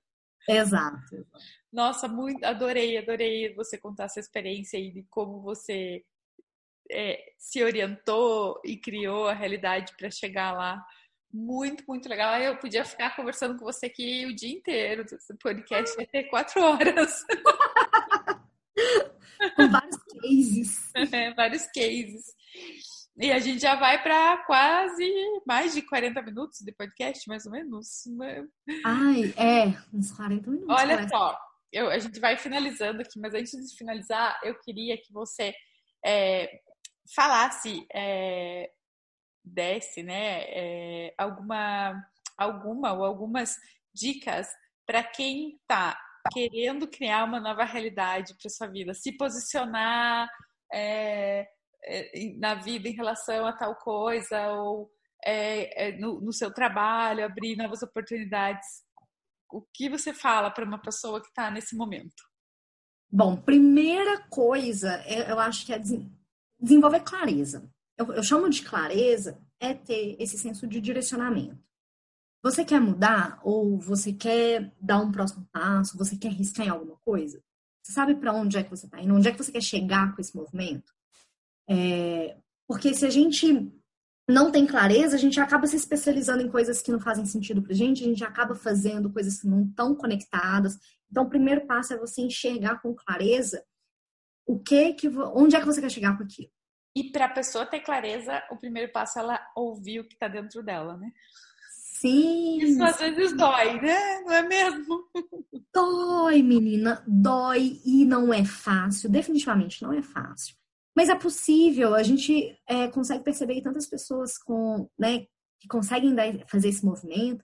Exato. 0.48 1.26
Nossa, 1.72 2.08
muito, 2.08 2.44
adorei, 2.44 2.98
adorei 2.98 3.54
você 3.56 3.78
contar 3.78 4.06
essa 4.06 4.20
experiência 4.20 4.78
aí 4.78 4.92
de 4.92 5.04
como 5.10 5.42
você 5.42 6.04
é, 6.92 7.20
se 7.38 7.64
orientou 7.64 8.60
e 8.64 8.78
criou 8.78 9.28
a 9.28 9.34
realidade 9.34 9.94
para 9.98 10.12
chegar 10.12 10.52
lá 10.54 10.84
muito, 11.34 11.84
muito 11.88 12.08
legal. 12.08 12.40
Eu 12.40 12.58
podia 12.58 12.86
ficar 12.86 13.16
conversando 13.16 13.58
com 13.58 13.66
você 13.66 13.88
aqui 13.88 14.26
o 14.26 14.36
dia 14.36 14.52
inteiro. 14.52 15.04
Esse 15.04 15.36
podcast 15.38 15.96
vai 15.96 16.06
ter 16.06 16.24
quatro 16.26 16.62
horas. 16.62 17.26
com 19.56 19.68
vários 19.68 19.98
cases. 19.98 20.92
É, 21.12 21.34
vários 21.34 21.66
cases. 21.68 22.34
E 23.18 23.32
a 23.32 23.40
gente 23.40 23.62
já 23.62 23.76
vai 23.76 24.02
para 24.02 24.38
quase 24.46 25.06
mais 25.46 25.74
de 25.74 25.82
40 25.82 26.22
minutos 26.22 26.60
de 26.60 26.72
podcast, 26.72 27.28
mais 27.28 27.46
ou 27.46 27.52
menos. 27.52 28.04
Né? 28.08 28.46
Ai, 28.86 29.34
é, 29.38 29.78
uns 29.94 30.12
40 30.12 30.50
minutos. 30.50 30.76
Olha 30.76 30.96
parece. 30.96 31.10
só, 31.10 31.38
eu, 31.72 31.90
a 31.90 32.00
gente 32.00 32.20
vai 32.20 32.38
finalizando 32.38 33.02
aqui, 33.02 33.20
mas 33.20 33.34
antes 33.34 33.52
de 33.52 33.76
finalizar, 33.76 34.40
eu 34.44 34.56
queria 34.60 34.98
que 34.98 35.12
você 35.12 35.54
é, 36.06 36.60
falasse 37.16 37.86
é, 37.94 38.70
desse, 39.44 40.02
né, 40.02 40.44
é, 40.48 41.14
alguma, 41.18 42.02
alguma 42.38 42.94
ou 42.94 43.04
algumas 43.04 43.56
dicas 43.94 44.48
para 44.86 45.04
quem 45.04 45.56
está 45.56 46.00
querendo 46.32 46.88
criar 46.88 47.26
uma 47.26 47.40
nova 47.40 47.64
realidade 47.64 48.34
para 48.42 48.50
sua 48.50 48.68
vida, 48.68 48.94
se 48.94 49.12
posicionar 49.18 50.30
é, 50.72 51.48
na 52.38 52.56
vida 52.56 52.88
em 52.88 52.94
relação 52.94 53.46
a 53.46 53.54
tal 53.54 53.76
coisa 53.76 54.52
ou 54.54 54.90
é, 55.26 55.92
no, 55.98 56.22
no, 56.22 56.32
seu 56.32 56.54
trabalho, 56.54 57.26
abrir 57.26 57.58
novas 57.58 57.82
oportunidades. 57.82 58.66
O 59.52 59.62
que 59.74 59.90
você 59.90 60.14
fala 60.14 60.50
para 60.50 60.66
uma 60.66 60.82
pessoa 60.82 61.22
que 61.22 61.28
está 61.28 61.52
nesse 61.52 61.76
momento? 61.76 62.24
Bom, 63.12 63.38
primeira 63.38 64.28
coisa, 64.30 64.96
é, 65.06 65.32
eu 65.32 65.40
acho 65.40 65.66
que 65.66 65.74
é 65.74 65.80
desenvolver 66.60 67.02
clareza 67.02 67.70
eu, 67.98 68.12
eu 68.14 68.24
chamo 68.24 68.50
de 68.50 68.62
clareza, 68.64 69.40
é 69.60 69.74
ter 69.74 70.16
esse 70.20 70.38
senso 70.38 70.68
de 70.68 70.82
direcionamento. 70.82 71.64
Você 72.42 72.66
quer 72.66 72.82
mudar 72.82 73.40
ou 73.44 73.80
você 73.80 74.12
quer 74.12 74.74
dar 74.80 75.00
um 75.00 75.12
próximo 75.12 75.48
passo, 75.52 75.98
você 75.98 76.18
quer 76.18 76.32
riscar 76.32 76.66
em 76.66 76.70
alguma 76.70 76.98
coisa? 76.98 77.42
Você 77.82 77.94
sabe 77.94 78.16
para 78.16 78.34
onde 78.34 78.58
é 78.58 78.64
que 78.64 78.70
você 78.70 78.86
está 78.86 79.02
indo? 79.02 79.14
Onde 79.14 79.28
é 79.28 79.32
que 79.32 79.42
você 79.42 79.52
quer 79.52 79.62
chegar 79.62 80.14
com 80.14 80.22
esse 80.22 80.36
movimento? 80.36 80.94
É, 81.70 82.38
porque 82.68 82.94
se 82.94 83.06
a 83.06 83.10
gente 83.10 83.72
não 84.28 84.52
tem 84.52 84.66
clareza, 84.66 85.16
a 85.16 85.20
gente 85.20 85.40
acaba 85.40 85.68
se 85.68 85.76
especializando 85.76 86.42
em 86.42 86.50
coisas 86.50 86.82
que 86.82 86.92
não 86.92 87.00
fazem 87.00 87.26
sentido 87.26 87.62
para 87.62 87.74
gente, 87.74 88.04
a 88.04 88.08
gente 88.08 88.24
acaba 88.24 88.56
fazendo 88.56 89.12
coisas 89.12 89.40
que 89.40 89.48
não 89.48 89.64
estão 89.64 89.96
conectadas. 89.96 90.78
Então, 91.10 91.24
o 91.24 91.30
primeiro 91.30 91.66
passo 91.66 91.94
é 91.94 91.98
você 91.98 92.22
enxergar 92.22 92.82
com 92.82 92.94
clareza 92.94 93.64
o 94.46 94.60
que 94.60 94.94
que 94.94 95.08
onde 95.08 95.56
é 95.56 95.60
que 95.60 95.66
você 95.66 95.80
quer 95.80 95.90
chegar 95.90 96.18
com 96.18 96.24
aquilo. 96.24 96.52
E 96.96 97.12
para 97.12 97.26
a 97.26 97.30
pessoa 97.30 97.66
ter 97.66 97.80
clareza, 97.80 98.44
o 98.52 98.58
primeiro 98.58 98.92
passo 98.92 99.18
é 99.18 99.22
ela 99.22 99.52
ouvir 99.56 100.00
o 100.00 100.08
que 100.08 100.14
está 100.14 100.28
dentro 100.28 100.62
dela, 100.62 100.96
né? 100.98 101.12
Sim. 102.04 102.60
Isso 102.60 102.84
às 102.84 102.98
vezes 102.98 103.36
dói, 103.36 103.80
né? 103.82 104.22
Não 104.22 104.34
é 104.34 104.42
mesmo? 104.44 105.08
Dói, 105.74 106.44
menina, 106.44 107.04
dói 107.08 107.80
e 107.86 108.06
não 108.06 108.34
é 108.34 108.44
fácil. 108.44 109.10
Definitivamente 109.10 109.82
não 109.82 109.94
é 109.94 110.02
fácil. 110.02 110.56
Mas 110.96 111.10
é 111.10 111.16
possível, 111.16 111.96
a 111.96 112.04
gente 112.04 112.56
é, 112.68 112.88
consegue 112.90 113.24
perceber 113.24 113.62
tantas 113.62 113.88
pessoas 113.88 114.38
com, 114.38 114.88
né, 115.00 115.26
que 115.60 115.68
conseguem 115.68 116.14
dar, 116.14 116.26
fazer 116.48 116.70
esse 116.70 116.86
movimento. 116.86 117.44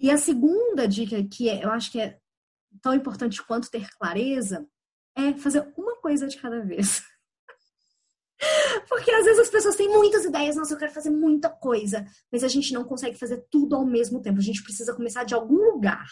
E 0.00 0.10
a 0.10 0.18
segunda 0.18 0.88
dica, 0.88 1.22
que 1.22 1.48
é, 1.48 1.64
eu 1.64 1.70
acho 1.70 1.92
que 1.92 2.00
é 2.00 2.18
tão 2.80 2.94
importante 2.94 3.42
quanto 3.44 3.70
ter 3.70 3.88
clareza, 3.90 4.66
é 5.14 5.34
fazer 5.34 5.72
uma 5.76 5.96
coisa 5.96 6.26
de 6.26 6.38
cada 6.38 6.60
vez. 6.64 7.02
Porque 8.88 9.10
às 9.10 9.24
vezes 9.24 9.40
as 9.40 9.48
pessoas 9.48 9.76
têm 9.76 9.88
muitas 9.88 10.24
ideias, 10.24 10.56
nossa, 10.56 10.74
eu 10.74 10.78
quero 10.78 10.92
fazer 10.92 11.10
muita 11.10 11.48
coisa, 11.48 12.06
mas 12.30 12.44
a 12.44 12.48
gente 12.48 12.72
não 12.72 12.84
consegue 12.84 13.18
fazer 13.18 13.46
tudo 13.50 13.76
ao 13.76 13.84
mesmo 13.84 14.20
tempo. 14.20 14.38
A 14.38 14.42
gente 14.42 14.62
precisa 14.62 14.94
começar 14.94 15.24
de 15.24 15.34
algum 15.34 15.72
lugar. 15.72 16.06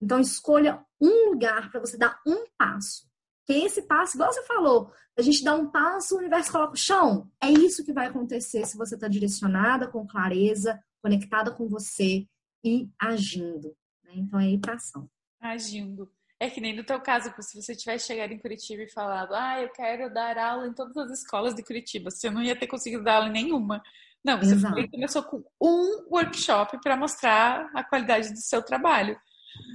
Então 0.00 0.18
escolha 0.18 0.84
um 1.00 1.30
lugar 1.30 1.70
para 1.70 1.80
você 1.80 1.96
dar 1.96 2.20
um 2.26 2.44
passo. 2.58 3.08
Que 3.46 3.52
esse 3.52 3.82
passo, 3.82 4.16
igual 4.16 4.32
você 4.32 4.42
falou, 4.44 4.90
a 5.16 5.22
gente 5.22 5.44
dá 5.44 5.54
um 5.54 5.70
passo, 5.70 6.14
o 6.14 6.18
universo 6.18 6.50
coloca 6.50 6.72
o 6.72 6.76
chão. 6.76 7.30
É 7.40 7.50
isso 7.50 7.84
que 7.84 7.92
vai 7.92 8.06
acontecer 8.06 8.66
se 8.66 8.76
você 8.76 8.94
está 8.94 9.06
direcionada, 9.06 9.86
com 9.86 10.06
clareza, 10.06 10.82
conectada 11.02 11.50
com 11.50 11.68
você 11.68 12.26
e 12.64 12.88
agindo. 12.98 13.76
Né? 14.02 14.12
Então 14.16 14.40
é 14.40 14.50
ir 14.50 14.58
para 14.58 14.74
ação. 14.74 15.08
Agindo. 15.40 16.10
É 16.44 16.50
que 16.50 16.60
nem 16.60 16.76
no 16.76 16.84
teu 16.84 17.00
caso, 17.00 17.32
se 17.40 17.62
você 17.62 17.74
tivesse 17.74 18.06
chegado 18.06 18.30
em 18.30 18.38
Curitiba 18.38 18.82
e 18.82 18.92
falado, 18.92 19.32
ah, 19.32 19.62
eu 19.62 19.70
quero 19.70 20.12
dar 20.12 20.36
aula 20.36 20.66
em 20.66 20.74
todas 20.74 20.94
as 20.94 21.20
escolas 21.20 21.54
de 21.54 21.64
Curitiba, 21.64 22.10
você 22.10 22.28
não 22.28 22.42
ia 22.42 22.54
ter 22.54 22.66
conseguido 22.66 23.02
dar 23.02 23.14
aula 23.14 23.28
em 23.28 23.32
nenhuma. 23.32 23.82
Não, 24.22 24.38
você 24.38 24.54
começou 24.88 25.22
com 25.22 25.42
um 25.58 26.06
workshop 26.10 26.78
para 26.82 26.98
mostrar 26.98 27.70
a 27.74 27.82
qualidade 27.82 28.30
do 28.30 28.38
seu 28.40 28.62
trabalho. 28.62 29.18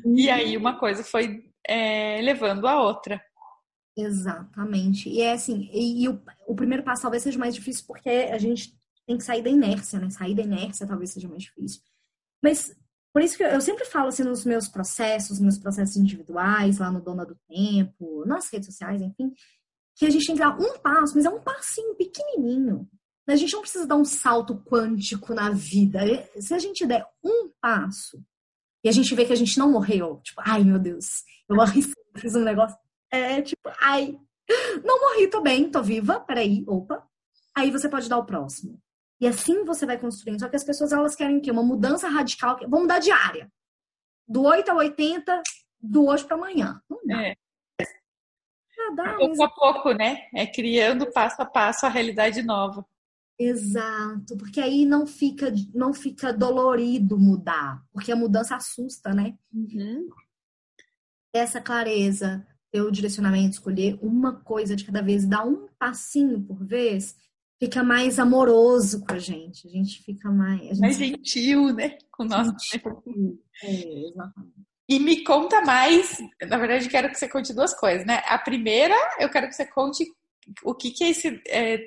Uhum. 0.06 0.16
E 0.16 0.30
aí 0.30 0.56
uma 0.56 0.78
coisa 0.78 1.04
foi 1.04 1.44
é, 1.68 2.22
levando 2.22 2.68
a 2.68 2.80
outra. 2.80 3.20
Exatamente. 3.98 5.10
E 5.10 5.22
é 5.22 5.32
assim, 5.32 5.72
e, 5.74 6.04
e 6.04 6.08
o, 6.08 6.22
o, 6.48 6.56
primeiro 6.56 6.84
passo 6.84 7.02
talvez 7.02 7.24
seja 7.24 7.40
mais 7.40 7.56
difícil 7.56 7.84
porque 7.88 8.10
a 8.10 8.38
gente 8.38 8.78
tem 9.08 9.18
que 9.18 9.24
sair 9.24 9.42
da 9.42 9.50
inércia, 9.50 9.98
né? 10.00 10.12
Sair 10.12 10.36
da 10.36 10.44
inércia 10.44 10.86
talvez 10.86 11.10
seja 11.10 11.28
mais 11.28 11.42
difícil. 11.42 11.82
Mas 12.44 12.78
por 13.12 13.22
isso 13.22 13.38
que 13.38 13.44
eu 13.44 13.62
sempre 13.62 13.86
falo 13.86 14.10
assim 14.10 14.24
nos 14.24 14.46
meus 14.46 14.68
processos, 14.68 15.40
meus 15.40 15.58
processos 15.58 15.98
individuais, 15.98 16.78
lá 16.78 16.92
no 16.92 17.02
Dona 17.02 17.26
do 17.26 17.38
Tempo, 17.48 18.24
nas 18.26 18.52
redes 18.52 18.68
sociais, 18.68 19.02
enfim, 19.02 19.34
que 19.96 20.06
a 20.06 20.10
gente 20.10 20.28
tem 20.28 20.36
que 20.36 20.42
dar 20.42 20.58
um 20.58 20.80
passo, 20.80 21.16
mas 21.16 21.26
é 21.26 21.30
um 21.30 21.42
passinho 21.42 21.96
pequenininho. 21.96 22.88
A 23.28 23.36
gente 23.36 23.54
não 23.54 23.62
precisa 23.62 23.86
dar 23.86 23.96
um 23.96 24.06
salto 24.06 24.58
quântico 24.64 25.36
na 25.36 25.52
vida. 25.52 26.00
Se 26.40 26.54
a 26.54 26.60
gente 26.60 26.86
der 26.86 27.06
um 27.24 27.52
passo 27.62 28.24
e 28.84 28.90
a 28.90 28.92
gente 28.92 29.14
vê 29.14 29.26
que 29.26 29.34
a 29.34 29.36
gente 29.36 29.58
não 29.60 29.72
morreu, 29.72 30.20
tipo, 30.24 30.42
ai 30.44 30.64
meu 30.64 30.80
Deus, 30.80 31.24
eu 31.48 31.60
arrisquei, 31.62 32.04
fiz 32.16 32.36
um 32.36 32.44
negócio. 32.44 32.78
É 33.12 33.42
tipo, 33.42 33.70
ai, 33.82 34.18
não 34.84 35.00
morri, 35.00 35.28
tô 35.28 35.42
bem, 35.42 35.70
tô 35.70 35.84
viva, 35.84 36.20
peraí, 36.20 36.64
opa. 36.68 37.06
Aí 37.56 37.72
você 37.72 37.90
pode 37.90 38.08
dar 38.08 38.18
o 38.18 38.26
próximo. 38.26 38.80
E 39.20 39.28
assim 39.28 39.66
você 39.66 39.86
vai 39.86 39.98
construindo. 39.98 40.40
Só 40.40 40.48
que 40.48 40.56
as 40.56 40.64
pessoas 40.64 40.92
elas 40.92 41.16
querem 41.16 41.38
o 41.38 41.42
quê? 41.42 41.52
Uma 41.52 41.64
mudança 41.64 42.08
radical. 42.08 42.58
Vamos 42.62 42.82
mudar 42.82 43.00
de 43.00 43.12
área. 43.12 43.52
Do 44.28 44.44
8 44.44 44.72
a 44.72 44.76
80, 44.76 45.42
do 45.82 46.06
hoje 46.06 46.26
para 46.26 46.38
amanhã. 46.38 46.82
Não 46.90 47.00
dá. 47.06 47.24
É. 47.24 47.36
dá, 48.96 49.16
pouco 49.16 49.38
mas... 49.38 49.40
a 49.40 49.50
pouco, 49.50 49.92
né? 49.92 50.30
É 50.34 50.48
criando 50.48 51.12
passo 51.12 51.42
a 51.42 51.46
passo 51.46 51.86
a 51.86 51.90
realidade 51.90 52.42
nova. 52.42 52.86
Exato, 53.42 54.36
porque 54.38 54.60
aí 54.60 54.86
não 54.86 55.08
fica, 55.08 55.50
não 55.74 55.94
fica 55.94 56.34
dolorido 56.34 57.18
mudar, 57.18 57.82
porque 57.94 58.12
a 58.12 58.16
mudança 58.16 58.58
assusta, 58.58 59.14
né? 59.14 59.38
Uhum. 59.54 60.10
Essa 61.34 61.62
clareza, 61.62 62.46
ter 62.70 62.82
o 62.82 62.92
direcionamento, 62.92 63.52
escolher 63.52 63.98
uma 64.02 64.42
coisa 64.42 64.76
de 64.76 64.84
cada 64.84 65.02
vez, 65.02 65.26
dar 65.26 65.46
um 65.46 65.70
passinho 65.80 66.42
por 66.42 66.66
vez, 66.66 67.16
fica 67.60 67.84
mais 67.84 68.18
amoroso 68.18 69.06
com 69.06 69.14
a 69.14 69.20
gente. 69.20 69.68
A 69.68 69.72
gente 69.72 70.02
fica 70.04 70.32
mais. 70.32 70.62
Gente... 70.62 70.80
Mais 70.80 70.98
gentil, 70.98 71.74
né? 71.74 71.98
Com 72.12 72.24
o 72.24 72.28
nosso. 72.28 72.54
É, 73.64 74.08
exatamente. 74.08 74.70
E 74.88 75.00
me 75.00 75.24
conta 75.24 75.62
mais, 75.62 76.18
na 76.48 76.58
verdade, 76.58 76.90
quero 76.90 77.10
que 77.10 77.16
você 77.16 77.30
conte 77.30 77.54
duas 77.54 77.76
coisas, 77.76 78.04
né? 78.08 78.24
A 78.26 78.40
primeira, 78.40 78.96
eu 79.20 79.30
quero 79.30 79.48
que 79.48 79.54
você 79.54 79.66
conte 79.66 80.04
o 80.64 80.74
que, 80.74 80.90
que 80.90 81.04
é 81.04 81.10
esse 81.10 81.40
é, 81.48 81.78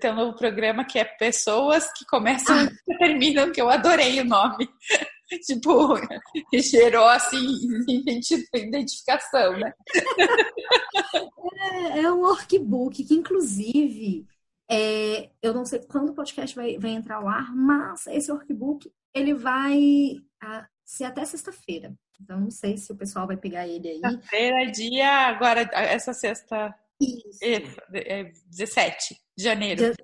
teu 0.00 0.14
novo 0.14 0.36
programa, 0.36 0.84
que 0.84 0.96
é 0.96 1.04
Pessoas 1.04 1.92
que 1.92 2.04
Começam 2.06 2.56
ah. 2.56 2.70
e 2.86 2.98
Terminam, 2.98 3.50
que 3.50 3.60
eu 3.60 3.68
adorei 3.68 4.20
o 4.20 4.24
nome. 4.24 4.68
tipo, 5.44 5.96
gerou 6.54 7.08
assim, 7.08 7.44
identificação, 8.54 9.58
né? 9.58 9.72
É, 11.56 12.00
é 12.00 12.12
um 12.12 12.20
workbook 12.20 13.02
que, 13.02 13.14
inclusive, 13.14 14.24
é, 14.72 15.30
eu 15.42 15.52
não 15.52 15.66
sei 15.66 15.80
quando 15.80 16.08
o 16.08 16.14
podcast 16.14 16.56
vai, 16.56 16.78
vai 16.78 16.92
entrar 16.92 17.16
ao 17.16 17.28
ar, 17.28 17.54
mas 17.54 18.06
esse 18.06 18.32
workbook 18.32 18.90
ele 19.14 19.34
vai 19.34 20.16
a, 20.42 20.66
ser 20.82 21.04
até 21.04 21.22
sexta-feira. 21.26 21.94
Então 22.18 22.40
não 22.40 22.50
sei 22.50 22.78
se 22.78 22.90
o 22.90 22.96
pessoal 22.96 23.26
vai 23.26 23.36
pegar 23.36 23.68
ele 23.68 23.86
aí. 23.86 24.00
Sexta-feira 24.00 24.62
é 24.62 24.70
dia 24.70 25.10
agora, 25.28 25.60
essa 25.74 26.14
sexta. 26.14 26.74
Isso. 26.98 27.38
É, 27.42 28.32
17 28.46 29.14
de 29.36 29.44
janeiro. 29.44 29.78
Dia, 29.78 29.94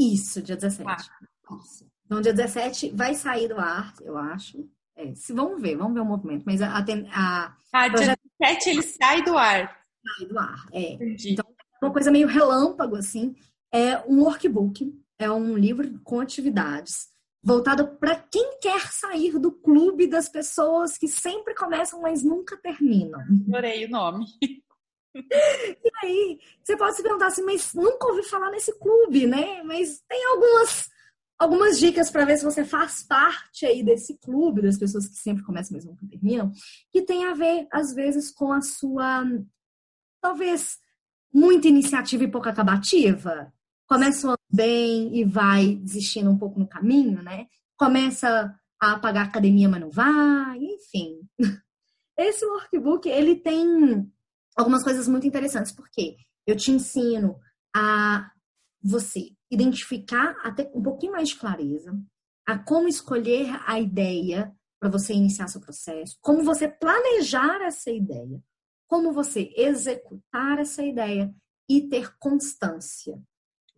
isso, 0.00 0.40
dia 0.40 0.56
17. 0.56 0.88
Ah. 0.88 1.56
Isso. 1.62 1.86
Então, 2.06 2.20
dia 2.20 2.32
17 2.32 2.90
vai 2.90 3.14
sair 3.14 3.48
do 3.48 3.58
ar, 3.58 3.94
eu 4.00 4.16
acho. 4.16 4.66
É, 4.96 5.14
se, 5.14 5.32
vamos 5.32 5.60
ver, 5.60 5.76
vamos 5.76 5.94
ver 5.94 6.00
o 6.00 6.04
movimento. 6.04 6.44
Mas 6.46 6.62
a, 6.62 6.78
a, 6.78 7.56
ah, 7.72 7.88
dia 7.88 8.16
17 8.40 8.70
ele 8.70 8.82
sai 8.82 9.22
do 9.22 9.36
ar. 9.36 9.78
Sai 10.18 10.26
do 10.28 10.38
ar, 10.38 10.66
é. 10.72 10.92
Entendi. 10.92 11.32
Então, 11.32 11.44
uma 11.82 11.92
coisa 11.92 12.10
meio 12.10 12.28
relâmpago, 12.28 12.96
assim 12.96 13.34
é 13.72 13.98
um 14.06 14.22
workbook, 14.22 14.92
é 15.18 15.30
um 15.30 15.56
livro 15.56 15.98
com 16.04 16.20
atividades 16.20 17.12
voltado 17.42 17.96
para 17.96 18.16
quem 18.16 18.58
quer 18.60 18.92
sair 18.92 19.38
do 19.38 19.50
clube 19.50 20.06
das 20.06 20.28
pessoas 20.28 20.96
que 20.96 21.08
sempre 21.08 21.54
começam, 21.54 22.00
mas 22.00 22.22
nunca 22.22 22.56
terminam. 22.56 23.20
Adorei 23.48 23.86
o 23.86 23.90
nome. 23.90 24.26
E 25.14 25.90
aí, 26.02 26.40
você 26.64 26.74
pode 26.74 26.96
se 26.96 27.02
perguntar 27.02 27.26
assim, 27.26 27.42
mas 27.42 27.74
nunca 27.74 28.06
ouvi 28.06 28.22
falar 28.22 28.50
nesse 28.50 28.72
clube, 28.78 29.26
né? 29.26 29.62
Mas 29.62 30.02
tem 30.08 30.24
algumas 30.24 30.88
algumas 31.38 31.78
dicas 31.78 32.08
para 32.08 32.24
ver 32.24 32.38
se 32.38 32.44
você 32.46 32.64
faz 32.64 33.02
parte 33.02 33.66
aí 33.66 33.82
desse 33.82 34.16
clube 34.18 34.62
das 34.62 34.78
pessoas 34.78 35.06
que 35.06 35.16
sempre 35.16 35.44
começam, 35.44 35.76
mas 35.76 35.84
nunca 35.84 36.06
terminam, 36.08 36.50
que 36.90 37.02
tem 37.02 37.26
a 37.26 37.34
ver 37.34 37.66
às 37.70 37.92
vezes 37.92 38.30
com 38.30 38.52
a 38.52 38.62
sua 38.62 39.22
talvez 40.18 40.78
muita 41.30 41.68
iniciativa 41.68 42.24
e 42.24 42.30
pouca 42.30 42.48
acabativa 42.48 43.52
começa 43.92 44.34
bem 44.50 45.14
e 45.14 45.22
vai 45.22 45.76
desistindo 45.76 46.30
um 46.30 46.38
pouco 46.38 46.58
no 46.58 46.66
caminho, 46.66 47.22
né? 47.22 47.46
Começa 47.76 48.58
a 48.80 48.98
pagar 48.98 49.24
academia, 49.24 49.68
mas 49.68 49.82
não 49.82 49.90
vai, 49.90 50.58
enfim. 50.58 51.20
Esse 52.16 52.46
workbook, 52.46 53.06
ele 53.06 53.36
tem 53.36 54.10
algumas 54.56 54.82
coisas 54.82 55.06
muito 55.06 55.26
interessantes, 55.26 55.72
porque 55.72 56.16
eu 56.46 56.56
te 56.56 56.70
ensino 56.70 57.38
a 57.76 58.30
você 58.82 59.32
identificar 59.50 60.34
até 60.42 60.70
um 60.74 60.82
pouquinho 60.82 61.12
mais 61.12 61.28
de 61.28 61.36
clareza, 61.36 61.94
a 62.46 62.58
como 62.58 62.88
escolher 62.88 63.60
a 63.66 63.78
ideia 63.78 64.56
para 64.80 64.88
você 64.88 65.12
iniciar 65.12 65.48
seu 65.48 65.60
processo, 65.60 66.16
como 66.22 66.42
você 66.42 66.66
planejar 66.66 67.60
essa 67.60 67.90
ideia, 67.90 68.42
como 68.88 69.12
você 69.12 69.52
executar 69.54 70.58
essa 70.58 70.82
ideia 70.82 71.32
e 71.68 71.88
ter 71.88 72.16
constância. 72.18 73.22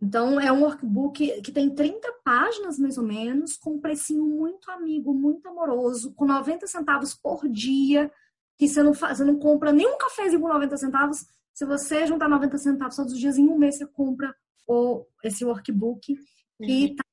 Então, 0.02 0.40
é 0.40 0.52
um 0.52 0.62
workbook 0.62 1.40
que 1.40 1.52
tem 1.52 1.74
30 1.74 2.12
páginas, 2.24 2.78
mais 2.78 2.98
ou 2.98 3.04
menos, 3.04 3.56
com 3.56 3.74
um 3.74 3.80
precinho 3.80 4.24
muito 4.26 4.70
amigo, 4.70 5.14
muito 5.14 5.48
amoroso, 5.48 6.12
com 6.14 6.26
90 6.26 6.66
centavos 6.66 7.14
por 7.14 7.48
dia, 7.48 8.10
que 8.58 8.68
você 8.68 8.82
não, 8.82 8.92
faz, 8.92 9.18
você 9.18 9.24
não 9.24 9.38
compra 9.38 9.72
nenhum 9.72 9.96
cafezinho 9.96 10.40
por 10.40 10.52
90 10.52 10.76
centavos. 10.76 11.26
Se 11.52 11.64
você 11.64 12.06
juntar 12.06 12.28
90 12.28 12.58
centavos 12.58 12.96
todos 12.96 13.12
os 13.12 13.18
dias, 13.18 13.38
em 13.38 13.48
um 13.48 13.56
mês 13.56 13.78
você 13.78 13.86
compra 13.86 14.34
o, 14.66 15.06
esse 15.22 15.44
workbook, 15.44 16.16
que 16.62 16.86
uhum. 16.86 16.96
tá 16.96 17.04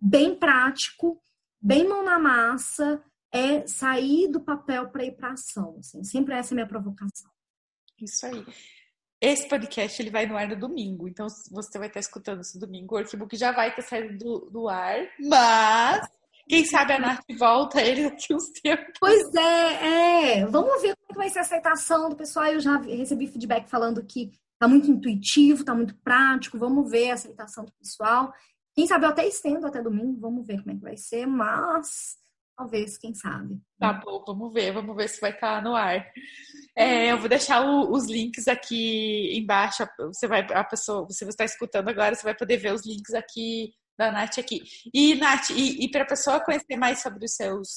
bem 0.00 0.34
prático, 0.34 1.20
bem 1.60 1.86
mão 1.88 2.04
na 2.04 2.18
massa, 2.18 3.02
é 3.32 3.66
sair 3.66 4.28
do 4.28 4.40
papel 4.40 4.88
para 4.90 5.04
ir 5.04 5.16
para 5.16 5.32
ação. 5.32 5.76
Assim. 5.78 6.02
Sempre 6.04 6.34
essa 6.34 6.52
é 6.52 6.54
a 6.54 6.56
minha 6.56 6.68
provocação. 6.68 7.30
Isso 8.00 8.26
aí. 8.26 8.44
Esse 9.20 9.48
podcast 9.48 10.00
ele 10.00 10.10
vai 10.10 10.26
no 10.26 10.36
ar 10.36 10.48
no 10.48 10.56
domingo, 10.56 11.08
então 11.08 11.26
você 11.50 11.78
vai 11.78 11.88
estar 11.88 11.98
escutando 11.98 12.40
esse 12.40 12.58
domingo. 12.58 12.94
O 12.94 12.98
workbook 12.98 13.36
já 13.36 13.50
vai 13.50 13.74
ter 13.74 13.82
saído 13.82 14.16
do, 14.16 14.50
do 14.50 14.68
ar, 14.68 14.96
mas 15.18 16.08
quem 16.48 16.64
sabe 16.64 16.92
a 16.94 16.98
Nath 16.98 17.24
volta 17.36 17.82
ele 17.82 18.08
daqui 18.08 18.32
uns 18.32 18.48
tempos. 18.62 18.94
Pois 18.98 19.34
é, 19.34 20.38
é. 20.38 20.46
Vamos 20.46 20.80
ver 20.80 20.96
como 20.96 21.10
é 21.10 21.12
que 21.12 21.16
vai 21.16 21.28
ser 21.30 21.40
a 21.40 21.42
aceitação 21.42 22.08
do 22.08 22.16
pessoal. 22.16 22.46
Eu 22.46 22.60
já 22.60 22.76
recebi 22.78 23.26
feedback 23.26 23.68
falando 23.68 24.04
que 24.04 24.30
tá 24.58 24.66
muito 24.66 24.90
intuitivo, 24.90 25.64
tá 25.64 25.74
muito 25.74 25.94
prático, 25.96 26.58
vamos 26.58 26.90
ver 26.90 27.10
a 27.10 27.14
aceitação 27.14 27.64
do 27.64 27.72
pessoal. 27.72 28.32
Quem 28.74 28.86
sabe 28.86 29.04
eu 29.04 29.10
até 29.10 29.26
estendo 29.26 29.66
até 29.66 29.82
domingo, 29.82 30.20
vamos 30.20 30.46
ver 30.46 30.60
como 30.60 30.70
é 30.70 30.74
que 30.74 30.82
vai 30.82 30.96
ser, 30.96 31.26
mas 31.26 32.16
talvez, 32.58 32.98
quem 32.98 33.14
sabe. 33.14 33.60
Tá 33.78 33.92
bom, 33.92 34.24
vamos 34.26 34.52
ver, 34.52 34.72
vamos 34.72 34.96
ver 34.96 35.08
se 35.08 35.20
vai 35.20 35.30
estar 35.30 35.62
no 35.62 35.76
ar. 35.76 36.04
É, 36.76 37.12
eu 37.12 37.18
vou 37.18 37.28
deixar 37.28 37.64
o, 37.64 37.92
os 37.92 38.06
links 38.06 38.48
aqui 38.48 39.38
embaixo. 39.38 39.86
Você 39.98 40.26
vai, 40.26 40.40
a 40.52 40.64
pessoa, 40.64 41.06
você 41.06 41.24
está 41.24 41.44
escutando 41.44 41.88
agora, 41.88 42.16
você 42.16 42.24
vai 42.24 42.34
poder 42.36 42.56
ver 42.56 42.74
os 42.74 42.84
links 42.84 43.14
aqui 43.14 43.72
da 43.96 44.10
Nath 44.10 44.38
aqui. 44.38 44.62
E, 44.92 45.14
Nath, 45.14 45.50
e, 45.50 45.84
e 45.84 45.90
para 45.90 46.02
a 46.02 46.08
pessoa 46.08 46.40
conhecer 46.40 46.76
mais 46.76 47.00
sobre 47.00 47.24
os 47.24 47.34
seus 47.34 47.68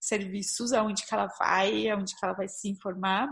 serviços, 0.00 0.72
aonde 0.72 1.06
que 1.06 1.14
ela 1.14 1.28
vai, 1.38 1.88
aonde 1.90 2.18
que 2.18 2.24
ela 2.24 2.34
vai 2.34 2.48
se 2.48 2.70
informar? 2.70 3.28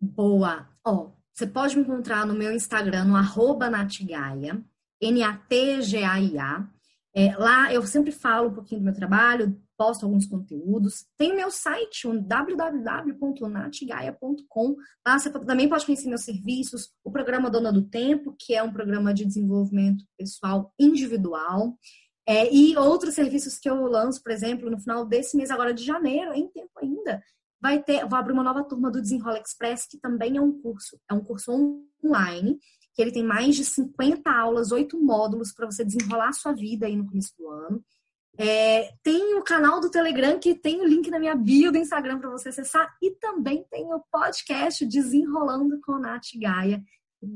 Boa! 0.00 0.68
Ó, 0.84 1.12
você 1.32 1.46
pode 1.46 1.76
me 1.76 1.82
encontrar 1.82 2.26
no 2.26 2.34
meu 2.34 2.52
Instagram, 2.52 3.04
no 3.04 3.16
arroba 3.16 3.70
natgaia, 3.70 4.60
N-A-T-G-A-I-A. 5.00 6.68
É, 7.14 7.36
lá 7.36 7.72
eu 7.72 7.84
sempre 7.86 8.12
falo 8.12 8.48
um 8.48 8.54
pouquinho 8.54 8.80
do 8.80 8.84
meu 8.84 8.94
trabalho, 8.94 9.56
posto 9.78 10.04
alguns 10.04 10.26
conteúdos. 10.26 11.06
Tem 11.16 11.32
o 11.32 11.36
meu 11.36 11.52
site, 11.52 12.08
um 12.08 12.20
www.natgaia.com. 12.20 14.76
Lá 15.06 15.18
você 15.18 15.30
também 15.30 15.68
pode 15.68 15.86
conhecer 15.86 16.08
meus 16.08 16.24
serviços, 16.24 16.90
o 17.04 17.12
programa 17.12 17.48
Dona 17.48 17.72
do 17.72 17.88
Tempo, 17.88 18.34
que 18.36 18.54
é 18.54 18.62
um 18.62 18.72
programa 18.72 19.14
de 19.14 19.24
desenvolvimento 19.24 20.04
pessoal 20.18 20.74
individual. 20.78 21.78
É, 22.26 22.52
e 22.52 22.76
outros 22.76 23.14
serviços 23.14 23.58
que 23.58 23.70
eu 23.70 23.86
lanço, 23.86 24.22
por 24.22 24.32
exemplo, 24.32 24.68
no 24.68 24.78
final 24.78 25.06
desse 25.06 25.34
mês, 25.36 25.50
agora 25.50 25.72
de 25.72 25.84
janeiro, 25.84 26.34
em 26.34 26.48
tempo 26.48 26.72
ainda, 26.76 27.22
vai 27.60 27.82
ter, 27.82 28.06
vou 28.06 28.18
abrir 28.18 28.32
uma 28.32 28.42
nova 28.42 28.64
turma 28.64 28.90
do 28.90 29.00
Desenrola 29.00 29.38
Express, 29.38 29.86
que 29.86 29.98
também 29.98 30.36
é 30.36 30.40
um 30.40 30.60
curso, 30.60 31.00
é 31.10 31.14
um 31.14 31.24
curso 31.24 31.52
online, 32.04 32.58
que 32.94 33.00
ele 33.00 33.12
tem 33.12 33.22
mais 33.22 33.56
de 33.56 33.64
50 33.64 34.30
aulas, 34.30 34.72
oito 34.72 35.00
módulos 35.00 35.52
para 35.52 35.64
você 35.66 35.84
desenrolar 35.84 36.28
a 36.28 36.32
sua 36.32 36.52
vida 36.52 36.86
aí 36.86 36.96
no 36.96 37.06
começo 37.06 37.32
do 37.38 37.48
ano. 37.48 37.84
É, 38.40 38.92
tem 39.02 39.34
o 39.34 39.42
canal 39.42 39.80
do 39.80 39.90
Telegram, 39.90 40.38
que 40.38 40.54
tem 40.54 40.80
o 40.80 40.86
link 40.86 41.10
na 41.10 41.18
minha 41.18 41.34
bio 41.34 41.72
do 41.72 41.78
Instagram 41.78 42.20
para 42.20 42.30
você 42.30 42.50
acessar, 42.50 42.96
e 43.02 43.10
também 43.16 43.64
tem 43.68 43.92
o 43.92 44.00
podcast 44.12 44.86
Desenrolando 44.86 45.80
com 45.80 45.98
Nath 45.98 46.28
Gaia. 46.40 46.80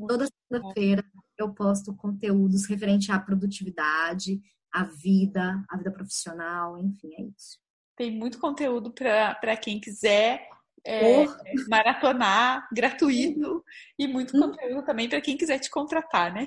Toda 0.06 0.28
segunda-feira 0.28 1.04
eu 1.36 1.52
posto 1.52 1.92
conteúdos 1.96 2.66
referente 2.66 3.10
à 3.10 3.18
produtividade, 3.18 4.40
à 4.72 4.84
vida, 4.84 5.64
à 5.68 5.76
vida 5.76 5.90
profissional, 5.90 6.78
enfim, 6.78 7.10
é 7.18 7.22
isso. 7.22 7.58
Tem 7.96 8.10
muito 8.10 8.38
conteúdo 8.38 8.92
para 8.92 9.56
quem 9.56 9.80
quiser 9.80 10.48
é, 10.86 11.24
maratonar, 11.68 12.68
gratuito, 12.72 13.64
e 13.98 14.06
muito 14.06 14.36
hum. 14.36 14.40
conteúdo 14.40 14.84
também 14.84 15.08
para 15.08 15.20
quem 15.20 15.36
quiser 15.36 15.58
te 15.58 15.68
contratar, 15.68 16.32
né? 16.32 16.46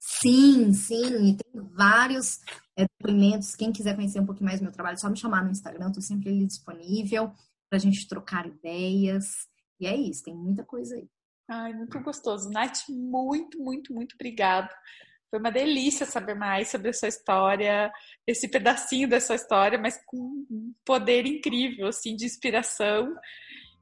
Sim, 0.00 0.72
sim, 0.72 1.28
e 1.28 1.36
tem 1.36 1.62
vários 1.76 2.40
é, 2.76 2.86
depoimentos. 3.02 3.56
Quem 3.56 3.72
quiser 3.72 3.96
conhecer 3.96 4.20
um 4.20 4.26
pouquinho 4.26 4.46
mais 4.46 4.60
do 4.60 4.64
meu 4.64 4.72
trabalho, 4.72 4.94
é 4.94 4.98
só 4.98 5.10
me 5.10 5.18
chamar 5.18 5.44
no 5.44 5.50
Instagram, 5.50 5.88
estou 5.88 6.02
sempre 6.02 6.30
ali 6.30 6.46
disponível 6.46 7.32
para 7.68 7.76
a 7.76 7.78
gente 7.78 8.06
trocar 8.06 8.46
ideias. 8.46 9.48
E 9.80 9.86
é 9.86 9.96
isso, 9.96 10.22
tem 10.22 10.34
muita 10.34 10.64
coisa 10.64 10.94
aí. 10.94 11.08
Ai, 11.48 11.72
muito 11.74 11.98
gostoso. 12.00 12.48
Nath, 12.50 12.88
muito, 12.88 13.58
muito, 13.58 13.92
muito 13.92 14.14
obrigada. 14.14 14.70
Foi 15.28 15.40
uma 15.40 15.50
delícia 15.50 16.06
saber 16.06 16.34
mais 16.34 16.70
sobre 16.70 16.90
a 16.90 16.92
sua 16.92 17.08
história, 17.08 17.90
esse 18.26 18.46
pedacinho 18.48 19.08
da 19.08 19.20
sua 19.20 19.34
história, 19.34 19.78
mas 19.78 19.98
com 20.06 20.18
um 20.18 20.72
poder 20.84 21.26
incrível, 21.26 21.88
assim, 21.88 22.14
de 22.14 22.26
inspiração. 22.26 23.14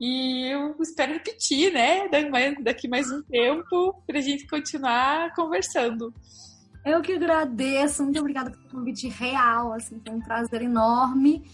E 0.01 0.47
eu 0.51 0.77
espero 0.81 1.13
repetir, 1.13 1.73
né, 1.73 2.09
daqui 2.63 2.89
mais 2.89 3.11
um 3.11 3.23
tempo, 3.23 4.03
para 4.07 4.19
a 4.19 4.23
gente 4.23 4.47
continuar 4.47 5.35
conversando. 5.35 6.15
Eu 6.85 7.03
que 7.03 7.13
agradeço, 7.13 8.03
muito 8.03 8.19
obrigada 8.21 8.51
pelo 8.51 8.65
convite 8.71 9.09
real, 9.09 9.73
assim, 9.73 10.01
foi 10.05 10.15
um 10.15 10.21
prazer 10.21 10.63
enorme. 10.63 11.45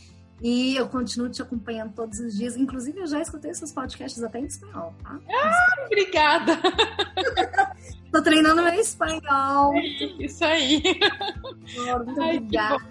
E 0.43 0.77
eu 0.77 0.87
continuo 0.89 1.31
te 1.31 1.41
acompanhando 1.41 1.95
todos 1.95 2.21
os 2.21 2.37
dias. 2.37 2.57
Inclusive, 2.57 3.01
eu 3.01 3.07
já 3.07 3.21
escutei 3.21 3.55
seus 3.55 3.73
podcasts 3.73 4.23
até 4.23 4.39
em 4.39 4.45
espanhol, 4.45 4.95
tá? 5.03 5.19
Ah, 5.31 5.85
obrigada! 5.87 6.61
Tô 8.13 8.23
treinando 8.23 8.63
meu 8.63 8.75
espanhol. 8.75 9.75
Isso 10.19 10.45
aí. 10.45 10.83
Muito 11.77 12.21
Ai, 12.21 12.37
obrigada. 12.37 12.85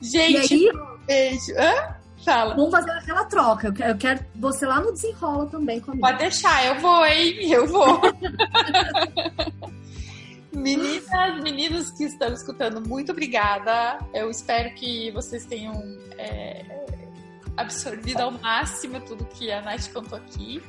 Gente, 0.00 0.54
aí, 0.54 0.72
beijo. 1.06 1.52
Hã? 1.58 1.96
Fala. 2.24 2.54
Vamos 2.54 2.70
fazer 2.70 2.90
aquela 2.90 3.24
troca. 3.26 3.74
Eu 3.84 3.96
quero 3.96 4.24
você 4.34 4.66
lá 4.66 4.80
no 4.80 4.92
desenrola 4.92 5.46
também 5.46 5.80
comigo. 5.80 6.00
Pode 6.00 6.18
deixar, 6.18 6.66
eu 6.66 6.80
vou, 6.80 7.04
hein? 7.06 7.52
Eu 7.52 7.66
vou. 7.66 8.00
Meninas, 10.56 11.42
meninos 11.42 11.90
que 11.90 12.04
estão 12.04 12.32
escutando, 12.32 12.80
muito 12.80 13.12
obrigada. 13.12 13.98
Eu 14.14 14.30
espero 14.30 14.74
que 14.74 15.10
vocês 15.10 15.44
tenham 15.44 15.74
é, 16.16 16.64
absorvido 17.56 18.20
ao 18.20 18.32
máximo 18.32 18.98
tudo 19.00 19.24
que 19.26 19.52
a 19.52 19.60
Nath 19.60 19.92
contou 19.92 20.18
aqui. 20.18 20.62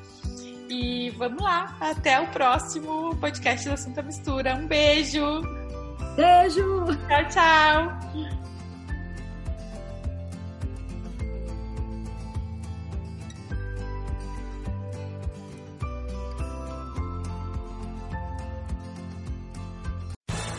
E 0.69 1.09
vamos 1.11 1.41
lá, 1.41 1.77
até 1.79 2.19
o 2.19 2.27
próximo 2.27 3.15
podcast 3.15 3.69
da 3.69 3.77
Santa 3.77 4.01
Mistura. 4.01 4.55
Um 4.55 4.67
beijo! 4.67 5.41
Beijo! 6.17 6.85
Tchau, 7.07 7.29
tchau! 7.29 8.36